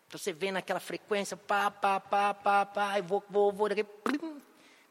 Então 0.06 0.16
você 0.16 0.32
vem 0.32 0.52
naquela 0.52 0.78
frequência, 0.78 1.36
pá, 1.36 1.72
pá, 1.72 1.98
pá, 1.98 2.32
pá, 2.32 2.64
pá, 2.64 3.00
vou, 3.00 3.20
vou, 3.28 3.52
vou, 3.52 3.68
daqui, 3.68 3.82
plim, 3.82 4.40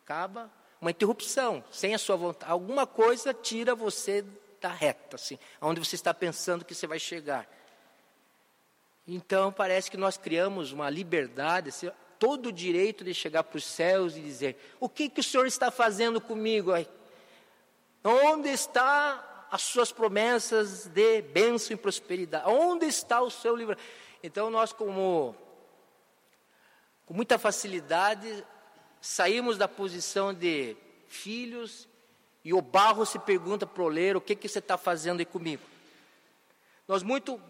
acaba 0.04 0.52
uma 0.82 0.92
interrupção, 0.92 1.64
sem 1.72 1.96
a 1.96 1.98
sua 1.98 2.18
vontade. 2.18 2.52
Alguma 2.52 2.86
coisa 2.86 3.34
tira 3.34 3.74
você 3.74 4.26
está 4.58 4.70
reta, 4.70 5.16
assim, 5.16 5.40
aonde 5.62 5.80
você 5.80 5.96
está 5.96 6.14
pensando 6.14 6.66
que 6.66 6.76
você 6.76 6.86
vai 6.86 7.00
chegar. 7.00 7.48
Então 9.08 9.52
parece 9.52 9.90
que 9.90 9.98
nós 9.98 10.18
criamos 10.18 10.72
uma 10.72 10.90
liberdade, 10.90 11.70
assim, 11.70 11.90
todo 12.20 12.48
o 12.48 12.52
direito 12.52 13.04
de 13.04 13.14
chegar 13.14 13.44
para 13.44 13.58
os 13.58 13.66
céus 13.66 14.18
e 14.18 14.22
dizer: 14.22 14.58
o 14.80 14.90
que, 14.90 15.08
que 15.08 15.22
o 15.22 15.24
Senhor 15.24 15.48
está 15.48 15.72
fazendo 15.72 16.20
comigo? 16.20 16.72
Onde 18.04 18.50
está 18.50 19.48
as 19.50 19.62
suas 19.62 19.92
promessas 19.92 20.88
de 20.88 21.22
bênção 21.22 21.74
e 21.74 21.78
prosperidade? 21.78 22.50
Onde 22.50 22.86
está 22.86 23.22
o 23.22 23.32
seu 23.32 23.56
livro? 23.56 23.78
Então 24.22 24.50
nós, 24.50 24.74
como 24.74 25.36
com 27.06 27.14
muita 27.14 27.40
facilidade, 27.40 28.46
saímos 29.00 29.58
da 29.58 29.68
posição 29.68 30.34
de 30.34 30.76
filhos 31.08 31.88
e 32.48 32.54
o 32.54 32.62
barro 32.62 33.06
se 33.06 33.20
pergunta 33.20 33.68
para 33.68 33.84
o 33.84 33.88
oleiro: 33.88 34.20
o 34.20 34.22
que, 34.22 34.34
que 34.34 34.48
você 34.48 34.60
está 34.60 34.78
fazendo 34.78 35.20
aí 35.20 35.26
comigo? 35.26 35.62
Nós 36.88 37.04
muito, 37.04 37.42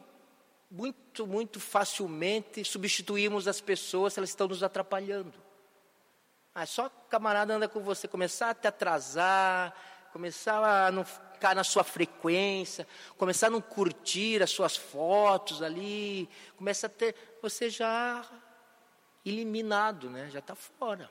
muito, 0.72 1.28
muito 1.28 1.60
facilmente 1.60 2.66
substituímos 2.66 3.48
as 3.48 3.62
pessoas 3.62 4.14
se 4.14 4.20
elas 4.20 4.32
estão 4.32 4.48
nos 4.48 4.64
atrapalhando. 4.64 5.36
Ah, 6.52 6.66
só 6.66 6.90
camarada 7.12 7.54
anda 7.54 7.68
com 7.68 7.80
você, 7.80 8.08
começar 8.08 8.50
a 8.50 8.56
te 8.56 8.68
atrasar, 8.68 9.72
começar 10.12 10.88
a 10.88 10.92
não 10.92 11.06
ficar 11.06 11.54
na 11.54 11.64
sua 11.64 11.84
frequência, 11.84 12.88
começar 13.20 13.48
a 13.48 13.52
não 13.52 13.62
curtir 13.62 14.42
as 14.42 14.50
suas 14.50 14.76
fotos 14.76 15.62
ali, 15.62 16.28
começa 16.58 16.88
a 16.88 16.90
ter, 16.90 17.14
você 17.40 17.70
já 17.70 18.26
eliminado, 19.24 20.10
né? 20.10 20.28
já 20.32 20.40
está 20.40 20.56
fora. 20.56 21.08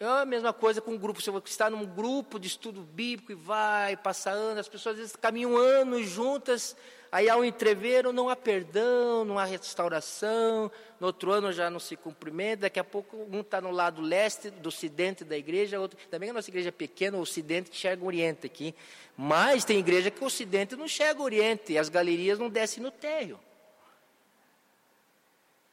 É 0.00 0.06
a 0.06 0.24
mesma 0.24 0.52
coisa 0.52 0.80
com 0.80 0.94
o 0.94 0.98
grupo. 0.98 1.20
Você 1.20 1.28
está 1.46 1.68
num 1.68 1.84
grupo 1.84 2.38
de 2.38 2.46
estudo 2.46 2.82
bíblico 2.82 3.32
e 3.32 3.34
vai, 3.34 3.96
passa 3.96 4.30
anos, 4.30 4.58
as 4.60 4.68
pessoas 4.68 4.94
às 4.94 5.00
vezes 5.00 5.16
caminham 5.16 5.56
anos 5.56 6.08
juntas, 6.08 6.76
aí 7.10 7.28
há 7.28 7.36
um 7.36 7.44
entreveiro, 7.44 8.12
não 8.12 8.28
há 8.28 8.36
perdão, 8.36 9.24
não 9.24 9.40
há 9.40 9.44
restauração, 9.44 10.70
no 11.00 11.08
outro 11.08 11.32
ano 11.32 11.50
já 11.50 11.68
não 11.68 11.80
se 11.80 11.96
cumprimenta, 11.96 12.62
daqui 12.62 12.78
a 12.78 12.84
pouco 12.84 13.26
um 13.28 13.40
está 13.40 13.60
no 13.60 13.72
lado 13.72 14.00
leste, 14.00 14.50
do 14.50 14.68
ocidente 14.68 15.24
da 15.24 15.36
igreja, 15.36 15.80
outro, 15.80 15.98
também 16.08 16.30
a 16.30 16.32
nossa 16.32 16.48
igreja 16.48 16.68
é 16.68 16.72
pequena, 16.72 17.18
o 17.18 17.20
ocidente 17.20 17.68
que 17.68 17.76
enxerga 17.76 18.04
o 18.04 18.06
oriente 18.06 18.46
aqui, 18.46 18.76
mas 19.16 19.64
tem 19.64 19.80
igreja 19.80 20.12
que 20.12 20.22
o 20.22 20.28
ocidente 20.28 20.76
não 20.76 20.84
enxerga 20.84 21.20
o 21.20 21.24
oriente, 21.24 21.72
e 21.72 21.78
as 21.78 21.88
galerias 21.88 22.38
não 22.38 22.48
descem 22.48 22.80
no 22.80 22.92
térreo. 22.92 23.40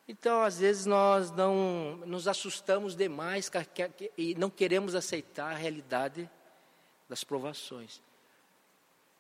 Então, 0.08 0.44
às 0.44 0.60
vezes, 0.60 0.86
nós 0.86 1.32
não 1.32 1.98
nos 2.06 2.28
assustamos 2.28 2.96
demais 2.96 3.50
e 4.18 4.36
não 4.36 4.50
queremos 4.50 4.94
aceitar 4.94 5.52
a 5.52 5.56
realidade 5.56 6.30
das 7.10 7.24
provações. 7.24 8.02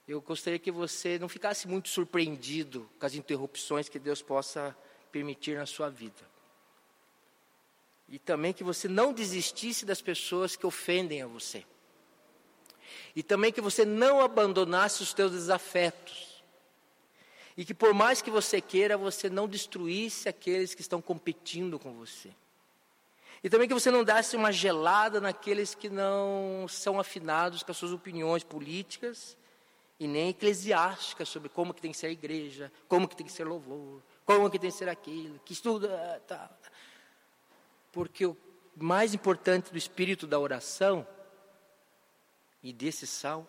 Eu 0.07 0.21
gostaria 0.21 0.59
que 0.59 0.71
você 0.71 1.17
não 1.17 1.27
ficasse 1.27 1.67
muito 1.67 1.89
surpreendido 1.89 2.87
com 2.99 3.05
as 3.05 3.15
interrupções 3.15 3.89
que 3.89 3.97
Deus 3.97 4.21
possa 4.21 4.77
permitir 5.11 5.57
na 5.57 5.65
sua 5.65 5.89
vida. 5.89 6.21
E 8.07 8.19
também 8.19 8.53
que 8.53 8.63
você 8.63 8.87
não 8.87 9.11
desistisse 9.11 9.83
das 9.83 10.01
pessoas 10.01 10.55
que 10.55 10.67
ofendem 10.67 11.23
a 11.23 11.27
você. 11.27 11.65
E 13.15 13.23
também 13.23 13.51
que 13.51 13.61
você 13.61 13.83
não 13.83 14.21
abandonasse 14.21 15.01
os 15.01 15.11
teus 15.11 15.31
desafetos. 15.31 16.34
E 17.57 17.63
que 17.63 17.73
por 17.73 17.93
mais 17.93 18.21
que 18.21 18.29
você 18.29 18.59
queira, 18.59 18.97
você 18.97 19.29
não 19.29 19.47
destruísse 19.47 20.27
aqueles 20.27 20.75
que 20.75 20.81
estão 20.81 21.01
competindo 21.01 21.79
com 21.79 21.93
você. 21.93 22.31
E 23.43 23.49
também 23.49 23.67
que 23.67 23.73
você 23.73 23.91
não 23.91 24.03
desse 24.03 24.35
uma 24.35 24.51
gelada 24.51 25.21
naqueles 25.21 25.75
que 25.75 25.89
não 25.89 26.65
são 26.67 26.99
afinados 26.99 27.63
com 27.63 27.71
as 27.71 27.77
suas 27.77 27.91
opiniões 27.91 28.43
políticas 28.43 29.37
e 29.99 30.07
nem 30.07 30.29
eclesiásticas 30.29 31.29
sobre 31.29 31.47
como 31.47 31.73
que 31.73 31.81
tem 31.81 31.91
que 31.91 31.97
ser 31.97 32.07
a 32.07 32.11
igreja, 32.11 32.71
como 32.87 33.07
que 33.07 33.15
tem 33.15 33.25
que 33.25 33.31
ser 33.31 33.45
louvor, 33.45 34.01
como 34.25 34.49
que 34.49 34.59
tem 34.59 34.71
que 34.71 34.75
ser 34.75 34.89
aquilo, 34.89 35.39
que 35.45 35.53
estuda, 35.53 36.21
tá. 36.27 36.49
Porque 37.91 38.25
o 38.25 38.35
mais 38.75 39.13
importante 39.13 39.71
do 39.71 39.77
espírito 39.77 40.27
da 40.27 40.39
oração 40.39 41.07
e 42.61 42.73
desse 42.73 43.05
sal 43.05 43.47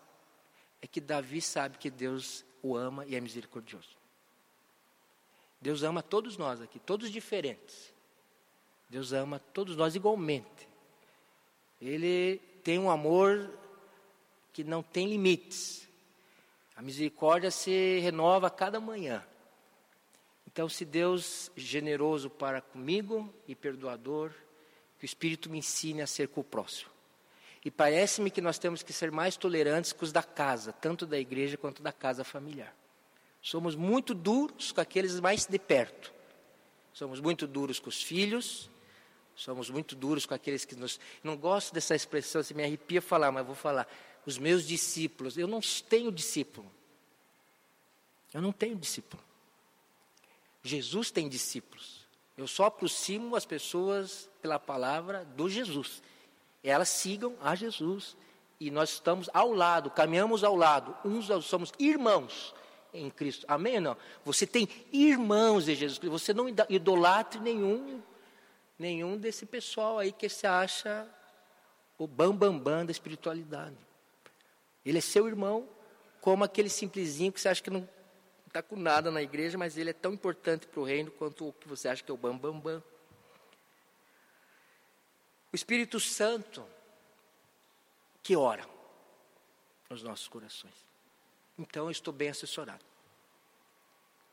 é 0.80 0.86
que 0.86 1.00
Davi 1.00 1.40
sabe 1.40 1.78
que 1.78 1.90
Deus 1.90 2.44
o 2.66 2.76
ama 2.76 3.04
e 3.06 3.14
é 3.14 3.20
misericordioso. 3.20 3.96
Deus 5.60 5.82
ama 5.82 6.02
todos 6.02 6.36
nós 6.36 6.60
aqui, 6.60 6.78
todos 6.78 7.10
diferentes. 7.10 7.92
Deus 8.88 9.12
ama 9.12 9.38
todos 9.38 9.76
nós 9.76 9.94
igualmente. 9.94 10.68
Ele 11.80 12.38
tem 12.62 12.78
um 12.78 12.90
amor 12.90 13.50
que 14.52 14.62
não 14.64 14.82
tem 14.82 15.08
limites. 15.08 15.88
A 16.74 16.82
misericórdia 16.82 17.50
se 17.50 17.98
renova 18.00 18.46
a 18.46 18.50
cada 18.50 18.80
manhã. 18.80 19.24
Então, 20.46 20.68
se 20.68 20.84
Deus 20.84 21.50
generoso 21.56 22.30
para 22.30 22.60
comigo 22.60 23.32
e 23.46 23.54
perdoador, 23.54 24.32
que 24.98 25.04
o 25.04 25.06
Espírito 25.06 25.50
me 25.50 25.58
ensine 25.58 26.00
a 26.00 26.06
ser 26.06 26.28
com 26.28 26.40
o 26.40 26.44
próximo. 26.44 26.95
E 27.66 27.70
parece-me 27.72 28.30
que 28.30 28.40
nós 28.40 28.60
temos 28.60 28.84
que 28.84 28.92
ser 28.92 29.10
mais 29.10 29.36
tolerantes 29.36 29.92
com 29.92 30.04
os 30.04 30.12
da 30.12 30.22
casa, 30.22 30.72
tanto 30.72 31.04
da 31.04 31.18
igreja 31.18 31.56
quanto 31.56 31.82
da 31.82 31.90
casa 31.90 32.22
familiar. 32.22 32.72
Somos 33.42 33.74
muito 33.74 34.14
duros 34.14 34.70
com 34.70 34.80
aqueles 34.80 35.18
mais 35.18 35.46
de 35.46 35.58
perto. 35.58 36.14
Somos 36.92 37.18
muito 37.18 37.44
duros 37.44 37.80
com 37.80 37.88
os 37.88 38.00
filhos, 38.00 38.70
somos 39.34 39.68
muito 39.68 39.96
duros 39.96 40.24
com 40.24 40.32
aqueles 40.32 40.64
que 40.64 40.76
nos. 40.76 41.00
Não 41.24 41.36
gosto 41.36 41.74
dessa 41.74 41.96
expressão, 41.96 42.40
se 42.40 42.54
me 42.54 42.62
arrepia 42.62 43.02
falar, 43.02 43.32
mas 43.32 43.44
vou 43.44 43.56
falar. 43.56 43.88
Os 44.24 44.38
meus 44.38 44.64
discípulos. 44.64 45.36
Eu 45.36 45.48
não 45.48 45.58
tenho 45.88 46.12
discípulo. 46.12 46.70
Eu 48.32 48.42
não 48.42 48.52
tenho 48.52 48.76
discípulo. 48.76 49.20
Jesus 50.62 51.10
tem 51.10 51.28
discípulos. 51.28 52.06
Eu 52.38 52.46
só 52.46 52.66
aproximo 52.66 53.34
as 53.34 53.44
pessoas 53.44 54.30
pela 54.40 54.56
palavra 54.56 55.24
do 55.24 55.50
Jesus. 55.50 56.00
Elas 56.68 56.88
sigam 56.88 57.34
a 57.40 57.54
Jesus. 57.54 58.16
E 58.58 58.70
nós 58.70 58.90
estamos 58.90 59.28
ao 59.34 59.52
lado, 59.52 59.90
caminhamos 59.90 60.42
ao 60.42 60.56
lado, 60.56 60.96
uns 61.04 61.28
somos 61.44 61.72
irmãos 61.78 62.54
em 62.92 63.10
Cristo. 63.10 63.44
Amém 63.46 63.76
ou 63.76 63.80
não? 63.82 63.96
Você 64.24 64.46
tem 64.46 64.66
irmãos 64.90 65.68
em 65.68 65.74
Jesus 65.74 65.98
Cristo. 65.98 66.18
Você 66.18 66.32
não 66.32 66.48
idolatre 66.48 67.38
nenhum, 67.38 68.02
nenhum 68.78 69.18
desse 69.18 69.44
pessoal 69.44 69.98
aí 69.98 70.10
que 70.10 70.28
se 70.28 70.46
acha 70.46 71.06
o 71.98 72.06
bambambam 72.06 72.58
bam, 72.58 72.78
bam 72.78 72.86
da 72.86 72.92
espiritualidade. 72.92 73.76
Ele 74.84 74.98
é 74.98 75.02
seu 75.02 75.28
irmão, 75.28 75.68
como 76.20 76.42
aquele 76.42 76.70
simplesinho 76.70 77.30
que 77.30 77.40
você 77.40 77.48
acha 77.48 77.62
que 77.62 77.70
não 77.70 77.86
está 78.46 78.62
com 78.62 78.76
nada 78.76 79.10
na 79.10 79.22
igreja, 79.22 79.58
mas 79.58 79.76
ele 79.76 79.90
é 79.90 79.92
tão 79.92 80.14
importante 80.14 80.66
para 80.66 80.80
o 80.80 80.84
reino 80.84 81.10
quanto 81.10 81.48
o 81.48 81.52
que 81.52 81.68
você 81.68 81.88
acha 81.88 82.02
que 82.02 82.10
é 82.10 82.14
o 82.14 82.16
bambambam. 82.16 82.60
Bam, 82.60 82.72
bam. 82.78 82.95
O 85.56 85.62
Espírito 85.66 85.98
Santo 85.98 86.66
que 88.22 88.36
ora 88.36 88.68
nos 89.88 90.02
nossos 90.02 90.28
corações. 90.28 90.74
Então 91.58 91.86
eu 91.86 91.90
estou 91.90 92.12
bem 92.12 92.28
assessorado. 92.28 92.84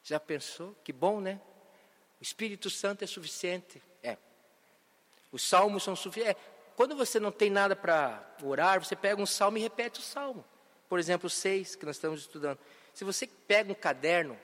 Já 0.04 0.20
pensou? 0.20 0.76
Que 0.84 0.92
bom, 0.92 1.22
né? 1.22 1.40
O 2.20 2.24
Espírito 2.24 2.70
Santo 2.70 3.06
é 3.06 3.08
suficiente. 3.08 3.82
É. 4.04 4.18
Os 5.32 5.42
salmos 5.44 5.84
são 5.84 5.96
suficientes. 5.96 6.36
É. 6.36 6.72
Quando 6.76 6.94
você 6.94 7.22
não 7.22 7.32
tem 7.32 7.50
nada 7.50 7.74
para 7.74 8.22
orar, 8.44 8.84
você 8.84 8.94
pega 8.94 9.22
um 9.22 9.26
salmo 9.26 9.58
e 9.58 9.62
repete 9.62 10.02
o 10.02 10.04
salmo. 10.04 10.44
Por 10.90 11.00
exemplo, 11.00 11.30
6 11.30 11.78
que 11.78 11.86
nós 11.86 11.96
estamos 11.96 12.20
estudando. 12.20 12.60
Se 12.94 13.06
você 13.06 13.26
pega 13.26 13.72
um 13.72 13.76
caderno, 13.76 14.38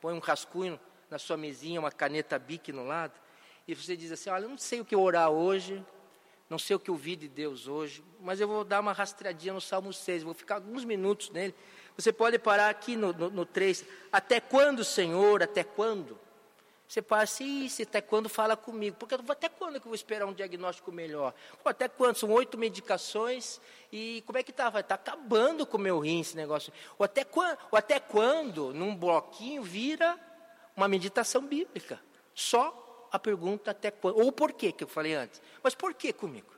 põe 0.00 0.14
um 0.14 0.18
rascunho 0.18 0.80
na 1.10 1.18
sua 1.18 1.36
mesinha, 1.36 1.78
uma 1.78 1.92
caneta 1.92 2.38
bique 2.38 2.72
no 2.72 2.86
lado, 2.86 3.20
e 3.68 3.74
você 3.74 3.94
diz 3.94 4.10
assim: 4.10 4.30
Olha, 4.30 4.44
eu 4.44 4.48
não 4.48 4.56
sei 4.56 4.80
o 4.80 4.84
que 4.86 4.96
orar 4.96 5.28
hoje, 5.28 5.84
não 6.52 6.58
sei 6.58 6.76
o 6.76 6.78
que 6.78 6.90
ouvir 6.90 7.16
de 7.16 7.28
Deus 7.28 7.66
hoje, 7.66 8.04
mas 8.20 8.38
eu 8.38 8.46
vou 8.46 8.62
dar 8.62 8.80
uma 8.80 8.92
rastreadinha 8.92 9.54
no 9.54 9.60
Salmo 9.60 9.90
6, 9.90 10.22
vou 10.22 10.34
ficar 10.34 10.56
alguns 10.56 10.84
minutos 10.84 11.30
nele. 11.30 11.54
Você 11.96 12.12
pode 12.12 12.38
parar 12.38 12.68
aqui 12.68 12.94
no, 12.94 13.10
no, 13.10 13.30
no 13.30 13.46
3. 13.46 13.82
Até 14.12 14.38
quando, 14.38 14.84
Senhor? 14.84 15.42
Até 15.42 15.64
quando? 15.64 16.20
Você 16.86 17.00
passa, 17.00 17.42
isso, 17.42 17.80
até 17.80 18.02
quando 18.02 18.28
fala 18.28 18.54
comigo? 18.54 18.98
Porque 18.98 19.14
até 19.14 19.48
quando 19.48 19.80
que 19.80 19.86
eu 19.86 19.88
vou 19.88 19.94
esperar 19.94 20.26
um 20.26 20.34
diagnóstico 20.34 20.92
melhor? 20.92 21.32
Pô, 21.62 21.70
até 21.70 21.88
quando? 21.88 22.16
São 22.16 22.30
oito 22.30 22.58
medicações 22.58 23.58
e 23.90 24.22
como 24.26 24.36
é 24.36 24.42
que 24.42 24.50
está? 24.50 24.68
Estar 24.68 24.82
tá 24.82 24.94
acabando 24.96 25.64
com 25.64 25.78
o 25.78 25.80
meu 25.80 26.00
rim 26.00 26.20
esse 26.20 26.36
negócio. 26.36 26.70
Ou 26.98 27.04
até 27.04 27.26
ou 27.34 27.78
até 27.78 27.98
quando 27.98 28.74
num 28.74 28.94
bloquinho, 28.94 29.62
vira 29.62 30.20
uma 30.76 30.86
meditação 30.86 31.40
bíblica? 31.40 31.98
Só 32.34 32.81
a 33.12 33.18
pergunta 33.18 33.70
até 33.70 33.90
quando. 33.90 34.18
Ou 34.18 34.32
por 34.32 34.52
quê, 34.52 34.72
que 34.72 34.82
eu 34.82 34.88
falei 34.88 35.14
antes. 35.14 35.40
Mas 35.62 35.74
por 35.74 35.92
que 35.94 36.12
comigo? 36.12 36.50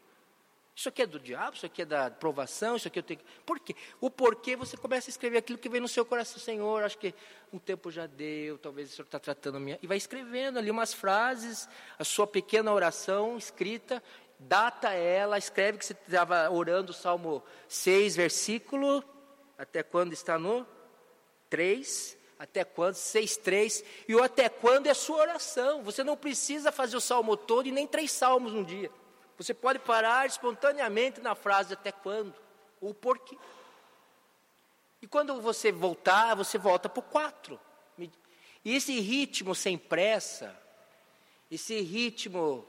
Isso 0.76 0.88
aqui 0.88 1.02
é 1.02 1.07
do 1.07 1.20
diabo, 1.20 1.57
isso 1.57 1.66
aqui 1.66 1.82
é 1.82 1.84
da 1.84 2.11
provação, 2.11 2.74
isso 2.74 2.88
aqui 2.88 2.98
eu 2.98 3.02
tenho 3.02 3.20
que. 3.20 3.26
Por 3.46 3.61
quê? 3.61 3.76
O 4.00 4.11
porquê 4.11 4.57
você 4.57 4.76
começa 4.76 5.09
a 5.09 5.12
escrever 5.12 5.38
aquilo 5.38 5.59
que 5.59 5.68
vem 5.68 5.80
no 5.80 5.86
seu 5.86 6.05
coração, 6.05 6.38
Senhor, 6.38 6.82
acho 6.82 6.98
que 6.98 7.14
um 7.52 7.59
tempo 7.59 7.92
já 7.92 8.07
deu, 8.07 8.59
talvez 8.59 8.90
o 8.90 8.96
Senhor 8.96 9.05
está 9.05 9.20
tratando 9.20 9.57
a 9.57 9.61
minha. 9.61 9.78
E 9.80 9.86
vai 9.86 9.96
escrevendo 9.96 10.59
ali 10.59 10.70
umas 10.70 10.92
frases, 10.92 11.68
a 11.96 12.02
sua 12.02 12.26
pequena 12.26 12.72
oração 12.72 13.36
escrita, 13.36 14.02
data 14.36 14.92
ela, 14.92 15.38
escreve 15.38 15.78
que 15.78 15.86
você 15.86 15.92
estava 15.92 16.50
orando 16.50 16.90
o 16.90 16.94
Salmo 16.94 17.42
6, 17.68 18.16
versículo, 18.16 19.05
até 19.57 19.84
quando 19.84 20.12
está 20.12 20.40
no 20.40 20.66
3, 21.48 22.18
até 22.45 22.64
quando? 22.64 22.95
6, 22.95 23.36
3, 23.38 23.84
e 24.09 24.14
o 24.14 24.22
até 24.22 24.49
quando 24.49 24.86
é 24.86 24.95
sua 24.95 25.18
oração. 25.18 25.82
Você 25.82 26.05
não 26.05 26.16
precisa 26.16 26.70
fazer 26.70 26.97
o 26.97 27.01
salmo 27.01 27.36
todo 27.36 27.66
e 27.66 27.72
nem 27.72 27.86
três 27.86 28.12
salmos 28.12 28.53
num 28.53 28.62
dia. 28.62 28.90
Você 29.36 29.53
pode 29.53 29.80
parar 29.80 30.26
espontaneamente 30.26 31.20
na 31.20 31.34
frase 31.34 31.74
até 31.74 31.90
quando, 31.90 32.34
ou 32.80 32.95
porquê. 32.95 33.36
E 35.03 35.07
quando 35.07 35.40
você 35.40 35.72
voltar, 35.72 36.34
você 36.34 36.57
volta 36.57 36.88
para 36.88 37.01
o 37.01 37.03
4. 37.03 37.61
E 38.64 38.74
esse 38.74 38.99
ritmo 39.01 39.55
sem 39.55 39.76
pressa, 39.76 40.59
esse 41.51 41.78
ritmo 41.80 42.64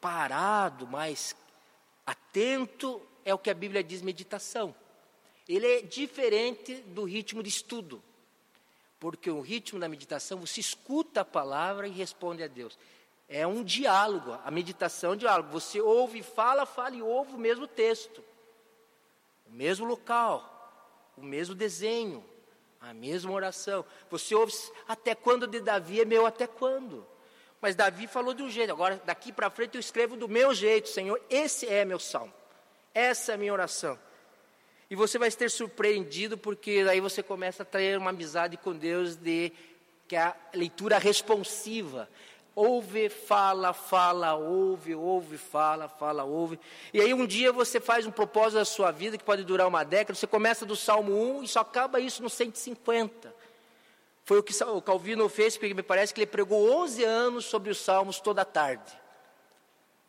parado, 0.00 0.86
mas 0.86 1.36
atento, 2.04 3.00
é 3.24 3.32
o 3.32 3.38
que 3.38 3.50
a 3.50 3.54
Bíblia 3.54 3.84
diz 3.84 4.02
meditação. 4.02 4.74
Ele 5.48 5.66
é 5.66 5.82
diferente 5.82 6.76
do 6.76 7.04
ritmo 7.04 7.42
de 7.42 7.48
estudo. 7.48 8.02
Porque 9.00 9.30
o 9.30 9.40
ritmo 9.40 9.80
da 9.80 9.88
meditação, 9.88 10.38
você 10.38 10.60
escuta 10.60 11.22
a 11.22 11.24
palavra 11.24 11.88
e 11.88 11.90
responde 11.90 12.42
a 12.42 12.46
Deus. 12.46 12.78
É 13.26 13.46
um 13.46 13.64
diálogo, 13.64 14.38
a 14.44 14.50
meditação 14.50 15.12
é 15.12 15.14
um 15.14 15.16
diálogo. 15.16 15.50
Você 15.50 15.80
ouve, 15.80 16.22
fala, 16.22 16.66
fala 16.66 16.94
e 16.94 17.02
ouve 17.02 17.34
o 17.34 17.38
mesmo 17.38 17.66
texto, 17.66 18.22
o 19.48 19.52
mesmo 19.52 19.86
local, 19.86 20.44
o 21.16 21.22
mesmo 21.22 21.54
desenho, 21.54 22.22
a 22.78 22.92
mesma 22.92 23.32
oração. 23.32 23.84
Você 24.10 24.34
ouve, 24.34 24.52
até 24.86 25.14
quando 25.14 25.46
de 25.46 25.60
Davi 25.60 26.02
é 26.02 26.04
meu, 26.04 26.26
até 26.26 26.46
quando? 26.46 27.06
Mas 27.58 27.74
Davi 27.74 28.06
falou 28.06 28.34
de 28.34 28.42
um 28.42 28.50
jeito, 28.50 28.72
agora 28.72 29.00
daqui 29.04 29.32
para 29.32 29.48
frente 29.48 29.76
eu 29.76 29.80
escrevo 29.80 30.16
do 30.16 30.28
meu 30.28 30.52
jeito, 30.54 30.88
Senhor, 30.88 31.20
esse 31.30 31.66
é 31.66 31.84
meu 31.84 31.98
salmo, 31.98 32.32
essa 32.92 33.32
é 33.32 33.34
a 33.34 33.38
minha 33.38 33.52
oração. 33.52 33.98
E 34.90 34.96
você 34.96 35.18
vai 35.18 35.30
ser 35.30 35.48
surpreendido, 35.48 36.36
porque 36.36 36.84
aí 36.90 37.00
você 37.00 37.22
começa 37.22 37.62
a 37.62 37.66
ter 37.66 37.96
uma 37.96 38.10
amizade 38.10 38.56
com 38.56 38.74
Deus 38.74 39.14
de 39.14 39.52
que 40.08 40.16
é 40.16 40.22
a 40.22 40.36
leitura 40.52 40.98
responsiva. 40.98 42.08
Ouve, 42.56 43.08
fala, 43.08 43.72
fala, 43.72 44.34
ouve, 44.34 44.92
ouve, 44.92 45.38
fala, 45.38 45.88
fala, 45.88 46.24
ouve. 46.24 46.58
E 46.92 47.00
aí 47.00 47.14
um 47.14 47.24
dia 47.24 47.52
você 47.52 47.78
faz 47.78 48.04
um 48.04 48.10
propósito 48.10 48.58
da 48.58 48.64
sua 48.64 48.90
vida 48.90 49.16
que 49.16 49.22
pode 49.22 49.44
durar 49.44 49.68
uma 49.68 49.84
década, 49.84 50.18
você 50.18 50.26
começa 50.26 50.66
do 50.66 50.74
Salmo 50.74 51.38
1 51.38 51.44
e 51.44 51.48
só 51.48 51.60
acaba 51.60 52.00
isso 52.00 52.20
no 52.20 52.28
150. 52.28 53.32
Foi 54.24 54.40
o 54.40 54.42
que 54.42 54.52
o 54.64 54.82
Calvino 54.82 55.28
fez, 55.28 55.56
porque 55.56 55.72
me 55.72 55.84
parece 55.84 56.12
que 56.12 56.20
ele 56.20 56.26
pregou 56.26 56.82
11 56.82 57.04
anos 57.04 57.44
sobre 57.44 57.70
os 57.70 57.78
Salmos 57.78 58.18
toda 58.18 58.44
tarde. 58.44 58.92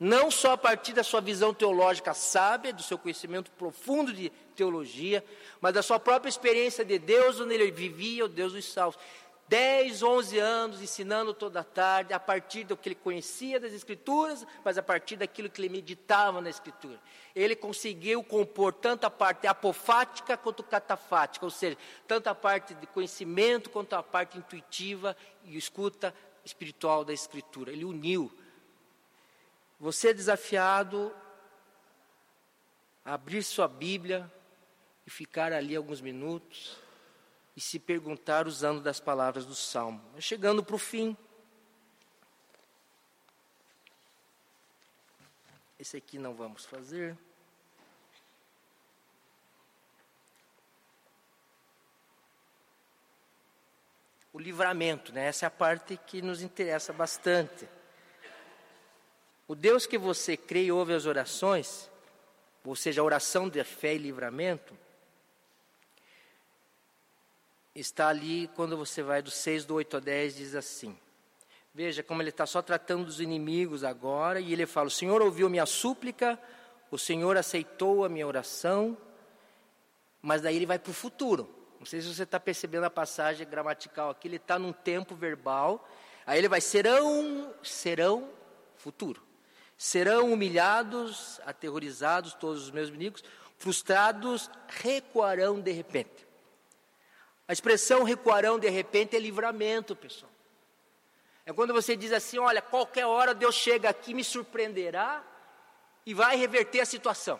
Não 0.03 0.31
só 0.31 0.53
a 0.53 0.57
partir 0.57 0.93
da 0.93 1.03
sua 1.03 1.21
visão 1.21 1.53
teológica 1.53 2.11
sábia, 2.11 2.73
do 2.73 2.81
seu 2.81 2.97
conhecimento 2.97 3.51
profundo 3.51 4.11
de 4.11 4.31
teologia, 4.55 5.23
mas 5.61 5.75
da 5.75 5.83
sua 5.83 5.99
própria 5.99 6.27
experiência 6.27 6.83
de 6.83 6.97
Deus, 6.97 7.39
onde 7.39 7.53
ele 7.53 7.69
vivia, 7.69 8.25
o 8.25 8.27
Deus 8.27 8.53
dos 8.53 8.65
Salmos. 8.65 8.97
10, 9.47 10.01
11 10.01 10.39
anos 10.39 10.81
ensinando 10.81 11.35
toda 11.35 11.63
tarde, 11.63 12.13
a 12.13 12.19
partir 12.19 12.63
do 12.63 12.75
que 12.75 12.89
ele 12.89 12.95
conhecia 12.95 13.59
das 13.59 13.73
Escrituras, 13.73 14.43
mas 14.65 14.75
a 14.75 14.81
partir 14.81 15.17
daquilo 15.17 15.51
que 15.51 15.61
ele 15.61 15.69
meditava 15.69 16.41
na 16.41 16.49
Escritura. 16.49 16.99
Ele 17.35 17.55
conseguiu 17.55 18.23
compor 18.23 18.73
tanto 18.73 19.05
a 19.05 19.09
parte 19.11 19.45
apofática 19.45 20.35
quanto 20.35 20.63
catafática, 20.63 21.45
ou 21.45 21.51
seja, 21.51 21.77
tanto 22.07 22.25
a 22.25 22.33
parte 22.33 22.73
de 22.73 22.87
conhecimento 22.87 23.69
quanto 23.69 23.93
a 23.93 24.01
parte 24.01 24.35
intuitiva 24.35 25.15
e 25.45 25.55
escuta 25.55 26.11
espiritual 26.43 27.05
da 27.05 27.13
Escritura. 27.13 27.71
Ele 27.71 27.85
uniu. 27.85 28.31
Você 29.81 30.09
é 30.09 30.13
desafiado 30.13 31.11
a 33.03 33.15
abrir 33.15 33.41
sua 33.41 33.67
Bíblia 33.67 34.31
e 35.07 35.09
ficar 35.09 35.51
ali 35.51 35.75
alguns 35.75 35.99
minutos 35.99 36.77
e 37.55 37.59
se 37.59 37.79
perguntar 37.79 38.45
usando 38.45 38.79
das 38.79 38.99
palavras 38.99 39.43
do 39.43 39.55
Salmo. 39.55 39.99
Chegando 40.19 40.63
para 40.63 40.75
o 40.75 40.77
fim. 40.77 41.17
Esse 45.79 45.97
aqui 45.97 46.19
não 46.19 46.35
vamos 46.35 46.63
fazer. 46.63 47.17
O 54.31 54.37
livramento, 54.37 55.11
né? 55.11 55.25
Essa 55.25 55.47
é 55.47 55.47
a 55.47 55.49
parte 55.49 55.97
que 55.97 56.21
nos 56.21 56.43
interessa 56.43 56.93
bastante. 56.93 57.67
O 59.51 59.55
Deus 59.55 59.85
que 59.85 59.97
você 59.97 60.37
crê 60.37 60.63
e 60.63 60.71
ouve 60.71 60.93
as 60.93 61.05
orações, 61.05 61.91
ou 62.63 62.73
seja, 62.73 63.01
a 63.01 63.03
oração 63.03 63.49
de 63.49 63.61
fé 63.65 63.93
e 63.93 63.97
livramento, 63.97 64.73
está 67.75 68.07
ali 68.07 68.49
quando 68.55 68.77
você 68.77 69.03
vai 69.03 69.21
do 69.21 69.29
6, 69.29 69.65
do 69.65 69.75
8 69.75 69.97
a 69.97 69.99
10, 69.99 70.35
diz 70.37 70.55
assim. 70.55 70.97
Veja 71.73 72.01
como 72.01 72.21
ele 72.21 72.29
está 72.29 72.45
só 72.45 72.61
tratando 72.61 73.03
dos 73.03 73.19
inimigos 73.19 73.83
agora, 73.83 74.39
e 74.39 74.53
ele 74.53 74.65
fala: 74.65 74.87
O 74.87 74.89
Senhor 74.89 75.21
ouviu 75.21 75.49
minha 75.49 75.65
súplica, 75.65 76.39
o 76.89 76.97
Senhor 76.97 77.35
aceitou 77.35 78.05
a 78.05 78.07
minha 78.07 78.25
oração, 78.25 78.97
mas 80.21 80.41
daí 80.41 80.55
ele 80.55 80.65
vai 80.65 80.79
para 80.79 80.91
o 80.91 80.93
futuro. 80.93 81.53
Não 81.77 81.85
sei 81.85 81.99
se 81.99 82.07
você 82.07 82.23
está 82.23 82.39
percebendo 82.39 82.85
a 82.85 82.89
passagem 82.89 83.45
gramatical 83.45 84.11
aqui, 84.11 84.29
ele 84.29 84.37
está 84.37 84.57
num 84.57 84.71
tempo 84.71 85.13
verbal, 85.13 85.85
aí 86.25 86.39
ele 86.39 86.47
vai: 86.47 86.61
serão, 86.61 87.53
serão, 87.61 88.29
futuro. 88.77 89.29
Serão 89.83 90.31
humilhados, 90.31 91.41
aterrorizados 91.43 92.35
todos 92.35 92.65
os 92.65 92.69
meus 92.69 92.89
inimigos, 92.89 93.23
frustrados, 93.57 94.47
recuarão 94.67 95.59
de 95.59 95.71
repente. 95.71 96.27
A 97.47 97.51
expressão 97.51 98.03
recuarão 98.03 98.59
de 98.59 98.69
repente 98.69 99.15
é 99.15 99.19
livramento, 99.19 99.95
pessoal. 99.95 100.31
É 101.47 101.51
quando 101.51 101.73
você 101.73 101.95
diz 101.95 102.11
assim: 102.11 102.37
olha, 102.37 102.61
qualquer 102.61 103.07
hora 103.07 103.33
Deus 103.33 103.55
chega 103.55 103.89
aqui, 103.89 104.13
me 104.13 104.23
surpreenderá 104.23 105.23
e 106.05 106.13
vai 106.13 106.35
reverter 106.35 106.81
a 106.81 106.85
situação. 106.85 107.39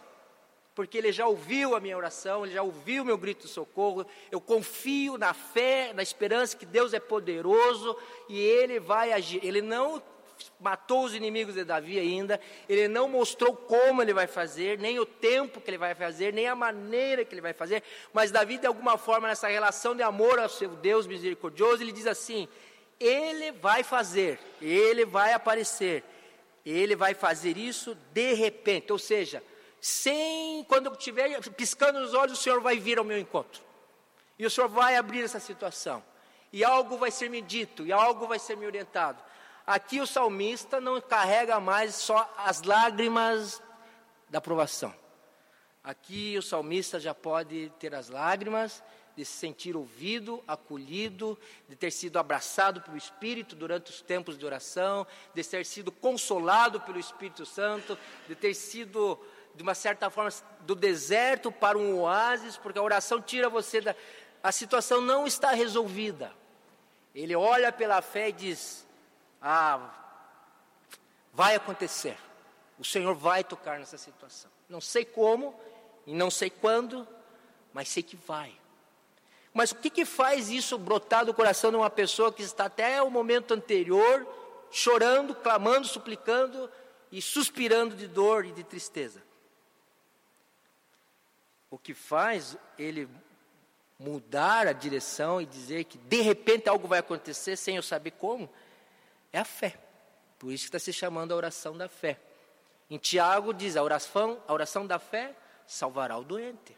Porque 0.73 0.97
Ele 0.97 1.11
já 1.11 1.27
ouviu 1.27 1.75
a 1.75 1.79
minha 1.79 1.95
oração, 1.95 2.43
Ele 2.43 2.55
já 2.55 2.63
ouviu 2.63 3.03
o 3.03 3.05
meu 3.05 3.19
grito 3.19 3.45
de 3.45 3.53
socorro. 3.53 4.03
Eu 4.31 4.41
confio 4.41 5.15
na 5.15 5.35
fé, 5.35 5.93
na 5.93 6.01
esperança 6.01 6.57
que 6.57 6.65
Deus 6.65 6.91
é 6.91 6.99
poderoso 6.99 7.95
e 8.27 8.39
Ele 8.39 8.79
vai 8.79 9.13
agir. 9.13 9.45
Ele 9.45 9.61
não 9.61 10.01
matou 10.59 11.03
os 11.03 11.13
inimigos 11.13 11.55
de 11.55 11.63
Davi 11.63 11.99
ainda, 11.99 12.39
ele 12.67 12.87
não 12.87 13.07
mostrou 13.07 13.55
como 13.55 14.01
ele 14.01 14.13
vai 14.13 14.27
fazer, 14.27 14.77
nem 14.79 14.99
o 14.99 15.05
tempo 15.05 15.59
que 15.61 15.69
ele 15.69 15.77
vai 15.77 15.95
fazer, 15.95 16.33
nem 16.33 16.47
a 16.47 16.55
maneira 16.55 17.25
que 17.25 17.33
ele 17.33 17.41
vai 17.41 17.53
fazer, 17.53 17.83
mas 18.13 18.31
Davi, 18.31 18.57
de 18.57 18.67
alguma 18.67 18.97
forma, 18.97 19.27
nessa 19.27 19.47
relação 19.47 19.95
de 19.95 20.03
amor 20.03 20.39
ao 20.39 20.49
seu 20.49 20.69
Deus 20.69 21.07
misericordioso, 21.07 21.83
ele 21.83 21.91
diz 21.91 22.07
assim: 22.07 22.47
ele 22.99 23.51
vai 23.51 23.83
fazer, 23.83 24.39
ele 24.61 25.05
vai 25.05 25.33
aparecer, 25.33 26.03
ele 26.63 26.95
vai 26.95 27.15
fazer 27.15 27.57
isso 27.57 27.97
de 28.13 28.33
repente, 28.33 28.91
ou 28.91 28.99
seja, 28.99 29.43
sem, 29.81 30.63
quando 30.65 30.85
eu 30.85 30.93
estiver 30.93 31.41
piscando 31.51 31.99
os 31.99 32.13
olhos, 32.13 32.37
o 32.37 32.41
Senhor 32.41 32.61
vai 32.61 32.77
vir 32.77 32.99
ao 32.99 33.03
meu 33.03 33.17
encontro, 33.17 33.63
e 34.37 34.45
o 34.45 34.49
Senhor 34.51 34.67
vai 34.67 34.95
abrir 34.95 35.23
essa 35.23 35.39
situação, 35.39 36.03
e 36.53 36.63
algo 36.63 36.97
vai 36.97 37.09
ser 37.09 37.29
me 37.29 37.41
dito, 37.41 37.85
e 37.85 37.91
algo 37.91 38.27
vai 38.27 38.37
ser 38.37 38.55
me 38.55 38.67
orientado. 38.67 39.30
Aqui 39.71 40.01
o 40.01 40.05
salmista 40.05 40.81
não 40.81 40.99
carrega 40.99 41.57
mais 41.57 41.95
só 41.95 42.29
as 42.35 42.61
lágrimas 42.61 43.63
da 44.29 44.39
aprovação. 44.39 44.93
Aqui 45.81 46.37
o 46.37 46.41
salmista 46.41 46.99
já 46.99 47.15
pode 47.15 47.71
ter 47.79 47.95
as 47.95 48.09
lágrimas 48.09 48.83
de 49.15 49.23
se 49.23 49.31
sentir 49.31 49.77
ouvido, 49.77 50.43
acolhido, 50.45 51.39
de 51.69 51.77
ter 51.77 51.89
sido 51.89 52.19
abraçado 52.19 52.81
pelo 52.81 52.97
Espírito 52.97 53.55
durante 53.55 53.91
os 53.91 54.01
tempos 54.01 54.37
de 54.37 54.45
oração, 54.45 55.07
de 55.33 55.41
ter 55.41 55.65
sido 55.65 55.89
consolado 55.89 56.81
pelo 56.81 56.99
Espírito 56.99 57.45
Santo, 57.45 57.97
de 58.27 58.35
ter 58.35 58.53
sido, 58.53 59.17
de 59.55 59.63
uma 59.63 59.73
certa 59.73 60.09
forma, 60.09 60.31
do 60.63 60.75
deserto 60.75 61.49
para 61.49 61.77
um 61.77 61.97
oásis, 61.97 62.57
porque 62.57 62.77
a 62.77 62.83
oração 62.83 63.21
tira 63.21 63.47
você 63.47 63.79
da. 63.79 63.95
A 64.43 64.51
situação 64.51 64.99
não 64.99 65.25
está 65.25 65.51
resolvida. 65.51 66.33
Ele 67.15 67.37
olha 67.37 67.71
pela 67.71 68.01
fé 68.01 68.27
e 68.27 68.33
diz: 68.33 68.85
ah, 69.41 69.89
vai 71.33 71.55
acontecer. 71.55 72.17
O 72.77 72.85
Senhor 72.85 73.15
vai 73.15 73.43
tocar 73.43 73.79
nessa 73.79 73.97
situação. 73.97 74.51
Não 74.69 74.81
sei 74.81 75.03
como 75.03 75.59
e 76.05 76.13
não 76.13 76.29
sei 76.29 76.49
quando, 76.49 77.07
mas 77.73 77.89
sei 77.89 78.03
que 78.03 78.15
vai. 78.15 78.55
Mas 79.53 79.71
o 79.71 79.75
que, 79.75 79.89
que 79.89 80.05
faz 80.05 80.49
isso 80.49 80.77
brotar 80.77 81.25
do 81.25 81.33
coração 81.33 81.71
de 81.71 81.77
uma 81.77 81.89
pessoa 81.89 82.31
que 82.31 82.41
está 82.41 82.65
até 82.65 83.01
o 83.01 83.09
momento 83.09 83.53
anterior 83.53 84.25
chorando, 84.71 85.35
clamando, 85.35 85.85
suplicando 85.85 86.71
e 87.11 87.21
suspirando 87.21 87.95
de 87.95 88.07
dor 88.07 88.45
e 88.45 88.51
de 88.51 88.63
tristeza? 88.63 89.21
O 91.69 91.77
que 91.77 91.93
faz 91.93 92.57
ele 92.77 93.09
mudar 93.99 94.67
a 94.67 94.73
direção 94.73 95.41
e 95.41 95.45
dizer 95.45 95.83
que 95.83 95.97
de 95.97 96.21
repente 96.21 96.67
algo 96.67 96.87
vai 96.87 96.99
acontecer 96.99 97.55
sem 97.55 97.75
eu 97.75 97.83
saber 97.83 98.11
como, 98.11 98.49
é 99.31 99.39
a 99.39 99.45
fé. 99.45 99.77
Por 100.37 100.51
isso 100.51 100.63
que 100.63 100.75
está 100.75 100.79
se 100.79 100.91
chamando 100.91 101.31
a 101.31 101.35
oração 101.35 101.77
da 101.77 101.87
fé. 101.87 102.19
Em 102.89 102.97
Tiago 102.97 103.53
diz: 103.53 103.77
a 103.77 103.83
oração, 103.83 104.41
a 104.47 104.53
oração 104.53 104.85
da 104.85 104.99
fé 104.99 105.35
salvará 105.65 106.17
o 106.17 106.23
doente. 106.23 106.75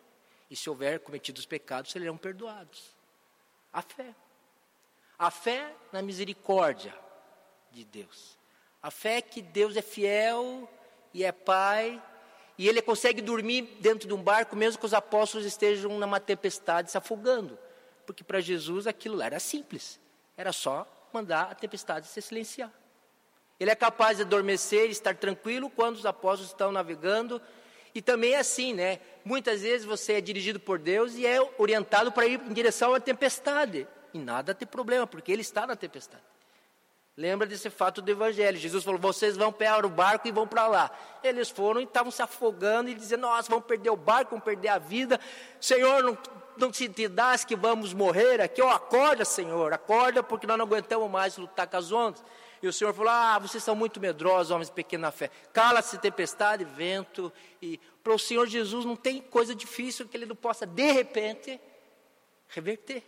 E 0.50 0.56
se 0.56 0.70
houver 0.70 1.00
cometido 1.00 1.40
os 1.40 1.46
pecados, 1.46 1.92
serão 1.92 2.18
perdoados. 2.18 2.94
A 3.72 3.82
fé. 3.82 4.14
A 5.18 5.32
fé 5.32 5.74
na 5.92 6.02
misericórdia 6.02 6.94
de 7.72 7.84
Deus. 7.84 8.38
A 8.82 8.92
fé 8.92 9.22
que 9.22 9.42
Deus 9.42 9.76
é 9.76 9.82
fiel 9.82 10.70
e 11.14 11.24
é 11.24 11.32
Pai. 11.32 12.02
E 12.58 12.70
ele 12.70 12.82
consegue 12.84 13.22
dormir 13.22 13.64
dentro 13.80 14.08
de 14.08 14.14
um 14.14 14.22
barco, 14.22 14.56
mesmo 14.56 14.80
que 14.80 14.86
os 14.86 14.94
apóstolos 14.94 15.48
estejam 15.48 15.98
numa 15.98 16.20
tempestade 16.20 16.92
se 16.92 16.98
afogando. 16.98 17.58
Porque 18.06 18.24
para 18.24 18.40
Jesus 18.40 18.86
aquilo 18.86 19.16
lá 19.16 19.26
era 19.26 19.40
simples. 19.40 20.00
Era 20.38 20.52
só 20.52 20.88
mandar 21.14 21.52
a 21.52 21.56
tempestade 21.56 22.08
se 22.08 22.22
silenciar. 22.22 22.72
Ele 23.60 23.72
é 23.72 23.76
capaz 23.76 24.18
de 24.18 24.24
adormecer 24.24 24.88
e 24.88 24.92
estar 24.92 25.16
tranquilo 25.16 25.70
quando 25.70 25.96
os 25.96 26.06
apóstolos 26.06 26.52
estão 26.52 26.72
navegando. 26.72 27.42
E 27.96 28.02
também 28.02 28.34
é 28.34 28.40
assim, 28.40 28.74
né? 28.74 29.00
Muitas 29.24 29.62
vezes 29.62 29.86
você 29.86 30.14
é 30.14 30.22
dirigido 30.22 30.60
por 30.60 30.80
Deus 30.80 31.16
e 31.16 31.26
é 31.26 31.40
orientado 31.58 32.12
para 32.12 32.26
ir 32.26 32.42
em 32.42 32.54
direção 32.54 32.94
à 32.94 33.00
tempestade. 33.00 33.88
E 34.14 34.20
nada 34.20 34.54
tem 34.54 34.68
problema, 34.68 35.06
porque 35.08 35.32
ele 35.32 35.42
está 35.42 35.68
na 35.68 35.76
tempestade. 35.76 36.24
Lembra 37.16 37.46
desse 37.46 37.70
fato 37.70 38.02
do 38.02 38.10
Evangelho. 38.10 38.58
Jesus 38.58 38.84
falou: 38.84 39.00
vocês 39.00 39.38
vão 39.38 39.52
pegar 39.52 39.86
o 39.86 39.90
barco 39.90 40.28
e 40.28 40.32
vão 40.32 40.48
para 40.48 40.68
lá. 40.68 40.92
Eles 41.24 41.50
foram 41.50 41.80
e 41.80 41.84
estavam 41.84 42.12
se 42.12 42.24
afogando 42.24 42.90
e 42.90 42.96
dizendo: 42.96 43.22
Nossa, 43.22 43.50
vamos 43.50 43.66
perder 43.66 43.92
o 43.92 43.96
barco, 43.96 44.32
vamos 44.32 44.44
perder 44.44 44.70
a 44.70 44.80
vida. 44.80 45.20
Senhor, 45.62 46.02
não 46.02 46.18
não 46.58 46.72
te, 46.72 46.88
te 46.90 47.08
dás 47.08 47.44
que 47.46 47.56
vamos 47.56 47.94
morrer 47.94 48.42
aqui, 48.42 48.62
ó, 48.62 48.70
acorda, 48.70 49.26
Senhor, 49.26 49.74
acorda, 49.74 50.24
porque 50.24 50.48
nós 50.48 50.58
não 50.58 50.66
aguentamos 50.66 51.10
mais 51.10 51.38
lutar 51.38 51.68
com 51.68 51.78
as 51.78 51.92
ondas. 51.92 52.24
E 52.62 52.68
o 52.68 52.72
Senhor 52.72 52.94
falou: 52.94 53.12
Ah, 53.12 53.38
vocês 53.40 53.62
são 53.64 53.76
muito 53.76 54.00
medrosos, 54.00 54.50
homens 54.50 54.70
de 54.70 54.74
pequena 54.74 55.12
fé. 55.12 55.30
Cala-se 55.52 55.98
tempestade, 55.98 56.64
vento. 56.64 57.32
E 57.62 57.78
para 58.02 58.14
o 58.14 58.20
Senhor 58.20 58.48
Jesus 58.48 58.86
não 58.86 58.96
tem 58.96 59.22
coisa 59.22 59.54
difícil 59.54 60.08
que 60.08 60.16
ele 60.16 60.26
não 60.26 60.36
possa, 60.36 60.66
de 60.66 60.92
repente, 60.92 61.60
reverter, 62.48 63.04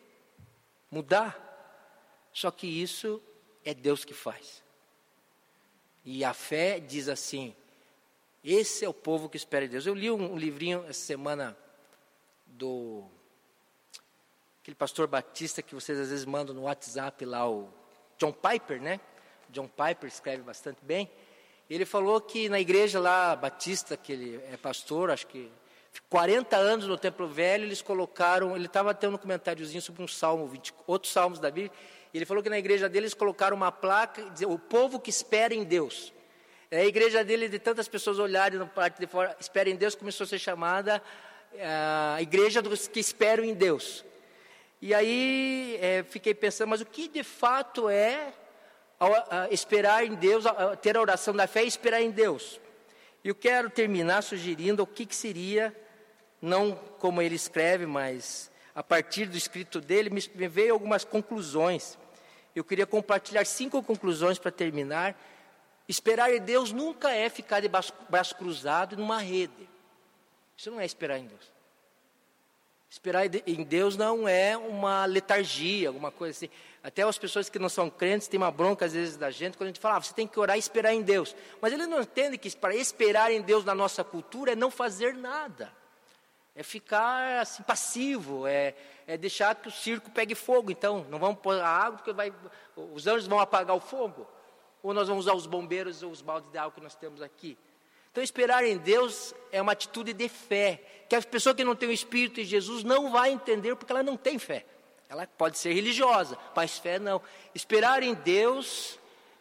mudar. 0.92 1.42
Só 2.34 2.52
que 2.52 2.68
isso 2.68 3.22
é 3.64 3.74
Deus 3.74 4.04
que 4.04 4.14
faz. 4.14 4.62
E 6.04 6.26
a 6.26 6.34
fé 6.34 6.80
diz 6.80 7.08
assim: 7.08 7.56
esse 8.44 8.86
é 8.86 8.90
o 8.90 8.94
povo 8.94 9.28
que 9.28 9.38
espera 9.38 9.66
em 9.66 9.70
Deus. 9.70 9.88
Eu 9.88 9.96
li 9.96 10.12
um, 10.12 10.34
um 10.34 10.38
livrinho 10.38 10.86
essa 10.88 11.00
semana 11.00 11.58
do 12.46 13.06
aquele 14.66 14.76
pastor 14.76 15.06
batista 15.06 15.62
que 15.62 15.76
vocês 15.76 16.00
às 16.00 16.10
vezes 16.10 16.26
mandam 16.26 16.56
no 16.56 16.64
WhatsApp 16.64 17.24
lá, 17.24 17.48
o 17.48 17.70
John 18.18 18.32
Piper, 18.32 18.82
né? 18.82 19.00
John 19.52 19.68
Piper 19.68 20.08
escreve 20.08 20.42
bastante 20.42 20.80
bem. 20.82 21.08
Ele 21.70 21.86
falou 21.86 22.20
que 22.20 22.50
na 22.50 22.60
igreja 22.60 23.00
lá, 23.00 23.36
batista, 23.36 23.96
que 23.96 24.12
ele 24.12 24.44
é 24.52 24.58
pastor, 24.58 25.12
acho 25.12 25.28
que 25.28 25.52
40 26.10 26.58
anos 26.58 26.88
no 26.88 26.98
Templo 26.98 27.28
Velho, 27.28 27.66
eles 27.66 27.80
colocaram, 27.80 28.56
ele 28.56 28.66
estava 28.66 28.92
tendo 28.96 29.14
um 29.14 29.18
comentáriozinho 29.20 29.84
sobre 29.84 30.02
um 30.02 30.08
salmo, 30.08 30.48
20, 30.48 30.74
outros 30.88 31.14
salmos 31.14 31.38
da 31.38 31.52
Bíblia, 31.52 31.72
ele 32.12 32.26
falou 32.26 32.42
que 32.42 32.50
na 32.50 32.58
igreja 32.58 32.90
deles 32.90 33.14
colocaram 33.14 33.56
uma 33.56 33.72
placa, 33.72 34.28
dizer, 34.32 34.48
o 34.48 34.58
povo 34.58 35.00
que 35.00 35.12
espera 35.12 35.54
em 35.54 35.64
Deus. 35.64 36.12
A 36.72 36.84
igreja 36.84 37.24
dele, 37.24 37.48
de 37.48 37.60
tantas 37.60 37.88
pessoas 37.88 38.18
olharem 38.18 38.58
no 38.58 38.68
parte 38.68 39.00
de 39.00 39.06
fora, 39.06 39.38
espera 39.40 39.70
em 39.70 39.76
Deus, 39.76 39.94
começou 39.94 40.24
a 40.24 40.28
ser 40.28 40.40
chamada 40.40 41.04
a 42.16 42.20
igreja 42.20 42.64
dos 42.64 42.88
que 42.88 43.00
esperam 43.00 43.44
em 43.46 43.54
Deus. 43.54 44.04
E 44.86 44.94
aí 44.94 45.80
é, 45.82 46.04
fiquei 46.04 46.36
pensando, 46.36 46.70
mas 46.70 46.80
o 46.80 46.86
que 46.86 47.08
de 47.08 47.24
fato 47.24 47.90
é 47.90 48.32
esperar 49.50 50.06
em 50.06 50.14
Deus, 50.14 50.44
ter 50.80 50.96
a 50.96 51.02
oração 51.02 51.34
da 51.34 51.48
fé 51.48 51.64
e 51.64 51.68
esperar 51.68 52.04
em 52.04 52.12
Deus? 52.12 52.62
Eu 53.24 53.34
quero 53.34 53.68
terminar 53.72 54.22
sugerindo 54.22 54.84
o 54.84 54.86
que, 54.86 55.08
que 55.08 55.16
seria, 55.16 55.76
não 56.40 56.76
como 57.00 57.20
ele 57.20 57.34
escreve, 57.34 57.88
mas 57.88 58.52
a 58.76 58.84
partir 58.84 59.26
do 59.26 59.36
escrito 59.36 59.82
dele, 59.82 60.12
me, 60.12 60.24
me 60.36 60.48
veio 60.48 60.74
algumas 60.74 61.04
conclusões. 61.04 61.98
Eu 62.56 62.64
queria 62.64 62.86
compartilhar 62.86 63.44
cinco 63.44 63.82
conclusões 63.82 64.38
para 64.38 64.52
terminar. 64.52 65.20
Esperar 65.90 66.32
em 66.32 66.40
Deus 66.40 66.72
nunca 66.72 67.10
é 67.12 67.28
ficar 67.28 67.60
de 67.60 67.68
braço, 67.68 67.92
braço 68.08 68.36
cruzado 68.36 68.96
numa 68.96 69.18
rede. 69.18 69.68
Isso 70.56 70.70
não 70.70 70.80
é 70.80 70.86
esperar 70.86 71.18
em 71.18 71.26
Deus. 71.26 71.55
Esperar 72.96 73.26
em 73.46 73.62
Deus 73.62 73.98
não 73.98 74.26
é 74.26 74.56
uma 74.56 75.04
letargia, 75.04 75.90
alguma 75.90 76.12
coisa 76.12 76.32
assim. 76.32 76.50
Até 76.82 77.04
as 77.04 77.18
pessoas 77.18 77.50
que 77.50 77.60
não 77.60 77.68
são 77.68 77.90
crentes 77.90 78.30
têm 78.30 78.38
uma 78.38 78.50
bronca 78.50 78.86
às 78.86 78.94
vezes 78.94 79.18
da 79.18 79.30
gente 79.30 79.58
quando 79.58 79.68
a 79.68 79.72
gente 79.72 79.82
fala, 79.82 79.98
ah, 79.98 80.02
você 80.02 80.14
tem 80.14 80.26
que 80.26 80.40
orar 80.40 80.56
e 80.56 80.60
esperar 80.60 80.94
em 80.94 81.02
Deus. 81.02 81.36
Mas 81.60 81.74
eles 81.74 81.90
não 81.90 82.02
entendem 82.02 82.40
que 82.40 82.50
para 82.56 82.74
esperar 82.74 83.34
em 83.34 83.42
Deus 83.42 83.66
na 83.66 83.76
nossa 83.76 84.02
cultura 84.02 84.54
é 84.54 84.56
não 84.56 84.72
fazer 84.72 85.14
nada. 85.14 85.74
É 86.56 86.64
ficar 86.64 87.42
assim, 87.42 87.64
passivo, 87.64 88.48
é, 88.48 88.74
é 89.06 89.18
deixar 89.18 89.56
que 89.56 89.68
o 89.68 89.72
circo 89.72 90.10
pegue 90.10 90.34
fogo. 90.34 90.72
Então, 90.72 91.06
não 91.10 91.20
vamos 91.20 91.42
pôr 91.42 91.60
a 91.60 91.68
água 91.68 91.98
porque 91.98 92.14
vai, 92.14 92.34
os 92.78 93.06
anjos 93.06 93.28
vão 93.28 93.42
apagar 93.42 93.76
o 93.76 93.82
fogo. 93.82 94.26
Ou 94.82 94.94
nós 94.94 95.10
vamos 95.10 95.26
usar 95.26 95.36
os 95.36 95.46
bombeiros 95.46 96.02
ou 96.02 96.12
os 96.12 96.22
baldes 96.22 96.50
de 96.50 96.58
água 96.58 96.72
que 96.72 96.82
nós 96.82 96.96
temos 96.96 97.22
aqui. 97.22 97.58
Então, 98.16 98.24
esperar 98.24 98.64
em 98.64 98.78
Deus 98.78 99.36
é 99.52 99.62
uma 99.62 99.74
atitude 99.74 100.14
de 100.14 100.30
fé, 100.30 100.82
que 101.10 101.18
a 101.18 101.22
pessoa 101.22 101.54
que 101.54 101.66
não 101.66 101.76
tem 101.76 101.90
o 101.90 101.92
Espírito 101.92 102.36
de 102.36 102.46
Jesus 102.46 102.82
não 102.82 103.12
vai 103.12 103.30
entender 103.30 103.76
porque 103.76 103.92
ela 103.92 104.02
não 104.02 104.16
tem 104.16 104.40
fé. 104.40 104.66
Ela 105.10 105.28
pode 105.28 105.58
ser 105.58 105.74
religiosa, 105.74 106.38
mas 106.56 106.80
fé 106.80 106.98
não. 106.98 107.22
Esperar 107.54 108.02
em 108.04 108.14
Deus 108.14 108.98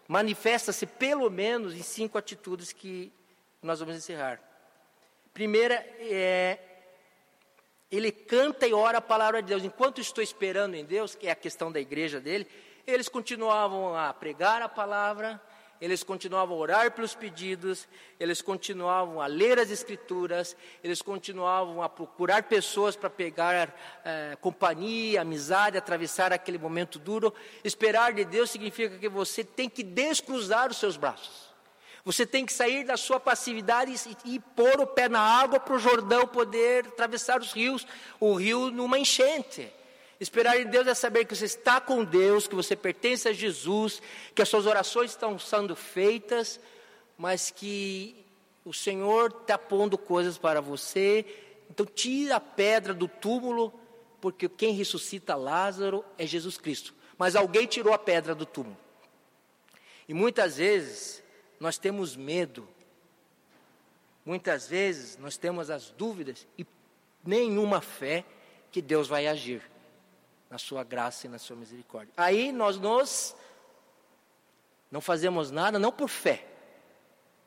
manifesta-se 0.09 0.87
pelo 0.87 1.31
menos 1.31 1.73
em 1.73 1.83
cinco 1.83 2.19
atitudes 2.19 2.73
que 2.73 3.13
nós 3.63 3.79
vamos 3.79 3.95
encerrar. 3.95 4.41
Primeira 5.33 5.77
é 6.01 6.59
ele 7.93 8.11
canta 8.11 8.67
e 8.67 8.75
ora 8.75 8.99
a 8.99 9.01
palavra 9.01 9.41
de 9.41 9.51
Deus. 9.51 9.63
Enquanto 9.63 10.01
estou 10.01 10.25
esperando 10.25 10.75
em 10.75 10.85
Deus, 10.85 11.15
que 11.15 11.29
é 11.29 11.31
a 11.31 11.37
questão 11.37 11.71
da 11.71 11.79
igreja 11.79 12.21
dele, 12.21 12.45
eles 12.85 13.09
continuavam 13.09 13.97
a 13.97 14.13
pregar 14.13 14.63
a 14.63 14.69
palavra, 14.69 15.41
eles 15.81 16.03
continuavam 16.03 16.57
a 16.57 16.61
orar 16.61 16.91
pelos 16.93 17.15
pedidos, 17.15 17.87
eles 18.19 18.41
continuavam 18.41 19.21
a 19.21 19.27
ler 19.27 19.59
as 19.59 19.71
escrituras, 19.71 20.57
eles 20.83 21.03
continuavam 21.03 21.83
a 21.83 21.89
procurar 21.89 22.45
pessoas 22.45 22.97
para 22.97 23.11
pegar 23.11 23.75
eh, 24.05 24.37
companhia, 24.41 25.21
amizade, 25.21 25.77
atravessar 25.77 26.33
aquele 26.33 26.59
momento 26.59 26.99
duro. 26.99 27.35
Esperar 27.63 28.13
de 28.13 28.25
Deus 28.25 28.51
significa 28.51 28.99
que 28.99 29.09
você 29.09 29.43
tem 29.45 29.69
que 29.69 29.83
descruzar 29.83 30.71
os 30.71 30.79
seus 30.79 30.97
braços. 30.97 31.53
Você 32.05 32.27
tem 32.27 32.45
que 32.45 32.53
sair 32.53 32.85
da 32.85 32.97
sua 32.97 33.19
passividade 33.19 33.95
e, 34.25 34.35
e 34.35 34.39
pôr 34.39 34.81
o 34.81 34.87
pé 34.87 35.09
na 35.09 35.21
água 35.21 35.59
para 35.59 35.75
o 35.75 35.79
Jordão 35.79 36.27
poder 36.27 36.87
atravessar 36.89 37.41
os 37.41 37.53
rios, 37.53 37.87
o 38.21 38.35
rio 38.35 38.71
numa 38.71 38.99
enchente. 38.99 39.73
Esperar 40.25 40.59
em 40.59 40.65
Deus 40.65 40.87
é 40.87 40.95
saber 40.95 41.27
que 41.27 41.37
você 41.37 41.45
está 41.45 41.83
com 41.83 42.03
Deus, 42.03 42.49
que 42.49 42.55
você 42.55 42.75
pertence 42.75 43.29
a 43.29 43.33
Jesus, 43.35 44.01
que 44.35 44.41
as 44.41 44.49
suas 44.49 44.65
orações 44.65 45.11
estão 45.11 45.39
sendo 45.39 45.77
feitas, 45.77 46.59
mas 47.19 47.51
que 47.51 48.25
o 48.65 48.73
Senhor 48.73 49.37
está 49.43 49.59
pondo 49.59 49.99
coisas 49.99 50.39
para 50.39 50.63
você. 50.63 51.27
Então, 51.69 51.85
tira 51.85 52.37
a 52.37 52.41
pedra 52.41 52.95
do 52.95 53.07
túmulo, 53.07 53.71
porque 54.19 54.49
quem 54.49 54.73
ressuscita 54.73 55.35
Lázaro 55.35 56.03
é 56.17 56.27
Jesus 56.27 56.57
Cristo. 56.57 56.95
Mas 57.19 57.37
alguém 57.37 57.67
tirou 57.67 57.93
a 57.93 57.99
pedra 57.99 58.35
do 58.35 58.47
túmulo. 58.47 58.79
E 60.09 60.15
muitas 60.15 60.57
vezes 60.57 61.23
nós 61.61 61.77
temos 61.77 62.17
medo, 62.17 62.67
muitas 64.25 64.69
vezes 64.69 65.19
nós 65.19 65.37
temos 65.37 65.69
as 65.69 65.91
dúvidas 65.91 66.47
e 66.57 66.67
nenhuma 67.23 67.83
fé 67.83 68.25
que 68.73 68.81
Deus 68.81 69.07
vai 69.07 69.27
agir 69.27 69.74
na 70.55 70.59
sua 70.59 70.85
graça 70.85 71.27
e 71.27 71.29
na 71.29 71.37
sua 71.37 71.57
misericórdia. 71.57 72.15
Aí 72.17 72.53
nós 72.53 72.79
nos 72.79 73.35
não 74.89 75.01
fazemos 75.01 75.51
nada 75.51 75.81
não 75.81 75.91
por 75.91 76.09
fé. 76.09 76.47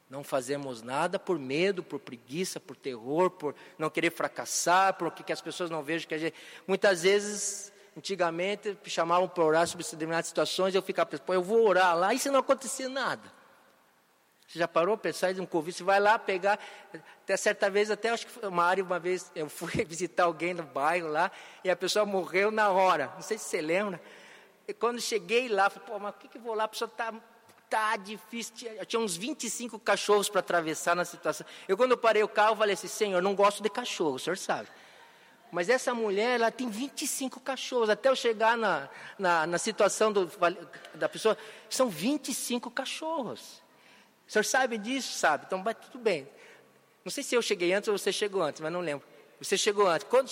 Não 0.10 0.26
fazemos 0.26 0.82
nada 0.82 1.18
por 1.18 1.40
medo, 1.40 1.82
por 1.82 2.02
preguiça, 2.02 2.60
por 2.60 2.76
terror, 2.76 3.30
por 3.30 3.56
não 3.78 3.90
querer 3.90 4.12
fracassar, 4.12 4.96
por 4.96 5.10
que 5.12 5.32
as 5.32 5.40
pessoas 5.40 5.70
não 5.70 5.82
vejam 5.82 6.06
que 6.06 6.16
a 6.16 6.18
gente. 6.18 6.36
Muitas 6.68 7.04
vezes, 7.04 7.72
antigamente, 7.96 8.78
me 8.84 8.90
chamavam 8.90 9.30
para 9.30 9.44
orar 9.46 9.66
sobre 9.66 9.86
determinadas 9.86 10.28
situações, 10.28 10.76
eu 10.76 10.82
ficava 10.82 11.10
pensando, 11.10 11.32
eu 11.32 11.42
vou 11.42 11.66
orar 11.66 11.98
lá, 11.98 12.14
e 12.14 12.20
se 12.20 12.30
não 12.30 12.42
acontecer 12.42 12.90
nada? 12.90 13.37
Você 14.48 14.60
já 14.60 14.68
parou 14.68 14.96
a 14.96 14.98
pensar 14.98 15.32
em 15.32 15.42
um 15.42 15.46
convite? 15.46 15.78
Você 15.78 15.84
vai 15.84 16.00
lá 16.00 16.18
pegar. 16.18 16.58
Até 17.24 17.36
certa 17.36 17.70
vez, 17.70 17.92
até 17.92 18.10
acho 18.10 18.26
que 18.26 18.46
uma 18.46 18.64
área, 18.64 18.82
uma 18.82 18.98
vez 18.98 19.30
eu 19.36 19.50
fui 19.50 19.72
visitar 19.84 20.24
alguém 20.24 20.54
no 20.54 20.64
bairro 20.64 21.10
lá 21.10 21.30
e 21.64 21.70
a 21.70 21.76
pessoa 21.76 22.06
morreu 22.06 22.50
na 22.50 22.70
hora. 22.70 23.12
Não 23.16 23.22
sei 23.22 23.38
se 23.38 23.44
você 23.44 23.62
lembra. 23.62 24.02
E 24.66 24.74
quando 24.74 25.02
cheguei 25.02 25.50
lá, 25.50 25.70
falei, 25.70 25.88
pô, 25.88 26.00
mas 26.00 26.16
o 26.16 26.18
que, 26.18 26.28
que 26.30 26.38
eu 26.38 26.42
vou 26.42 26.54
lá? 26.56 26.64
A 26.64 26.68
pessoa 26.70 26.88
está 26.88 27.14
tá 27.70 27.98
difícil. 27.98 28.56
Tinha, 28.56 28.86
tinha 28.86 29.00
uns 29.02 29.18
25 29.18 29.78
cachorros 29.80 30.30
para 30.30 30.40
atravessar 30.40 30.96
na 30.96 31.04
situação. 31.04 31.46
Eu, 31.68 31.76
quando 31.76 31.92
eu 31.92 31.98
parei 31.98 32.24
o 32.24 32.28
carro, 32.30 32.56
falei 32.56 32.74
assim: 32.74 32.88
Senhor, 32.88 33.22
não 33.22 33.36
gosto 33.36 33.62
de 33.62 33.70
cachorro, 33.70 34.16
o 34.16 34.20
senhor 34.20 34.38
sabe. 34.38 34.70
Mas 35.52 35.68
essa 35.70 35.94
mulher, 35.94 36.40
ela 36.40 36.52
tem 36.52 36.70
25 36.70 37.42
cachorros. 37.42 37.90
Até 37.90 38.08
eu 38.08 38.16
chegar 38.16 38.58
na, 38.58 38.90
na, 39.20 39.48
na 39.48 39.58
situação 39.58 40.12
do, 40.12 40.30
da 40.94 41.10
pessoa, 41.10 41.38
são 41.70 41.90
25 41.90 42.72
cachorros. 42.72 43.62
O 44.28 44.32
senhor 44.32 44.44
sabe 44.44 44.78
disso? 44.78 45.14
Sabe. 45.18 45.46
Então, 45.48 45.64
vai 45.64 45.74
tudo 45.74 45.98
bem. 45.98 46.28
Não 47.04 47.12
sei 47.12 47.24
se 47.24 47.36
eu 47.36 47.42
cheguei 47.42 47.74
antes 47.74 47.88
ou 47.88 47.98
você 47.98 48.12
chegou 48.12 48.42
antes, 48.42 48.60
mas 48.60 48.72
não 48.72 48.82
lembro. 48.82 49.08
Você 49.40 49.58
chegou 49.58 49.88
antes. 49.88 50.06
Quando. 50.10 50.30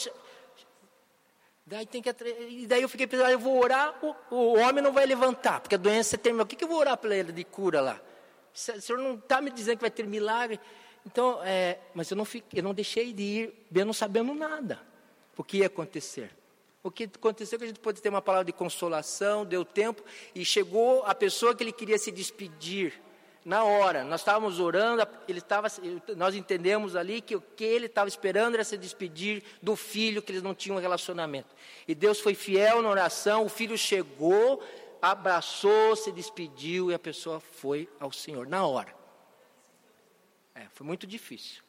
Daí 1.66 1.86
tem 1.86 2.02
que 2.02 2.10
e 2.50 2.68
daí 2.68 2.82
eu 2.82 2.89
fiquei 2.89 3.08
pensando, 3.08 3.32
eu 3.32 3.39
vou 3.39 3.58
orar, 3.58 3.96
o, 4.04 4.16
o 4.36 4.60
homem 4.60 4.84
não 4.84 4.91
vai 4.91 5.06
levantar, 5.06 5.62
porque 5.62 5.76
a 5.76 5.78
doença 5.78 6.18
terminou. 6.18 6.43
O 6.43 6.48
que, 6.48 6.56
que 6.56 6.64
eu 6.64 6.68
vou 6.68 6.78
orar 6.78 6.98
para 6.98 7.16
ele 7.16 7.32
de 7.32 7.43
cura 7.43 7.82
lá? 7.82 8.02
O 8.54 8.82
senhor 8.82 9.00
não 9.00 9.16
está 9.16 9.41
me 9.41 9.50
dizendo 9.50 9.78
que 9.78 9.82
vai 9.82 9.89
ter 9.89 10.06
milagre. 10.06 10.60
Então, 11.06 11.39
é, 11.43 11.80
mas 11.93 12.12
eu 12.12 12.18
não, 12.18 12.26
fiquei, 12.26 12.60
eu 12.60 12.64
não 12.64 12.74
deixei 12.74 13.14
de 13.14 13.24
ir, 13.24 13.68
eu 13.74 13.86
não 13.86 13.93
sabendo 13.93 14.34
nada 14.34 14.80
o 15.38 15.43
que 15.43 15.58
ia 15.58 15.68
acontecer. 15.68 16.30
O 16.84 16.91
que 16.91 17.06
aconteceu 17.06 17.56
é 17.56 17.60
que 17.60 17.64
a 17.64 17.68
gente 17.68 17.80
pode 17.80 18.02
ter 18.02 18.10
uma 18.10 18.22
palavra 18.22 18.46
de 18.46 18.54
consolação, 18.54 19.46
deu 19.46 19.66
tempo, 19.66 20.04
e 20.36 20.46
chegou 20.46 21.04
a 21.04 21.16
pessoa 21.16 21.56
que 21.56 21.64
ele 21.64 21.72
queria 21.72 21.98
se 21.98 22.12
despedir 22.12 23.02
na 23.46 23.64
hora. 23.64 24.04
Nós 24.04 24.22
estávamos 24.22 24.60
orando, 24.60 25.08
ele 25.28 25.38
estava, 25.38 25.68
nós 26.18 26.34
entendemos 26.34 26.96
ali 26.96 27.22
que 27.22 27.36
o 27.36 27.41
que 27.41 27.64
ele 27.64 27.86
estava 27.86 28.10
esperando 28.10 28.56
era 28.56 28.64
se 28.64 28.76
despedir 28.76 29.43
do 29.62 29.76
filho, 29.76 30.22
que 30.22 30.32
eles 30.32 30.41
não 30.41 30.56
tinham 30.56 30.80
relacionamento. 30.80 31.56
E 31.88 31.93
Deus 31.93 32.20
foi 32.20 32.34
fiel 32.34 32.82
na 32.82 32.89
oração, 32.89 33.46
o 33.46 33.50
filho 33.50 33.78
chegou, 33.78 34.64
abraçou, 35.00 35.96
se 35.96 36.12
despediu 36.12 36.89
e 36.89 36.96
a 36.96 37.00
pessoa 37.00 37.39
foi 37.39 37.88
ao 38.00 38.12
Senhor, 38.12 38.48
na 38.48 38.66
hora. 38.66 38.93
É, 40.56 40.68
foi 40.74 40.88
muito 40.88 41.06
difícil. 41.06 41.64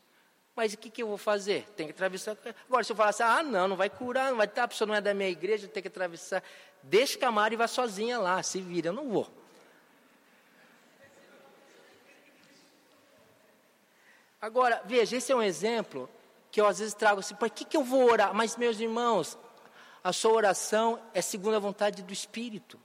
Mas 0.54 0.72
o 0.72 0.78
que, 0.78 0.88
que 0.88 1.02
eu 1.02 1.08
vou 1.08 1.18
fazer? 1.18 1.66
Tem 1.76 1.86
que 1.86 1.92
atravessar. 1.92 2.34
Agora, 2.66 2.82
se 2.82 2.90
eu 2.90 2.96
falar 2.96 3.10
assim, 3.10 3.22
ah, 3.22 3.42
não, 3.42 3.68
não 3.68 3.76
vai 3.76 3.90
curar, 3.90 4.30
não 4.30 4.38
vai 4.38 4.46
estar, 4.46 4.62
a 4.62 4.68
pessoa 4.68 4.88
não 4.88 4.94
é 4.94 5.02
da 5.02 5.12
minha 5.12 5.28
igreja, 5.28 5.68
tem 5.68 5.82
que 5.82 5.88
atravessar. 5.88 6.42
Deixa 6.82 7.18
a 7.26 7.30
Mari 7.30 7.56
vá 7.56 7.68
sozinha 7.68 8.18
lá, 8.18 8.42
se 8.42 8.62
vira, 8.62 8.88
eu 8.88 8.92
não 8.94 9.10
vou. 9.10 9.30
Agora, 14.40 14.82
veja, 14.84 15.16
esse 15.16 15.32
é 15.32 15.36
um 15.36 15.42
exemplo 15.42 16.08
que 16.50 16.60
eu 16.60 16.66
às 16.66 16.78
vezes 16.78 16.94
trago 16.94 17.20
assim, 17.20 17.34
por 17.34 17.50
que, 17.50 17.64
que 17.64 17.76
eu 17.76 17.84
vou 17.84 18.10
orar? 18.10 18.34
Mas, 18.34 18.56
meus 18.56 18.78
irmãos, 18.80 19.38
a 20.02 20.12
sua 20.12 20.32
oração 20.32 21.00
é 21.12 21.20
segundo 21.20 21.56
a 21.56 21.58
vontade 21.58 22.02
do 22.02 22.12
Espírito. 22.12 22.78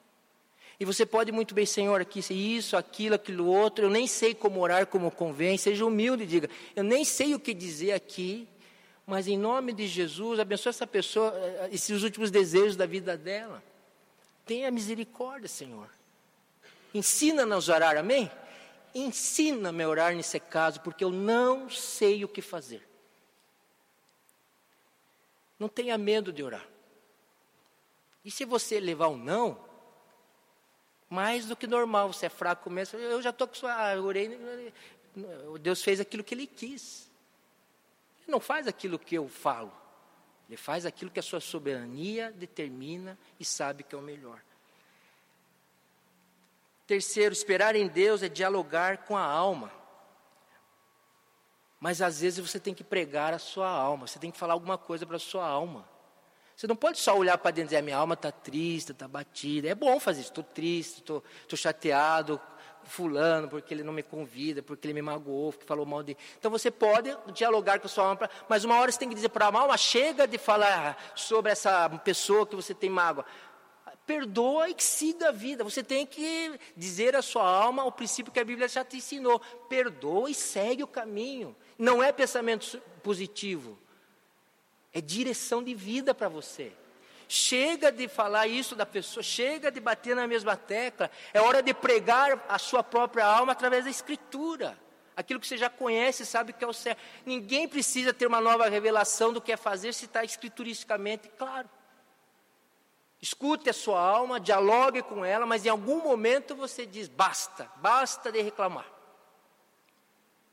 E 0.79 0.85
você 0.85 1.05
pode 1.05 1.31
muito 1.31 1.53
bem, 1.53 1.65
Senhor, 1.65 2.01
aqui, 2.01 2.19
isso, 2.33 2.75
aquilo, 2.75 3.13
aquilo 3.13 3.45
outro, 3.45 3.85
eu 3.85 3.89
nem 3.89 4.07
sei 4.07 4.33
como 4.33 4.59
orar 4.59 4.87
como 4.87 5.11
convém, 5.11 5.55
seja 5.57 5.85
humilde 5.85 6.23
e 6.23 6.25
diga, 6.25 6.49
eu 6.75 6.83
nem 6.83 7.05
sei 7.05 7.35
o 7.35 7.39
que 7.39 7.53
dizer 7.53 7.91
aqui, 7.91 8.47
mas 9.05 9.27
em 9.27 9.37
nome 9.37 9.73
de 9.73 9.87
Jesus, 9.87 10.39
abençoe 10.39 10.71
essa 10.71 10.87
pessoa, 10.87 11.31
eh, 11.35 11.69
esses 11.71 12.01
últimos 12.01 12.31
desejos 12.31 12.75
da 12.75 12.87
vida 12.87 13.15
dela. 13.15 13.61
Tenha 14.43 14.71
misericórdia, 14.71 15.47
Senhor. 15.47 15.87
Ensina-nos 16.93 17.69
a 17.69 17.75
orar, 17.75 17.97
amém? 17.97 18.31
Ensina-me 18.93 19.83
a 19.83 19.89
orar 19.89 20.15
nesse 20.15 20.39
caso, 20.39 20.81
porque 20.81 21.03
eu 21.03 21.11
não 21.11 21.69
sei 21.69 22.23
o 22.23 22.27
que 22.27 22.41
fazer. 22.41 22.87
Não 25.59 25.69
tenha 25.69 25.97
medo 25.97 26.33
de 26.33 26.43
orar. 26.43 26.67
E 28.23 28.31
se 28.31 28.45
você 28.45 28.79
levar 28.79 29.07
um 29.09 29.17
não, 29.17 29.71
Mais 31.11 31.45
do 31.45 31.57
que 31.57 31.67
normal, 31.67 32.13
você 32.13 32.27
é 32.27 32.29
fraco 32.29 32.69
mesmo. 32.69 32.97
Eu 32.97 33.21
já 33.21 33.31
estou 33.31 33.45
com 33.45 33.53
sua. 33.53 33.73
Ah, 33.73 34.01
orei. 34.01 34.39
Deus 35.59 35.83
fez 35.83 35.99
aquilo 35.99 36.23
que 36.23 36.33
Ele 36.33 36.47
quis. 36.47 37.11
Ele 38.21 38.31
não 38.31 38.39
faz 38.39 38.65
aquilo 38.65 38.97
que 38.97 39.15
eu 39.15 39.27
falo. 39.27 39.73
Ele 40.47 40.55
faz 40.55 40.85
aquilo 40.85 41.11
que 41.11 41.19
a 41.19 41.23
sua 41.23 41.41
soberania 41.41 42.31
determina 42.31 43.19
e 43.37 43.43
sabe 43.43 43.83
que 43.83 43.93
é 43.93 43.97
o 43.97 44.01
melhor. 44.01 44.41
Terceiro, 46.91 47.31
esperar 47.31 47.73
em 47.73 47.87
Deus 47.87 48.21
é 48.21 48.27
dialogar 48.27 49.05
com 49.05 49.15
a 49.15 49.23
alma. 49.23 49.71
Mas 51.79 52.01
às 52.01 52.19
vezes 52.19 52.45
você 52.45 52.59
tem 52.59 52.73
que 52.73 52.83
pregar 52.83 53.33
a 53.33 53.39
sua 53.39 53.69
alma, 53.69 54.07
você 54.07 54.19
tem 54.19 54.29
que 54.29 54.37
falar 54.37 54.55
alguma 54.55 54.77
coisa 54.77 55.05
para 55.05 55.15
a 55.15 55.19
sua 55.19 55.47
alma. 55.47 55.87
Você 56.53 56.67
não 56.67 56.75
pode 56.75 56.99
só 56.99 57.17
olhar 57.17 57.37
para 57.37 57.51
dentro 57.51 57.67
e 57.67 57.69
dizer, 57.69 57.81
minha 57.81 57.95
alma 57.95 58.15
está 58.15 58.29
triste, 58.29 58.91
está 58.91 59.07
batida. 59.07 59.69
É 59.69 59.73
bom 59.73 60.01
fazer 60.01 60.19
isso, 60.19 60.31
estou 60.31 60.43
triste, 60.43 60.97
estou 60.99 61.23
chateado, 61.55 62.37
fulano, 62.83 63.47
porque 63.47 63.73
ele 63.73 63.83
não 63.83 63.93
me 63.93 64.03
convida, 64.03 64.61
porque 64.61 64.85
ele 64.85 64.93
me 64.93 65.01
magoou, 65.01 65.53
porque 65.53 65.65
falou 65.65 65.85
mal 65.85 66.03
de. 66.03 66.17
Então 66.37 66.51
você 66.51 66.69
pode 66.69 67.15
dialogar 67.33 67.79
com 67.79 67.87
a 67.87 67.89
sua 67.89 68.03
alma, 68.03 68.29
mas 68.49 68.65
uma 68.65 68.77
hora 68.77 68.91
você 68.91 68.99
tem 68.99 69.07
que 69.07 69.15
dizer 69.15 69.29
para 69.29 69.47
a 69.47 69.57
alma, 69.57 69.77
chega 69.77 70.27
de 70.27 70.37
falar 70.37 70.97
sobre 71.15 71.53
essa 71.53 71.89
pessoa 72.03 72.45
que 72.45 72.53
você 72.53 72.73
tem 72.73 72.89
mágoa. 72.89 73.25
Perdoa 74.05 74.69
e 74.69 74.75
siga 74.77 75.29
a 75.29 75.31
vida. 75.31 75.63
Você 75.63 75.83
tem 75.83 76.05
que 76.05 76.59
dizer 76.75 77.15
à 77.15 77.21
sua 77.21 77.47
alma 77.47 77.83
o 77.85 77.91
princípio 77.91 78.31
que 78.31 78.39
a 78.39 78.45
Bíblia 78.45 78.67
já 78.67 78.83
te 78.83 78.97
ensinou. 78.97 79.39
Perdoa 79.69 80.29
e 80.29 80.33
segue 80.33 80.83
o 80.83 80.87
caminho. 80.87 81.55
Não 81.77 82.01
é 82.01 82.11
pensamento 82.11 82.81
positivo. 83.03 83.77
É 84.93 84.99
direção 84.99 85.63
de 85.63 85.73
vida 85.73 86.13
para 86.13 86.27
você. 86.27 86.73
Chega 87.27 87.91
de 87.91 88.09
falar 88.09 88.47
isso 88.47 88.75
da 88.75 88.85
pessoa, 88.85 89.23
chega 89.23 89.71
de 89.71 89.79
bater 89.79 90.13
na 90.13 90.27
mesma 90.27 90.57
tecla. 90.57 91.09
É 91.33 91.39
hora 91.39 91.63
de 91.63 91.73
pregar 91.73 92.43
a 92.49 92.59
sua 92.59 92.83
própria 92.83 93.25
alma 93.25 93.53
através 93.53 93.85
da 93.85 93.89
Escritura. 93.89 94.77
Aquilo 95.15 95.39
que 95.39 95.47
você 95.47 95.57
já 95.57 95.69
conhece, 95.69 96.25
sabe 96.25 96.51
que 96.51 96.63
é 96.63 96.67
o 96.67 96.73
certo. 96.73 96.99
Ninguém 97.25 97.67
precisa 97.67 98.13
ter 98.13 98.25
uma 98.25 98.41
nova 98.41 98.67
revelação 98.67 99.31
do 99.31 99.39
que 99.39 99.51
é 99.51 99.57
fazer 99.57 99.93
se 99.93 100.05
está 100.05 100.23
escrituristicamente 100.23 101.29
claro. 101.37 101.69
Escute 103.21 103.69
a 103.69 103.73
sua 103.73 103.99
alma, 103.99 104.39
dialogue 104.39 105.03
com 105.03 105.23
ela, 105.23 105.45
mas 105.45 105.65
em 105.65 105.69
algum 105.69 106.01
momento 106.01 106.55
você 106.55 106.85
diz: 106.85 107.07
basta, 107.07 107.69
basta 107.77 108.31
de 108.31 108.41
reclamar. 108.41 108.87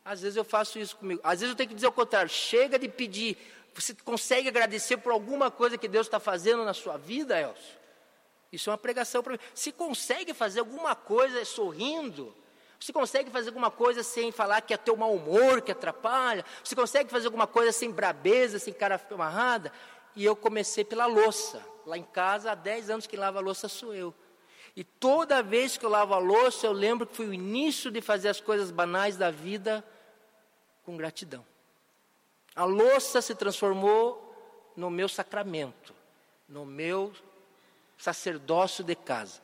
Às 0.05 0.21
vezes 0.21 0.37
eu 0.37 0.45
faço 0.45 0.79
isso 0.79 0.97
comigo. 0.97 1.21
Às 1.25 1.41
vezes 1.41 1.53
eu 1.53 1.57
tenho 1.57 1.69
que 1.69 1.75
dizer 1.75 1.87
o 1.87 1.93
contrário: 1.93 2.29
chega 2.29 2.79
de 2.79 2.89
pedir 2.89 3.39
você 3.81 3.95
consegue 3.95 4.49
agradecer 4.49 4.97
por 4.97 5.13
alguma 5.13 5.53
coisa 5.53 5.79
que 5.79 5.87
Deus 5.87 6.07
está 6.07 6.19
fazendo 6.19 6.65
na 6.65 6.75
sua 6.75 6.97
vida, 6.97 7.41
Elcio? 7.41 7.79
Isso 8.51 8.71
é 8.71 8.73
uma 8.73 8.79
pregação 8.79 9.23
para 9.23 9.35
mim. 9.35 9.39
Se 9.55 9.71
consegue 9.71 10.35
fazer 10.35 10.61
alguma 10.61 10.97
coisa 10.97 11.45
sorrindo, 11.45 12.35
você 12.81 12.93
consegue 12.93 13.31
fazer 13.31 13.51
alguma 13.51 13.71
coisa 13.71 14.03
sem 14.03 14.33
falar 14.33 14.63
que 14.63 14.75
é 14.75 14.77
teu 14.77 14.97
mau 14.97 15.15
humor 15.15 15.61
que 15.61 15.71
atrapalha? 15.71 16.45
Você 16.65 16.75
consegue 16.75 17.09
fazer 17.09 17.27
alguma 17.27 17.47
coisa 17.47 17.71
sem 17.71 17.91
brabeza, 17.91 18.59
sem 18.59 18.75
cara 18.75 19.01
amarrada? 19.13 19.73
E 20.17 20.25
eu 20.25 20.35
comecei 20.35 20.85
pela 20.85 21.07
louça. 21.07 21.65
Lá 21.89 21.97
em 21.97 22.03
casa, 22.03 22.53
há 22.53 22.55
10 22.55 22.91
anos 22.91 23.07
que 23.07 23.17
lava 23.17 23.39
a 23.39 23.41
louça 23.41 23.67
sou 23.67 23.95
eu. 23.95 24.15
E 24.77 24.85
toda 24.85 25.43
vez 25.43 25.79
que 25.79 25.87
eu 25.87 25.89
lavo 25.89 26.13
a 26.13 26.19
louça, 26.19 26.67
eu 26.67 26.73
lembro 26.73 27.07
que 27.07 27.17
foi 27.17 27.27
o 27.27 27.33
início 27.33 27.91
de 27.91 28.03
fazer 28.03 28.29
as 28.29 28.43
coisas 28.43 28.71
banais 28.71 29.17
da 29.17 29.31
vida 29.31 29.83
com 30.85 30.99
gratidão. 30.99 31.47
A 32.55 32.65
louça 32.65 33.23
se 33.23 33.35
transformou 33.35 34.71
no 34.77 34.91
meu 34.91 35.09
sacramento, 35.09 35.95
no 36.47 36.67
meu 36.67 37.11
sacerdócio 37.97 38.85
de 38.85 38.95
casa. 38.95 39.41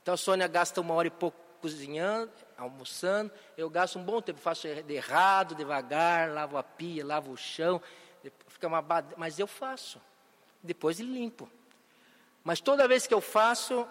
Então 0.00 0.14
a 0.14 0.16
Sônia 0.16 0.46
gasta 0.46 0.80
uma 0.80 0.94
hora 0.94 1.08
e 1.08 1.10
pouco 1.10 1.36
cozinhando, 1.60 2.30
almoçando, 2.56 3.32
eu 3.58 3.68
gasto 3.68 3.98
um 3.98 4.04
bom 4.04 4.22
tempo, 4.22 4.38
faço 4.38 4.68
de 4.68 4.94
errado, 4.94 5.56
devagar, 5.56 6.30
lavo 6.30 6.56
a 6.56 6.62
pia, 6.62 7.04
lavo 7.04 7.32
o 7.32 7.36
chão, 7.36 7.82
fica 8.46 8.68
uma 8.68 8.80
bad... 8.80 9.12
mas 9.16 9.40
eu 9.40 9.48
faço. 9.48 10.00
Depois 10.62 11.00
limpo. 11.00 11.50
Mas 12.42 12.60
toda 12.60 12.88
vez 12.88 13.06
que 13.06 13.14
eu 13.14 13.20
faço, 13.20 13.86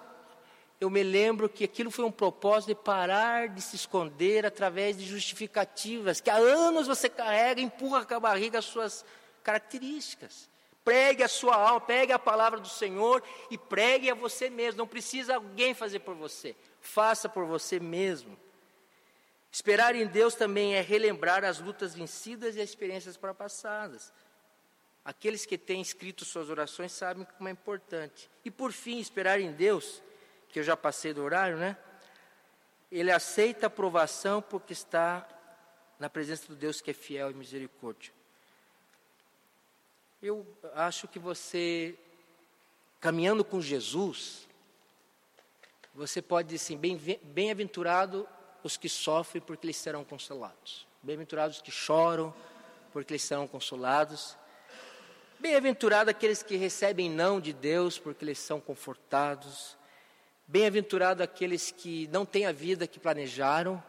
eu 0.79 0.89
me 0.89 1.03
lembro 1.03 1.49
que 1.49 1.63
aquilo 1.63 1.91
foi 1.91 2.05
um 2.05 2.11
propósito 2.11 2.69
de 2.69 2.75
parar 2.75 3.49
de 3.49 3.61
se 3.61 3.75
esconder 3.75 4.45
através 4.45 4.97
de 4.97 5.05
justificativas 5.05 6.21
que 6.21 6.29
há 6.29 6.37
anos 6.37 6.87
você 6.87 7.09
carrega, 7.09 7.61
empurra 7.61 8.05
com 8.05 8.13
a 8.13 8.19
barriga 8.19 8.59
as 8.59 8.65
suas 8.65 9.05
características. 9.43 10.49
Pregue 10.83 11.21
a 11.21 11.27
sua 11.27 11.55
alma, 11.55 11.81
pegue 11.81 12.11
a 12.13 12.17
palavra 12.17 12.59
do 12.59 12.69
Senhor 12.69 13.21
e 13.51 13.57
pregue 13.57 14.09
a 14.09 14.15
você 14.15 14.49
mesmo. 14.49 14.79
Não 14.79 14.87
precisa 14.87 15.35
alguém 15.35 15.73
fazer 15.73 15.99
por 15.99 16.15
você. 16.15 16.55
Faça 16.79 17.27
por 17.27 17.45
você 17.45 17.79
mesmo. 17.79 18.37
Esperar 19.51 19.95
em 19.95 20.07
Deus 20.07 20.35
também 20.35 20.75
é 20.75 20.81
relembrar 20.81 21.43
as 21.43 21.59
lutas 21.59 21.93
vencidas 21.93 22.55
e 22.55 22.61
as 22.61 22.69
experiências 22.69 23.17
passadas. 23.17 24.13
Aqueles 25.09 25.43
que 25.43 25.57
têm 25.57 25.81
escrito 25.81 26.23
suas 26.23 26.51
orações 26.51 26.91
sabem 26.91 27.25
como 27.35 27.49
é 27.49 27.51
importante. 27.51 28.29
E 28.45 28.51
por 28.51 28.71
fim, 28.71 28.99
esperar 28.99 29.39
em 29.39 29.51
Deus 29.51 30.03
que 30.49 30.59
eu 30.59 30.63
já 30.63 30.77
passei 30.77 31.15
do 31.15 31.23
horário, 31.23 31.57
né? 31.57 31.75
Ele 32.91 33.11
aceita 33.11 33.65
a 33.65 33.69
provação 33.71 34.39
porque 34.39 34.71
está 34.71 35.27
na 35.97 36.11
presença 36.11 36.45
do 36.45 36.55
Deus 36.55 36.79
que 36.79 36.91
é 36.91 36.93
fiel 36.93 37.31
e 37.31 37.33
misericórdia. 37.33 38.13
Eu 40.21 40.45
acho 40.75 41.07
que 41.07 41.17
você, 41.17 41.97
caminhando 42.99 43.43
com 43.43 43.59
Jesus, 43.59 44.47
você 45.91 46.21
pode 46.21 46.49
dizer 46.49 46.63
assim: 46.63 47.17
bem-aventurado 47.23 48.29
os 48.63 48.77
que 48.77 48.87
sofrem, 48.87 49.41
porque 49.41 49.65
eles 49.65 49.77
serão 49.77 50.03
consolados. 50.03 50.85
Bem-aventurados 51.01 51.57
os 51.57 51.63
que 51.63 51.71
choram, 51.71 52.31
porque 52.93 53.13
eles 53.13 53.23
serão 53.23 53.47
consolados. 53.47 54.37
Bem-aventurado 55.41 56.09
aqueles 56.09 56.43
que 56.43 56.57
recebem 56.57 57.09
não 57.09 57.39
de 57.39 57.53
Deus, 57.53 57.97
porque 57.97 58.25
eles 58.25 58.37
são 58.39 58.59
confortados. 58.59 59.77
Bem-aventurado 60.45 61.23
aqueles 61.23 61.71
que 61.71 62.09
não 62.11 62.25
têm 62.25 62.45
a 62.45 62.51
vida 62.51 62.85
que 62.85 62.99
planejaram, 62.99 63.81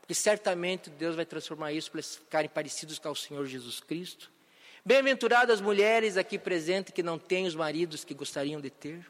porque 0.00 0.14
certamente 0.14 0.88
Deus 0.90 1.16
vai 1.16 1.26
transformar 1.26 1.72
isso 1.72 1.90
para 1.90 1.98
eles 1.98 2.14
ficarem 2.14 2.48
parecidos 2.48 3.00
com 3.00 3.10
o 3.10 3.16
Senhor 3.16 3.44
Jesus 3.44 3.80
Cristo. 3.80 4.30
Bem-aventuradas 4.84 5.56
as 5.56 5.60
mulheres 5.60 6.16
aqui 6.16 6.38
presentes 6.38 6.94
que 6.94 7.02
não 7.02 7.18
têm 7.18 7.44
os 7.44 7.56
maridos 7.56 8.04
que 8.04 8.14
gostariam 8.14 8.60
de 8.60 8.70
ter. 8.70 9.04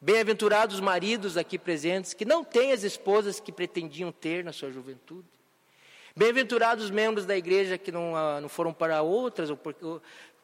Bem-aventurados 0.00 0.76
os 0.76 0.80
maridos 0.80 1.36
aqui 1.36 1.58
presentes 1.58 2.14
que 2.14 2.24
não 2.24 2.42
têm 2.42 2.72
as 2.72 2.82
esposas 2.82 3.40
que 3.40 3.52
pretendiam 3.52 4.10
ter 4.10 4.42
na 4.42 4.54
sua 4.54 4.70
juventude. 4.70 5.28
Bem-aventurados 6.16 6.86
os 6.86 6.90
membros 6.90 7.26
da 7.26 7.36
igreja 7.36 7.76
que 7.76 7.92
não, 7.92 8.16
ah, 8.16 8.40
não 8.40 8.48
foram 8.48 8.72
para 8.72 9.02
outras, 9.02 9.50
ou 9.50 9.56
porque, 9.56 9.84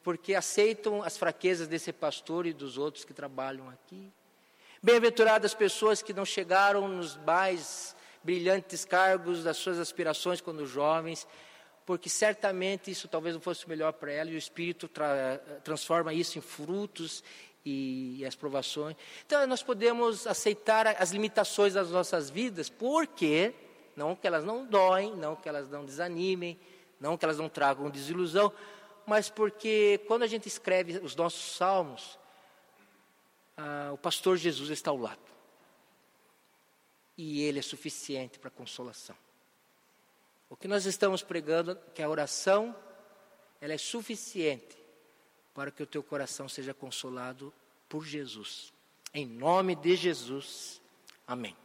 porque 0.04 0.34
aceitam 0.34 1.02
as 1.02 1.16
fraquezas 1.16 1.66
desse 1.66 1.90
pastor 1.90 2.46
e 2.46 2.52
dos 2.52 2.76
outros 2.76 3.06
que 3.06 3.14
trabalham 3.14 3.70
aqui. 3.70 4.12
Bem-aventuradas 4.82 5.52
as 5.52 5.54
pessoas 5.56 6.02
que 6.02 6.12
não 6.12 6.26
chegaram 6.26 6.86
nos 6.86 7.16
mais 7.16 7.96
brilhantes 8.22 8.84
cargos 8.84 9.42
das 9.42 9.56
suas 9.56 9.78
aspirações 9.78 10.42
quando 10.42 10.66
jovens, 10.66 11.26
porque 11.86 12.10
certamente 12.10 12.90
isso 12.90 13.08
talvez 13.08 13.34
não 13.34 13.40
fosse 13.40 13.64
o 13.64 13.68
melhor 13.68 13.94
para 13.94 14.12
ela 14.12 14.30
e 14.30 14.34
o 14.34 14.38
Espírito 14.38 14.88
tra 14.88 15.38
transforma 15.64 16.12
isso 16.12 16.38
em 16.38 16.42
frutos 16.42 17.24
e, 17.64 18.18
e 18.18 18.26
as 18.26 18.36
provações. 18.36 18.96
Então 19.24 19.46
nós 19.46 19.62
podemos 19.62 20.26
aceitar 20.26 20.86
as 20.86 21.12
limitações 21.12 21.72
das 21.72 21.90
nossas 21.90 22.28
vidas, 22.28 22.68
porque 22.68 23.54
não 23.96 24.14
que 24.14 24.26
elas 24.26 24.44
não 24.44 24.66
doem, 24.66 25.16
não 25.16 25.34
que 25.34 25.48
elas 25.48 25.70
não 25.70 25.82
desanimem, 25.82 26.58
não 27.00 27.16
que 27.16 27.24
elas 27.24 27.38
não 27.38 27.48
tragam 27.48 27.88
desilusão, 27.88 28.52
mas 29.06 29.28
porque 29.28 30.00
quando 30.06 30.22
a 30.22 30.26
gente 30.26 30.48
escreve 30.48 30.98
os 30.98 31.14
nossos 31.14 31.56
salmos, 31.56 32.18
ah, 33.56 33.90
o 33.92 33.98
pastor 33.98 34.36
Jesus 34.36 34.70
está 34.70 34.90
ao 34.90 34.96
lado. 34.96 35.20
E 37.16 37.42
ele 37.42 37.58
é 37.60 37.62
suficiente 37.62 38.38
para 38.38 38.50
consolação. 38.50 39.16
O 40.48 40.56
que 40.56 40.68
nós 40.68 40.84
estamos 40.84 41.22
pregando 41.22 41.72
é 41.72 41.74
que 41.94 42.02
a 42.02 42.08
oração 42.08 42.74
ela 43.60 43.72
é 43.72 43.78
suficiente 43.78 44.76
para 45.54 45.70
que 45.70 45.82
o 45.82 45.86
teu 45.86 46.02
coração 46.02 46.48
seja 46.48 46.74
consolado 46.74 47.52
por 47.88 48.04
Jesus. 48.04 48.72
Em 49.12 49.24
nome 49.24 49.76
de 49.76 49.94
Jesus. 49.94 50.80
Amém. 51.26 51.56